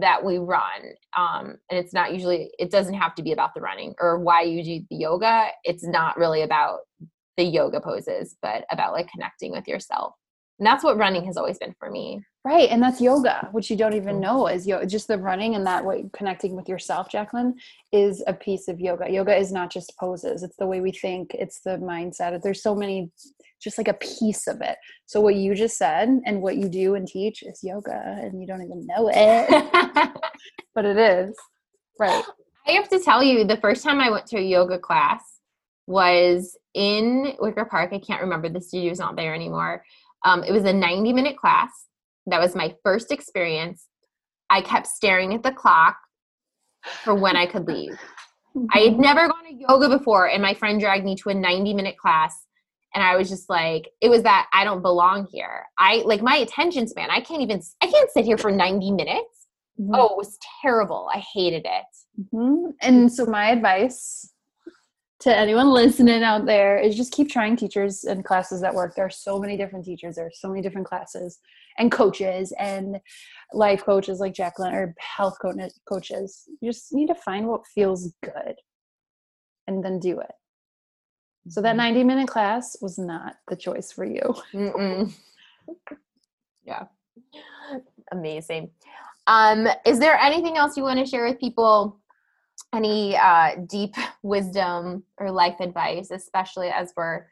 that 0.00 0.24
we 0.24 0.38
run 0.38 0.80
um 1.14 1.58
and 1.68 1.78
it's 1.78 1.92
not 1.92 2.10
usually 2.10 2.50
it 2.58 2.70
doesn't 2.70 2.94
have 2.94 3.14
to 3.14 3.22
be 3.22 3.32
about 3.32 3.52
the 3.52 3.60
running 3.60 3.94
or 4.00 4.18
why 4.18 4.40
you 4.40 4.64
do 4.64 4.82
the 4.88 4.96
yoga 4.96 5.48
it's 5.62 5.84
not 5.84 6.16
really 6.16 6.40
about 6.40 6.78
the 7.36 7.44
yoga 7.44 7.78
poses 7.82 8.34
but 8.40 8.64
about 8.70 8.94
like 8.94 9.06
connecting 9.08 9.52
with 9.52 9.68
yourself 9.68 10.14
and 10.58 10.66
that's 10.66 10.84
what 10.84 10.96
running 10.96 11.24
has 11.24 11.36
always 11.36 11.58
been 11.58 11.74
for 11.78 11.90
me 11.90 12.22
right 12.44 12.68
and 12.70 12.82
that's 12.82 13.00
yoga 13.00 13.48
which 13.52 13.70
you 13.70 13.76
don't 13.76 13.94
even 13.94 14.16
Mm. 14.16 14.20
know 14.20 14.46
is 14.48 14.66
yoga 14.66 14.86
just 14.86 15.08
the 15.08 15.18
running 15.18 15.54
and 15.54 15.66
that 15.66 15.84
way 15.84 16.04
connecting 16.12 16.54
with 16.54 16.68
yourself 16.68 17.10
jacqueline 17.10 17.54
is 17.92 18.22
a 18.26 18.32
piece 18.34 18.68
of 18.68 18.80
yoga 18.80 19.10
yoga 19.10 19.34
is 19.36 19.52
not 19.52 19.70
just 19.70 19.96
poses 19.98 20.42
it's 20.42 20.56
the 20.56 20.66
way 20.66 20.80
we 20.80 20.92
think 20.92 21.34
it's 21.34 21.60
the 21.60 21.78
mindset 21.78 22.40
there's 22.42 22.62
so 22.62 22.74
many 22.74 23.10
just 23.62 23.78
like 23.78 23.88
a 23.88 23.94
piece 23.94 24.46
of 24.46 24.60
it 24.60 24.76
so 25.06 25.20
what 25.20 25.34
you 25.36 25.54
just 25.54 25.76
said 25.78 26.08
and 26.26 26.42
what 26.42 26.56
you 26.56 26.68
do 26.68 26.94
and 26.94 27.08
teach 27.08 27.42
is 27.42 27.60
yoga 27.64 28.18
and 28.20 28.40
you 28.40 28.46
don't 28.46 28.62
even 28.62 28.86
know 28.86 29.10
it 29.12 30.12
but 30.74 30.84
it 30.84 30.96
is 30.98 31.34
right 31.98 32.24
I 32.66 32.72
have 32.72 32.88
to 32.88 32.98
tell 32.98 33.22
you, 33.22 33.44
the 33.44 33.58
first 33.58 33.84
time 33.84 34.00
I 34.00 34.08
went 34.08 34.24
to 34.28 34.38
a 34.38 34.40
yoga 34.40 34.78
class 34.78 35.22
was 35.86 36.56
in 36.72 37.34
Wicker 37.38 37.66
Park. 37.66 37.92
I 37.92 37.98
can't 37.98 38.22
remember, 38.22 38.48
the 38.48 38.62
studio's 38.62 38.98
not 38.98 39.16
there 39.16 39.34
anymore. 39.34 39.84
Um, 40.24 40.42
it 40.42 40.52
was 40.52 40.64
a 40.64 40.72
90 40.72 41.12
minute 41.12 41.36
class. 41.36 41.70
That 42.26 42.40
was 42.40 42.54
my 42.54 42.74
first 42.82 43.12
experience. 43.12 43.88
I 44.50 44.60
kept 44.60 44.86
staring 44.86 45.34
at 45.34 45.42
the 45.42 45.52
clock 45.52 45.96
for 47.02 47.14
when 47.14 47.36
I 47.36 47.46
could 47.46 47.66
leave. 47.66 47.98
I 48.72 48.78
had 48.80 48.98
never 48.98 49.28
gone 49.28 49.44
to 49.46 49.54
yoga 49.54 49.88
before, 49.88 50.28
and 50.28 50.40
my 50.40 50.54
friend 50.54 50.78
dragged 50.80 51.04
me 51.04 51.16
to 51.16 51.30
a 51.30 51.34
90 51.34 51.74
minute 51.74 51.96
class. 51.98 52.46
And 52.94 53.02
I 53.02 53.16
was 53.16 53.28
just 53.28 53.50
like, 53.50 53.90
it 54.00 54.08
was 54.08 54.22
that 54.22 54.46
I 54.52 54.62
don't 54.62 54.80
belong 54.80 55.26
here. 55.32 55.64
I 55.78 56.02
like 56.04 56.22
my 56.22 56.36
attention 56.36 56.86
span. 56.86 57.10
I 57.10 57.20
can't 57.20 57.42
even, 57.42 57.60
I 57.82 57.88
can't 57.88 58.10
sit 58.10 58.24
here 58.24 58.38
for 58.38 58.52
90 58.52 58.92
minutes. 58.92 59.48
Mhm. 59.80 59.90
Oh, 59.94 60.10
it 60.10 60.16
was 60.16 60.38
terrible. 60.62 61.08
I 61.12 61.18
hated 61.34 61.66
it. 61.66 61.84
Mhm. 62.32 62.74
And 62.80 63.12
so, 63.12 63.26
my 63.26 63.50
advice 63.50 64.32
to 65.24 65.34
anyone 65.34 65.70
listening 65.70 66.22
out 66.22 66.44
there 66.44 66.78
is 66.78 66.94
just 66.94 67.10
keep 67.10 67.30
trying 67.30 67.56
teachers 67.56 68.04
and 68.04 68.22
classes 68.22 68.60
that 68.60 68.74
work. 68.74 68.94
There 68.94 69.06
are 69.06 69.10
so 69.10 69.38
many 69.38 69.56
different 69.56 69.86
teachers, 69.86 70.16
there 70.16 70.26
are 70.26 70.32
so 70.34 70.50
many 70.50 70.60
different 70.60 70.86
classes 70.86 71.38
and 71.78 71.90
coaches 71.90 72.52
and 72.58 73.00
life 73.54 73.82
coaches 73.84 74.20
like 74.20 74.34
Jacqueline 74.34 74.74
or 74.74 74.94
health 74.98 75.38
coaches. 75.88 76.46
You 76.60 76.70
just 76.70 76.92
need 76.92 77.06
to 77.06 77.14
find 77.14 77.48
what 77.48 77.66
feels 77.66 78.12
good 78.22 78.56
and 79.66 79.82
then 79.82 79.98
do 79.98 80.20
it. 80.20 80.32
So, 81.48 81.62
that 81.62 81.76
90 81.76 82.04
minute 82.04 82.28
class 82.28 82.76
was 82.82 82.98
not 82.98 83.36
the 83.48 83.56
choice 83.56 83.90
for 83.90 84.04
you. 84.04 84.34
Yeah. 86.66 86.84
Amazing. 88.12 88.70
Um, 89.26 89.68
is 89.86 89.98
there 89.98 90.16
anything 90.18 90.56
else 90.56 90.76
you 90.76 90.82
want 90.82 90.98
to 90.98 91.06
share 91.06 91.26
with 91.26 91.40
people? 91.40 92.00
Any 92.74 93.16
uh, 93.16 93.56
deep 93.68 93.94
wisdom 94.22 95.04
or 95.18 95.30
life 95.30 95.60
advice, 95.60 96.10
especially 96.10 96.68
as 96.68 96.92
we're, 96.96 97.26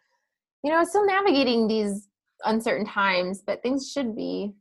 you 0.62 0.70
know, 0.70 0.84
still 0.84 1.06
navigating 1.06 1.68
these 1.68 2.08
uncertain 2.44 2.86
times, 2.86 3.42
but 3.46 3.62
things 3.62 3.90
should 3.90 4.16
be 4.16 4.52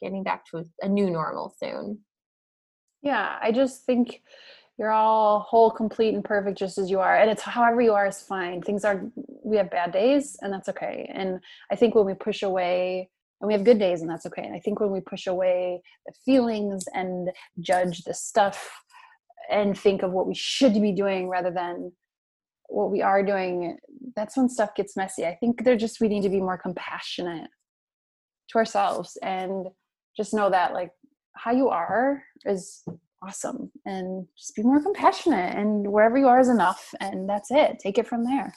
getting 0.00 0.22
back 0.22 0.44
to 0.46 0.64
a, 0.82 0.88
new 0.88 1.10
normal 1.10 1.54
soon. 1.58 2.00
Yeah, 3.02 3.36
I 3.40 3.52
just 3.52 3.84
think 3.84 4.22
you're 4.78 4.92
all 4.92 5.40
whole, 5.40 5.70
complete, 5.70 6.14
and 6.14 6.24
perfect 6.24 6.58
just 6.58 6.78
as 6.78 6.90
you 6.90 7.00
are. 7.00 7.16
And 7.18 7.30
it's 7.30 7.42
however 7.42 7.80
you 7.80 7.94
are 7.94 8.06
is 8.06 8.22
fine. 8.22 8.62
Things 8.62 8.84
are, 8.84 9.10
we 9.44 9.56
have 9.56 9.70
bad 9.70 9.92
days, 9.92 10.36
and 10.40 10.52
that's 10.52 10.68
okay. 10.68 11.10
And 11.12 11.40
I 11.70 11.76
think 11.76 11.94
when 11.94 12.06
we 12.06 12.14
push 12.14 12.42
away, 12.42 13.10
and 13.40 13.46
we 13.46 13.54
have 13.54 13.64
good 13.64 13.78
days, 13.78 14.02
and 14.02 14.10
that's 14.10 14.26
okay. 14.26 14.42
And 14.42 14.54
I 14.54 14.60
think 14.60 14.80
when 14.80 14.90
we 14.90 15.00
push 15.00 15.26
away 15.26 15.80
the 16.06 16.12
feelings 16.24 16.84
and 16.94 17.30
judge 17.60 18.02
the 18.02 18.14
stuff 18.14 18.70
and 19.48 19.78
think 19.78 20.02
of 20.02 20.12
what 20.12 20.26
we 20.26 20.34
should 20.34 20.74
be 20.74 20.92
doing 20.92 21.28
rather 21.28 21.50
than 21.50 21.92
what 22.68 22.90
we 22.90 23.00
are 23.00 23.22
doing, 23.22 23.78
that's 24.14 24.36
when 24.36 24.48
stuff 24.48 24.74
gets 24.74 24.96
messy. 24.96 25.24
I 25.24 25.34
think 25.34 25.64
they're 25.64 25.76
just, 25.76 26.00
we 26.00 26.08
need 26.08 26.22
to 26.22 26.28
be 26.28 26.40
more 26.40 26.58
compassionate 26.58 27.48
to 28.50 28.58
ourselves 28.58 29.16
and 29.22 29.66
just 30.16 30.34
know 30.34 30.50
that, 30.50 30.74
like, 30.74 30.90
how 31.34 31.52
you 31.52 31.68
are 31.68 32.22
is 32.44 32.82
awesome 33.22 33.70
and 33.84 34.26
just 34.36 34.54
be 34.54 34.62
more 34.62 34.82
compassionate 34.82 35.56
and 35.56 35.90
wherever 35.90 36.16
you 36.16 36.28
are 36.28 36.40
is 36.40 36.48
enough 36.48 36.94
and 37.00 37.28
that's 37.28 37.50
it 37.50 37.76
take 37.80 37.98
it 37.98 38.06
from 38.06 38.24
there 38.24 38.54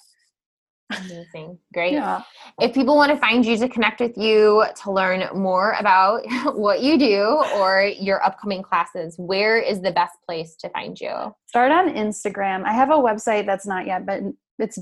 Amazing. 1.06 1.58
Great. 1.74 1.94
yeah. 1.94 2.22
If 2.60 2.74
people 2.74 2.96
want 2.96 3.12
to 3.12 3.18
find 3.18 3.46
you 3.46 3.58
to 3.58 3.70
connect 3.70 4.00
with 4.00 4.18
you 4.18 4.66
to 4.84 4.92
learn 4.92 5.24
more 5.34 5.74
about 5.80 6.22
what 6.56 6.82
you 6.82 6.98
do 6.98 7.44
or 7.56 7.84
your 8.00 8.24
upcoming 8.24 8.62
classes, 8.64 9.16
where 9.18 9.58
is 9.58 9.82
the 9.82 9.92
best 9.92 10.18
place 10.26 10.56
to 10.58 10.70
find 10.70 11.00
you? 11.00 11.34
start 11.48 11.72
on 11.72 11.90
instagram. 11.90 12.64
I 12.64 12.72
have 12.72 12.92
a 12.92 12.94
website 12.96 13.46
that's 13.46 13.68
not 13.68 13.86
yet 13.86 14.06
but 14.06 14.22
it's 14.58 14.80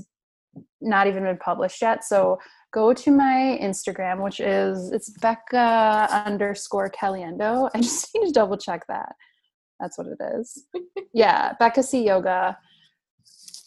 not 0.80 1.08
even 1.08 1.24
been 1.24 1.36
published 1.38 1.82
yet. 1.82 2.04
So 2.04 2.38
go 2.72 2.92
to 2.94 3.10
my 3.10 3.58
instagram 3.60 4.22
which 4.22 4.38
is 4.38 4.92
it's 4.92 5.10
becca 5.18 6.08
underscore 6.24 6.88
caliendo 6.88 7.68
i 7.74 7.80
just 7.80 8.08
need 8.14 8.26
to 8.26 8.32
double 8.32 8.56
check 8.56 8.86
that. 8.86 9.14
That's 9.80 9.98
what 9.98 10.06
it 10.06 10.18
is. 10.38 10.64
Yeah 11.12 11.54
becca 11.58 11.82
c 11.82 12.06
yoga 12.06 12.56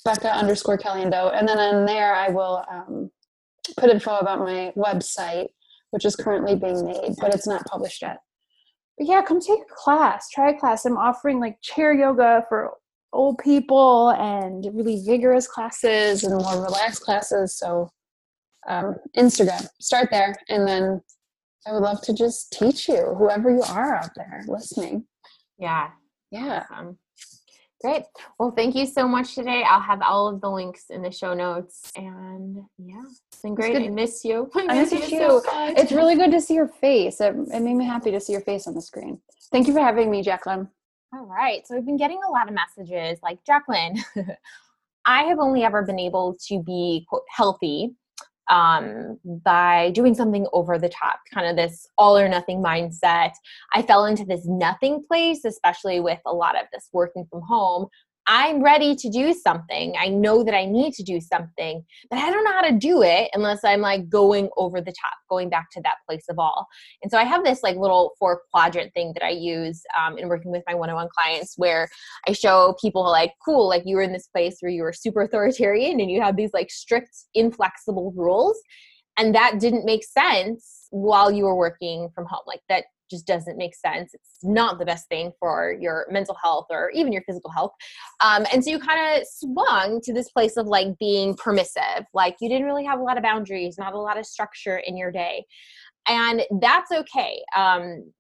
becca 0.03 0.29
underscore 0.29 0.77
caliendo 0.77 1.35
and 1.35 1.47
then 1.47 1.59
on 1.59 1.85
there 1.85 2.13
i 2.13 2.29
will 2.29 2.63
um, 2.71 3.09
put 3.77 3.89
info 3.89 4.17
about 4.17 4.39
my 4.39 4.71
website 4.75 5.47
which 5.93 6.05
is 6.05 6.15
currently 6.15 6.55
being 6.55 6.85
made 6.85 7.13
but 7.19 7.33
it's 7.33 7.47
not 7.47 7.65
published 7.65 8.01
yet. 8.01 8.17
But 8.97 9.07
yeah 9.07 9.21
come 9.21 9.39
take 9.39 9.59
a 9.59 9.75
class 9.75 10.27
try 10.29 10.49
a 10.49 10.59
class. 10.59 10.85
I'm 10.85 10.97
offering 10.97 11.39
like 11.39 11.61
chair 11.61 11.93
yoga 11.93 12.45
for 12.49 12.71
old 13.13 13.37
people 13.37 14.09
and 14.09 14.65
really 14.73 15.03
vigorous 15.05 15.47
classes 15.47 16.23
and 16.23 16.35
more 16.35 16.63
relaxed 16.63 17.01
classes. 17.01 17.57
So 17.57 17.91
um, 18.67 18.95
instagram 19.15 19.67
start 19.79 20.09
there. 20.11 20.35
And 20.49 20.67
then 20.67 21.01
i 21.67 21.71
would 21.71 21.83
love 21.83 22.01
to 22.01 22.13
just 22.13 22.51
teach 22.51 22.89
you 22.89 23.15
whoever 23.17 23.51
you 23.51 23.61
are 23.61 23.95
out 23.95 24.11
there 24.15 24.43
listening. 24.47 25.05
Yeah. 25.59 25.89
yeah. 26.31 26.65
Awesome. 26.71 26.97
Great. 27.83 28.03
Well, 28.39 28.51
thank 28.51 28.75
you 28.75 28.85
so 28.85 29.07
much 29.07 29.35
today. 29.35 29.63
I'll 29.67 29.81
have 29.81 30.01
all 30.01 30.27
of 30.27 30.39
the 30.39 30.49
links 30.49 30.85
in 30.89 31.01
the 31.01 31.11
show 31.11 31.33
notes. 31.33 31.91
And 31.97 32.63
yeah, 32.77 33.03
it's 33.29 33.41
been 33.41 33.55
great. 33.55 33.73
good. 33.73 33.83
I 33.83 33.89
miss 33.89 34.23
you. 34.23 34.49
I 34.55 34.73
miss 34.73 34.91
you 34.93 35.01
so 35.01 35.41
it's 35.75 35.91
really 35.91 36.15
good 36.15 36.31
to 36.31 36.39
see 36.39 36.53
your 36.53 36.67
face 36.67 37.19
it, 37.19 37.35
it 37.35 37.59
made 37.61 37.75
me 37.75 37.85
happy 37.85 38.11
to 38.11 38.19
see 38.19 38.31
your 38.31 38.41
face 38.41 38.67
on 38.67 38.73
the 38.73 38.81
screen 38.81 39.19
thank 39.51 39.67
you 39.67 39.73
for 39.73 39.79
having 39.79 40.09
me 40.09 40.21
jacqueline 40.21 40.67
All 41.13 41.25
right. 41.25 41.65
So 41.67 41.75
we've 41.75 41.85
been 41.85 41.97
getting 41.97 42.19
a 42.27 42.31
lot 42.31 42.47
of 42.47 42.55
messages 42.55 43.19
like, 43.21 43.43
Jacqueline, 43.45 44.03
I 45.05 45.23
have 45.23 45.39
only 45.39 45.63
ever 45.63 45.83
been 45.83 45.99
able 45.99 46.37
to 46.47 46.63
be 46.63 47.05
quote, 47.07 47.23
healthy 47.29 47.93
um, 48.53 49.17
by 49.43 49.89
doing 49.95 50.13
something 50.13 50.45
over 50.53 50.77
the 50.77 50.89
top, 50.89 51.19
kind 51.33 51.47
of 51.47 51.55
this 51.55 51.87
all 51.97 52.15
or 52.15 52.29
nothing 52.29 52.61
mindset. 52.61 53.31
I 53.73 53.81
fell 53.81 54.05
into 54.05 54.25
this 54.25 54.45
nothing 54.45 55.03
place, 55.07 55.43
especially 55.43 55.99
with 55.99 56.19
a 56.27 56.33
lot 56.33 56.55
of 56.55 56.67
this 56.71 56.87
working 56.93 57.25
from 57.31 57.41
home. 57.41 57.87
I'm 58.27 58.63
ready 58.63 58.95
to 58.95 59.09
do 59.09 59.33
something. 59.33 59.93
I 59.99 60.07
know 60.07 60.43
that 60.43 60.55
I 60.55 60.65
need 60.65 60.93
to 60.93 61.03
do 61.03 61.19
something, 61.19 61.83
but 62.09 62.19
I 62.19 62.29
don't 62.31 62.43
know 62.43 62.51
how 62.53 62.61
to 62.61 62.77
do 62.77 63.01
it 63.01 63.29
unless 63.33 63.63
I'm 63.63 63.81
like 63.81 64.09
going 64.09 64.49
over 64.55 64.79
the 64.79 64.91
top, 64.91 65.13
going 65.29 65.49
back 65.49 65.69
to 65.71 65.81
that 65.81 65.95
place 66.07 66.25
of 66.29 66.39
all. 66.39 66.67
And 67.01 67.11
so 67.11 67.17
I 67.17 67.23
have 67.23 67.43
this 67.43 67.63
like 67.63 67.75
little 67.75 68.13
four 68.17 68.41
quadrant 68.51 68.93
thing 68.93 69.11
that 69.13 69.25
I 69.25 69.31
use 69.31 69.81
um, 69.99 70.17
in 70.17 70.29
working 70.29 70.51
with 70.51 70.63
my 70.67 70.73
one 70.73 70.89
on 70.89 70.95
one 70.95 71.09
clients 71.17 71.55
where 71.57 71.89
I 72.27 72.31
show 72.31 72.75
people 72.81 73.03
like, 73.03 73.33
cool, 73.45 73.67
like 73.67 73.83
you 73.85 73.97
were 73.97 74.03
in 74.03 74.13
this 74.13 74.27
place 74.27 74.57
where 74.61 74.71
you 74.71 74.83
were 74.83 74.93
super 74.93 75.23
authoritarian 75.23 75.99
and 75.99 76.09
you 76.09 76.21
had 76.21 76.37
these 76.37 76.53
like 76.53 76.71
strict, 76.71 77.15
inflexible 77.33 78.13
rules. 78.15 78.57
And 79.17 79.35
that 79.35 79.59
didn't 79.59 79.85
make 79.85 80.03
sense 80.03 80.87
while 80.89 81.29
you 81.29 81.43
were 81.43 81.55
working 81.55 82.09
from 82.15 82.25
home. 82.25 82.41
Like 82.47 82.61
that 82.69 82.85
just 83.09 83.27
doesn't 83.27 83.57
make 83.57 83.75
sense. 83.75 84.13
It's 84.13 84.39
not 84.43 84.79
the 84.79 84.85
best 84.85 85.07
thing 85.07 85.31
for 85.39 85.75
your 85.79 86.05
mental 86.09 86.35
health 86.41 86.67
or 86.69 86.91
even 86.91 87.13
your 87.13 87.23
physical 87.23 87.51
health. 87.51 87.71
Um, 88.23 88.45
and 88.51 88.63
so 88.63 88.71
you 88.71 88.79
kind 88.79 89.17
of 89.17 89.27
swung 89.27 90.01
to 90.03 90.13
this 90.13 90.29
place 90.29 90.57
of 90.57 90.67
like 90.67 90.87
being 90.99 91.35
permissive. 91.35 92.05
Like 92.13 92.35
you 92.41 92.49
didn't 92.49 92.65
really 92.65 92.85
have 92.85 92.99
a 92.99 93.03
lot 93.03 93.17
of 93.17 93.23
boundaries, 93.23 93.77
not 93.77 93.93
a 93.93 93.99
lot 93.99 94.17
of 94.17 94.25
structure 94.25 94.77
in 94.77 94.97
your 94.97 95.11
day. 95.11 95.45
And 96.07 96.43
that's 96.59 96.91
okay. 96.91 97.41
Um, 97.55 98.11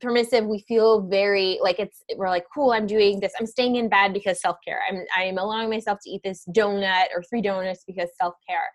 permissive 0.00 0.46
we 0.46 0.64
feel 0.68 1.00
very 1.08 1.58
like 1.60 1.80
it's 1.80 2.04
we're 2.16 2.28
like 2.28 2.44
cool 2.54 2.70
i'm 2.70 2.86
doing 2.86 3.18
this 3.18 3.32
i'm 3.40 3.46
staying 3.46 3.76
in 3.76 3.88
bed 3.88 4.12
because 4.12 4.40
self-care 4.40 4.80
i'm 4.88 5.04
i'm 5.16 5.38
allowing 5.38 5.68
myself 5.68 5.98
to 6.02 6.10
eat 6.10 6.20
this 6.22 6.44
donut 6.54 7.06
or 7.14 7.22
three 7.28 7.42
donuts 7.42 7.82
because 7.84 8.08
self-care 8.20 8.70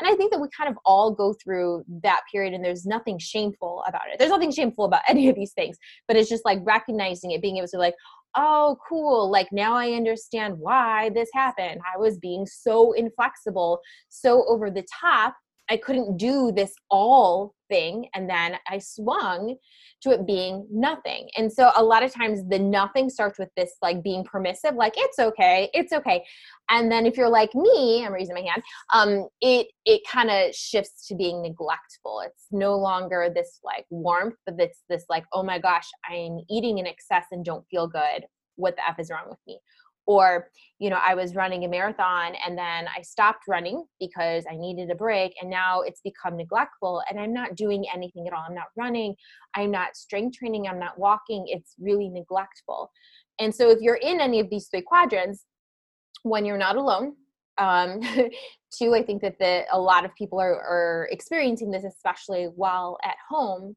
and 0.00 0.08
i 0.08 0.14
think 0.14 0.30
that 0.32 0.40
we 0.40 0.48
kind 0.56 0.70
of 0.70 0.76
all 0.84 1.12
go 1.12 1.32
through 1.32 1.84
that 2.02 2.20
period 2.30 2.54
and 2.54 2.64
there's 2.64 2.86
nothing 2.86 3.18
shameful 3.18 3.82
about 3.86 4.02
it. 4.12 4.18
There's 4.18 4.30
nothing 4.30 4.52
shameful 4.52 4.84
about 4.84 5.02
any 5.08 5.28
of 5.28 5.36
these 5.36 5.52
things 5.52 5.76
but 6.08 6.16
it's 6.16 6.28
just 6.28 6.44
like 6.44 6.58
recognizing 6.62 7.30
it 7.30 7.42
being 7.42 7.58
able 7.58 7.68
to 7.68 7.78
like 7.78 7.94
oh 8.36 8.78
cool 8.88 9.30
like 9.30 9.50
now 9.50 9.74
i 9.74 9.90
understand 9.92 10.56
why 10.58 11.10
this 11.10 11.28
happened. 11.34 11.80
I 11.94 11.98
was 11.98 12.18
being 12.18 12.46
so 12.46 12.92
inflexible 12.92 13.80
so 14.08 14.44
over 14.46 14.70
the 14.70 14.86
top 15.00 15.36
I 15.70 15.76
couldn't 15.76 16.16
do 16.16 16.52
this 16.52 16.74
all 16.90 17.54
thing. 17.68 18.06
And 18.14 18.28
then 18.28 18.56
I 18.68 18.78
swung 18.78 19.56
to 20.02 20.10
it 20.10 20.26
being 20.26 20.66
nothing. 20.70 21.28
And 21.36 21.50
so 21.50 21.70
a 21.76 21.82
lot 21.82 22.02
of 22.02 22.12
times 22.12 22.40
the 22.48 22.58
nothing 22.58 23.08
starts 23.08 23.38
with 23.38 23.48
this 23.56 23.74
like 23.80 24.02
being 24.02 24.24
permissive, 24.24 24.74
like 24.74 24.94
it's 24.96 25.18
okay, 25.18 25.70
it's 25.72 25.92
okay. 25.92 26.24
And 26.68 26.90
then 26.90 27.06
if 27.06 27.16
you're 27.16 27.28
like 27.28 27.54
me, 27.54 28.04
I'm 28.04 28.12
raising 28.12 28.34
my 28.34 28.40
hand, 28.40 28.62
um, 28.92 29.28
it 29.40 29.68
it 29.84 30.02
kind 30.10 30.30
of 30.30 30.54
shifts 30.54 31.06
to 31.08 31.14
being 31.14 31.42
neglectful. 31.42 32.22
It's 32.26 32.46
no 32.50 32.76
longer 32.76 33.30
this 33.32 33.60
like 33.64 33.86
warmth, 33.90 34.36
but 34.44 34.56
it's 34.58 34.82
this 34.88 35.04
like, 35.08 35.24
oh 35.32 35.42
my 35.42 35.58
gosh, 35.58 35.88
I'm 36.10 36.40
eating 36.50 36.78
in 36.78 36.86
excess 36.86 37.26
and 37.30 37.44
don't 37.44 37.64
feel 37.70 37.86
good. 37.86 38.24
What 38.56 38.76
the 38.76 38.86
F 38.88 38.98
is 38.98 39.10
wrong 39.10 39.28
with 39.28 39.38
me? 39.46 39.60
Or 40.06 40.48
you 40.78 40.90
know 40.90 40.98
i 41.02 41.14
was 41.14 41.34
running 41.34 41.64
a 41.64 41.68
marathon 41.68 42.34
and 42.46 42.56
then 42.56 42.86
i 42.96 43.00
stopped 43.02 43.44
running 43.48 43.84
because 43.98 44.44
i 44.50 44.56
needed 44.56 44.90
a 44.90 44.94
break 44.94 45.32
and 45.40 45.50
now 45.50 45.82
it's 45.82 46.00
become 46.00 46.36
neglectful 46.36 47.02
and 47.10 47.20
i'm 47.20 47.32
not 47.32 47.54
doing 47.54 47.84
anything 47.92 48.26
at 48.26 48.32
all. 48.32 48.44
I'm 48.46 48.54
not 48.54 48.68
running. 48.76 49.14
I'm 49.54 49.70
not 49.70 49.96
strength 49.96 50.38
training. 50.38 50.66
I'm 50.66 50.78
not 50.78 50.98
walking. 50.98 51.44
It's 51.46 51.74
really 51.78 52.08
neglectful. 52.08 52.90
And 53.38 53.54
so 53.54 53.70
if 53.70 53.80
you're 53.80 53.96
in 53.96 54.20
any 54.20 54.40
of 54.40 54.50
these 54.50 54.68
three 54.68 54.82
quadrants 54.82 55.46
when 56.22 56.44
you're 56.44 56.58
not 56.58 56.76
alone 56.76 57.14
um, 57.58 58.00
two 58.72 58.94
i 58.94 59.02
think 59.02 59.22
that 59.22 59.38
the, 59.38 59.64
a 59.72 59.80
lot 59.80 60.04
of 60.04 60.14
people 60.14 60.40
are, 60.40 60.54
are 60.54 61.08
experiencing 61.10 61.70
this 61.70 61.84
especially 61.84 62.44
while 62.56 62.98
at 63.04 63.16
home 63.28 63.74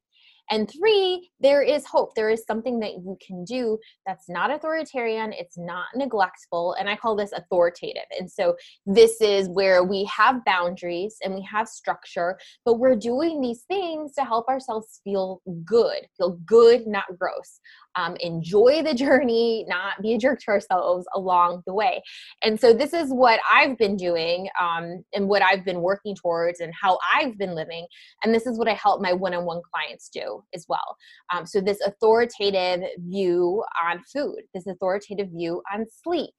and 0.50 0.70
three, 0.70 1.30
there 1.40 1.62
is 1.62 1.86
hope. 1.86 2.14
There 2.14 2.30
is 2.30 2.44
something 2.46 2.80
that 2.80 2.94
you 2.94 3.16
can 3.24 3.44
do 3.44 3.78
that's 4.06 4.28
not 4.28 4.50
authoritarian, 4.50 5.32
it's 5.32 5.56
not 5.56 5.86
neglectful, 5.94 6.74
and 6.78 6.88
I 6.88 6.96
call 6.96 7.16
this 7.16 7.32
authoritative. 7.32 8.04
And 8.18 8.30
so 8.30 8.56
this 8.86 9.20
is 9.20 9.48
where 9.48 9.84
we 9.84 10.04
have 10.04 10.44
boundaries 10.44 11.16
and 11.22 11.34
we 11.34 11.42
have 11.50 11.68
structure, 11.68 12.38
but 12.64 12.74
we're 12.74 12.96
doing 12.96 13.40
these 13.40 13.62
things 13.62 14.14
to 14.14 14.24
help 14.24 14.48
ourselves 14.48 15.00
feel 15.04 15.40
good, 15.64 16.06
feel 16.16 16.38
good, 16.46 16.86
not 16.86 17.04
gross 17.18 17.60
um, 17.96 18.16
enjoy 18.20 18.82
the 18.82 18.94
journey, 18.94 19.64
not 19.68 20.00
be 20.02 20.14
a 20.14 20.18
jerk 20.18 20.40
to 20.40 20.50
ourselves 20.50 21.06
along 21.14 21.62
the 21.66 21.74
way. 21.74 22.02
And 22.42 22.58
so, 22.58 22.72
this 22.72 22.92
is 22.92 23.10
what 23.10 23.40
I've 23.50 23.78
been 23.78 23.96
doing 23.96 24.48
um, 24.60 25.04
and 25.14 25.28
what 25.28 25.42
I've 25.42 25.64
been 25.64 25.80
working 25.80 26.14
towards 26.14 26.60
and 26.60 26.72
how 26.80 26.98
I've 27.14 27.38
been 27.38 27.54
living. 27.54 27.86
And 28.22 28.34
this 28.34 28.46
is 28.46 28.58
what 28.58 28.68
I 28.68 28.74
help 28.74 29.00
my 29.00 29.12
one 29.12 29.34
on 29.34 29.44
one 29.44 29.62
clients 29.72 30.08
do 30.08 30.42
as 30.54 30.66
well. 30.68 30.96
Um, 31.32 31.46
so, 31.46 31.60
this 31.60 31.80
authoritative 31.80 32.88
view 32.98 33.62
on 33.84 34.02
food, 34.12 34.42
this 34.54 34.66
authoritative 34.66 35.28
view 35.30 35.62
on 35.72 35.86
sleep. 36.02 36.30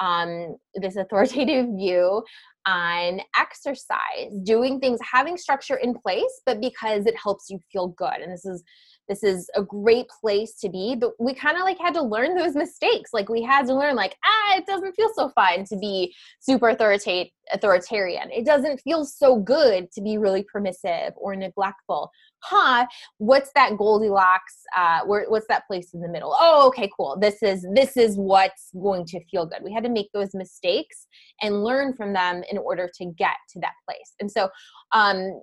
Um, 0.00 0.56
this 0.76 0.94
authoritative 0.94 1.66
view 1.76 2.22
on 2.66 3.20
exercise, 3.36 4.30
doing 4.44 4.78
things, 4.78 5.00
having 5.12 5.36
structure 5.36 5.76
in 5.76 5.92
place, 5.94 6.40
but 6.46 6.60
because 6.60 7.06
it 7.06 7.16
helps 7.20 7.50
you 7.50 7.58
feel 7.72 7.88
good. 7.88 8.20
And 8.22 8.30
this 8.32 8.44
is 8.44 8.62
this 9.08 9.22
is 9.22 9.50
a 9.54 9.62
great 9.62 10.06
place 10.20 10.54
to 10.60 10.68
be 10.68 10.94
but 10.94 11.12
we 11.18 11.34
kind 11.34 11.56
of 11.56 11.62
like 11.62 11.78
had 11.78 11.94
to 11.94 12.02
learn 12.02 12.34
those 12.34 12.54
mistakes. 12.54 13.10
Like 13.12 13.28
we 13.28 13.42
had 13.42 13.66
to 13.66 13.74
learn 13.74 13.96
like 13.96 14.16
ah 14.24 14.56
it 14.56 14.66
doesn't 14.66 14.94
feel 14.94 15.10
so 15.14 15.30
fine 15.30 15.64
to 15.66 15.76
be 15.76 16.14
super 16.40 16.68
authoritarian. 16.68 18.30
It 18.30 18.44
doesn't 18.44 18.80
feel 18.80 19.04
so 19.04 19.36
good 19.36 19.90
to 19.92 20.02
be 20.02 20.18
really 20.18 20.42
permissive 20.42 21.12
or 21.16 21.34
neglectful. 21.36 22.10
Huh 22.40 22.86
what's 23.18 23.50
that 23.54 23.76
goldilocks 23.76 24.62
uh 24.76 25.00
where, 25.06 25.28
what's 25.28 25.48
that 25.48 25.66
place 25.66 25.94
in 25.94 26.00
the 26.00 26.08
middle? 26.08 26.36
Oh 26.38 26.68
okay 26.68 26.90
cool. 26.96 27.16
This 27.20 27.42
is 27.42 27.66
this 27.74 27.96
is 27.96 28.16
what's 28.16 28.70
going 28.80 29.06
to 29.06 29.24
feel 29.24 29.46
good. 29.46 29.62
We 29.62 29.72
had 29.72 29.84
to 29.84 29.90
make 29.90 30.10
those 30.12 30.34
mistakes 30.34 31.06
and 31.42 31.64
learn 31.64 31.94
from 31.94 32.12
them 32.12 32.42
in 32.50 32.58
order 32.58 32.88
to 32.98 33.06
get 33.16 33.36
to 33.50 33.60
that 33.60 33.74
place. 33.86 34.14
And 34.20 34.30
so 34.30 34.48
um 34.92 35.40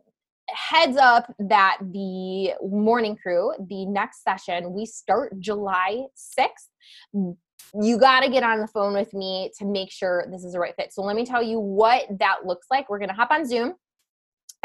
heads 0.55 0.97
up 0.97 1.33
that 1.39 1.77
the 1.81 2.53
morning 2.61 3.15
crew, 3.15 3.53
the 3.69 3.85
next 3.85 4.23
session, 4.23 4.73
we 4.73 4.85
start 4.85 5.39
July 5.39 6.05
6th. 6.39 7.35
You 7.81 7.97
got 7.97 8.21
to 8.21 8.29
get 8.29 8.43
on 8.43 8.59
the 8.59 8.67
phone 8.67 8.93
with 8.93 9.13
me 9.13 9.51
to 9.57 9.65
make 9.65 9.91
sure 9.91 10.25
this 10.31 10.43
is 10.43 10.53
the 10.53 10.59
right 10.59 10.73
fit. 10.77 10.93
So 10.93 11.01
let 11.01 11.15
me 11.15 11.25
tell 11.25 11.43
you 11.43 11.59
what 11.59 12.03
that 12.19 12.45
looks 12.45 12.67
like. 12.71 12.89
We're 12.89 12.99
going 12.99 13.09
to 13.09 13.15
hop 13.15 13.31
on 13.31 13.45
Zoom 13.45 13.73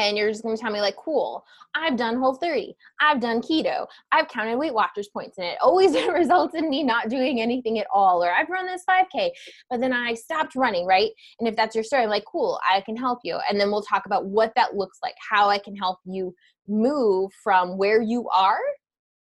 and 0.08 0.16
you're 0.16 0.30
just 0.30 0.42
going 0.42 0.56
to 0.56 0.60
tell 0.60 0.72
me 0.72 0.80
like 0.80 0.96
cool 0.96 1.44
i've 1.74 1.96
done 1.96 2.16
whole 2.16 2.34
30 2.34 2.74
i've 3.00 3.20
done 3.20 3.40
keto 3.40 3.86
i've 4.12 4.28
counted 4.28 4.56
weight 4.56 4.74
watchers 4.74 5.08
points 5.08 5.38
and 5.38 5.46
it 5.46 5.58
always 5.60 5.92
results 6.12 6.54
in 6.54 6.68
me 6.68 6.82
not 6.82 7.08
doing 7.08 7.40
anything 7.40 7.78
at 7.78 7.86
all 7.92 8.22
or 8.22 8.32
i've 8.32 8.48
run 8.48 8.66
this 8.66 8.84
5k 8.88 9.30
but 9.68 9.80
then 9.80 9.92
i 9.92 10.14
stopped 10.14 10.54
running 10.54 10.86
right? 10.86 11.10
And 11.38 11.48
if 11.48 11.56
that's 11.56 11.74
your 11.74 11.84
story 11.84 12.02
i'm 12.02 12.10
like 12.10 12.24
cool 12.24 12.58
i 12.70 12.80
can 12.80 12.96
help 12.96 13.20
you 13.24 13.38
and 13.48 13.60
then 13.60 13.70
we'll 13.70 13.82
talk 13.82 14.06
about 14.06 14.26
what 14.26 14.52
that 14.56 14.74
looks 14.74 14.98
like 15.02 15.14
how 15.30 15.48
i 15.48 15.58
can 15.58 15.76
help 15.76 15.98
you 16.04 16.34
move 16.68 17.30
from 17.42 17.76
where 17.76 18.00
you 18.00 18.28
are 18.28 18.58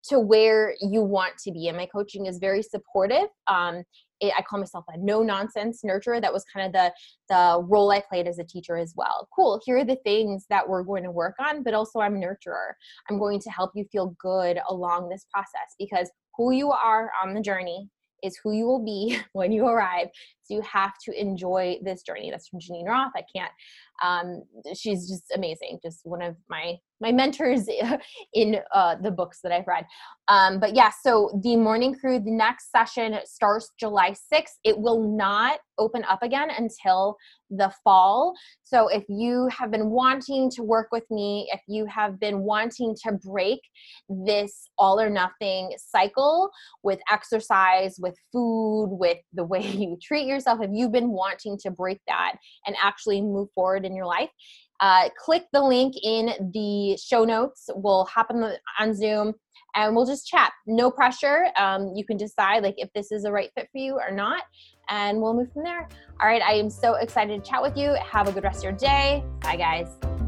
to 0.10 0.20
where 0.20 0.76
you 0.82 1.02
want 1.02 1.38
to 1.38 1.52
be 1.52 1.68
and 1.68 1.78
my 1.78 1.86
coaching 1.86 2.26
is 2.26 2.38
very 2.40 2.62
supportive 2.62 3.28
um, 3.48 3.84
I 4.32 4.42
call 4.42 4.60
myself 4.60 4.86
a 4.88 4.98
no 4.98 5.22
nonsense 5.24 5.82
nurturer. 5.86 6.22
That 6.22 6.34
was 6.34 6.46
kind 6.54 6.66
of 6.68 6.74
the 6.74 6.94
the 7.30 7.64
role 7.68 7.92
I 7.92 8.02
played 8.08 8.28
as 8.28 8.40
a 8.40 8.44
teacher 8.44 8.78
as 8.78 8.94
well. 8.96 9.28
Cool. 9.36 9.60
Here 9.66 9.78
are 9.78 9.86
the 9.86 9.98
things 10.04 10.46
that 10.50 10.68
we're 10.68 10.84
going 10.84 11.04
to 11.04 11.12
work 11.12 11.36
on, 11.40 11.64
but 11.64 11.74
also 11.74 12.00
I'm 12.00 12.22
nurturer. 12.22 12.74
I'm 13.10 13.20
going 13.20 13.40
to 13.42 13.50
help 13.50 13.72
you 13.76 13.86
feel 13.92 14.16
good 14.20 14.60
along 14.70 15.10
this 15.10 15.26
process 15.34 15.76
because 15.80 16.10
who 16.38 16.52
you 16.52 16.72
are 16.72 17.12
on 17.22 17.34
the 17.34 17.42
journey 17.42 17.90
is 18.24 18.40
who 18.42 18.54
you 18.54 18.66
will 18.66 18.84
be 18.84 19.20
when 19.34 19.52
you 19.52 19.66
arrive. 19.68 20.08
So 20.44 20.56
you 20.56 20.62
have 20.62 20.94
to 21.06 21.20
enjoy 21.20 21.78
this 21.84 22.04
journey. 22.04 22.32
That's 22.32 22.48
from 22.48 22.60
Geneen 22.60 22.86
Roth. 22.86 23.12
I 23.16 23.24
can't. 23.36 23.52
Um, 24.02 24.44
she's 24.74 25.10
just 25.10 25.26
amazing. 25.36 25.80
Just 25.84 26.02
one 26.04 26.22
of 26.22 26.36
my 26.50 26.76
my 27.04 27.12
mentors 27.12 27.68
in 28.34 28.58
uh, 28.74 28.96
the 28.96 29.12
books 29.12 29.40
that 29.44 29.52
I've 29.52 29.68
read. 29.68 29.86
Um, 30.30 30.60
but 30.60 30.74
yeah, 30.74 30.90
so 31.04 31.38
the 31.44 31.58
morning 31.58 31.94
crew, 31.94 32.18
the 32.18 32.32
next 32.32 32.72
session 32.72 33.20
starts 33.26 33.72
July 33.78 34.16
6th. 34.34 34.56
It 34.64 34.80
will 34.80 35.16
not 35.16 35.60
open 35.78 36.04
up 36.10 36.24
again 36.24 36.50
until 36.50 37.18
the 37.50 37.72
fall. 37.84 38.34
So 38.64 38.88
if 38.88 39.04
you 39.10 39.50
have 39.50 39.70
been 39.70 39.90
wanting 39.90 40.50
to 40.52 40.64
work 40.64 40.88
with 40.92 41.04
me, 41.12 41.50
if 41.52 41.62
you 41.68 41.86
have 41.88 42.20
been 42.20 42.40
wanting 42.40 42.96
to 43.04 43.14
break 43.14 43.60
this 44.10 44.70
all 44.78 45.00
or 45.00 45.10
nothing 45.10 45.72
cycle 45.78 46.50
with 46.84 47.00
exercise, 47.12 47.98
with 48.00 48.16
food, 48.32 48.88
with 48.92 49.18
the 49.34 49.44
way 49.54 49.62
you 49.62 49.98
treat 50.02 50.26
yourself, 50.26 50.60
if 50.62 50.70
you've 50.74 50.92
been 50.94 51.12
wanting 51.12 51.58
to 51.64 51.72
break 51.72 52.00
that 52.08 52.36
and 52.66 52.76
actually 52.82 53.22
move 53.22 53.50
forward 53.54 53.86
in 53.86 53.96
your 53.96 54.06
life, 54.06 54.30
uh, 54.80 55.10
click 55.18 55.44
the 55.54 55.62
link 55.62 55.96
in 56.04 56.52
the 56.54 56.98
show 56.98 57.24
notes. 57.24 57.70
We'll 57.74 58.06
hop 58.06 58.28
on, 58.30 58.42
the, 58.42 58.60
on 58.80 58.94
Zoom 58.94 59.34
and 59.76 59.96
we'll 59.96 60.06
just 60.06 60.28
chat. 60.28 60.52
No 60.68 60.92
pressure. 60.92 61.48
Um, 61.58 61.94
you 61.96 62.06
can 62.06 62.18
decide 62.18 62.64
like 62.64 62.76
if 62.78 62.92
this 62.94 63.12
is 63.12 63.24
the 63.24 63.32
right 63.32 63.50
fit 63.56 63.70
for 63.72 63.78
you 63.78 63.96
or 63.96 64.12
not, 64.12 64.44
and 64.90 65.22
we'll 65.22 65.34
move 65.34 65.52
from 65.54 65.64
there. 65.64 65.88
All 66.22 66.28
right, 66.28 66.42
I 66.42 66.54
am 66.54 66.70
so 66.70 66.96
excited 66.96 67.44
to 67.44 67.50
chat 67.50 67.62
with 67.62 67.78
you. 67.78 67.96
Have 68.04 68.28
a 68.28 68.32
good 68.32 68.44
rest 68.44 68.60
of 68.60 68.64
your 68.64 68.74
day. 68.74 69.24
Bye, 69.42 69.58
guys. 69.58 70.23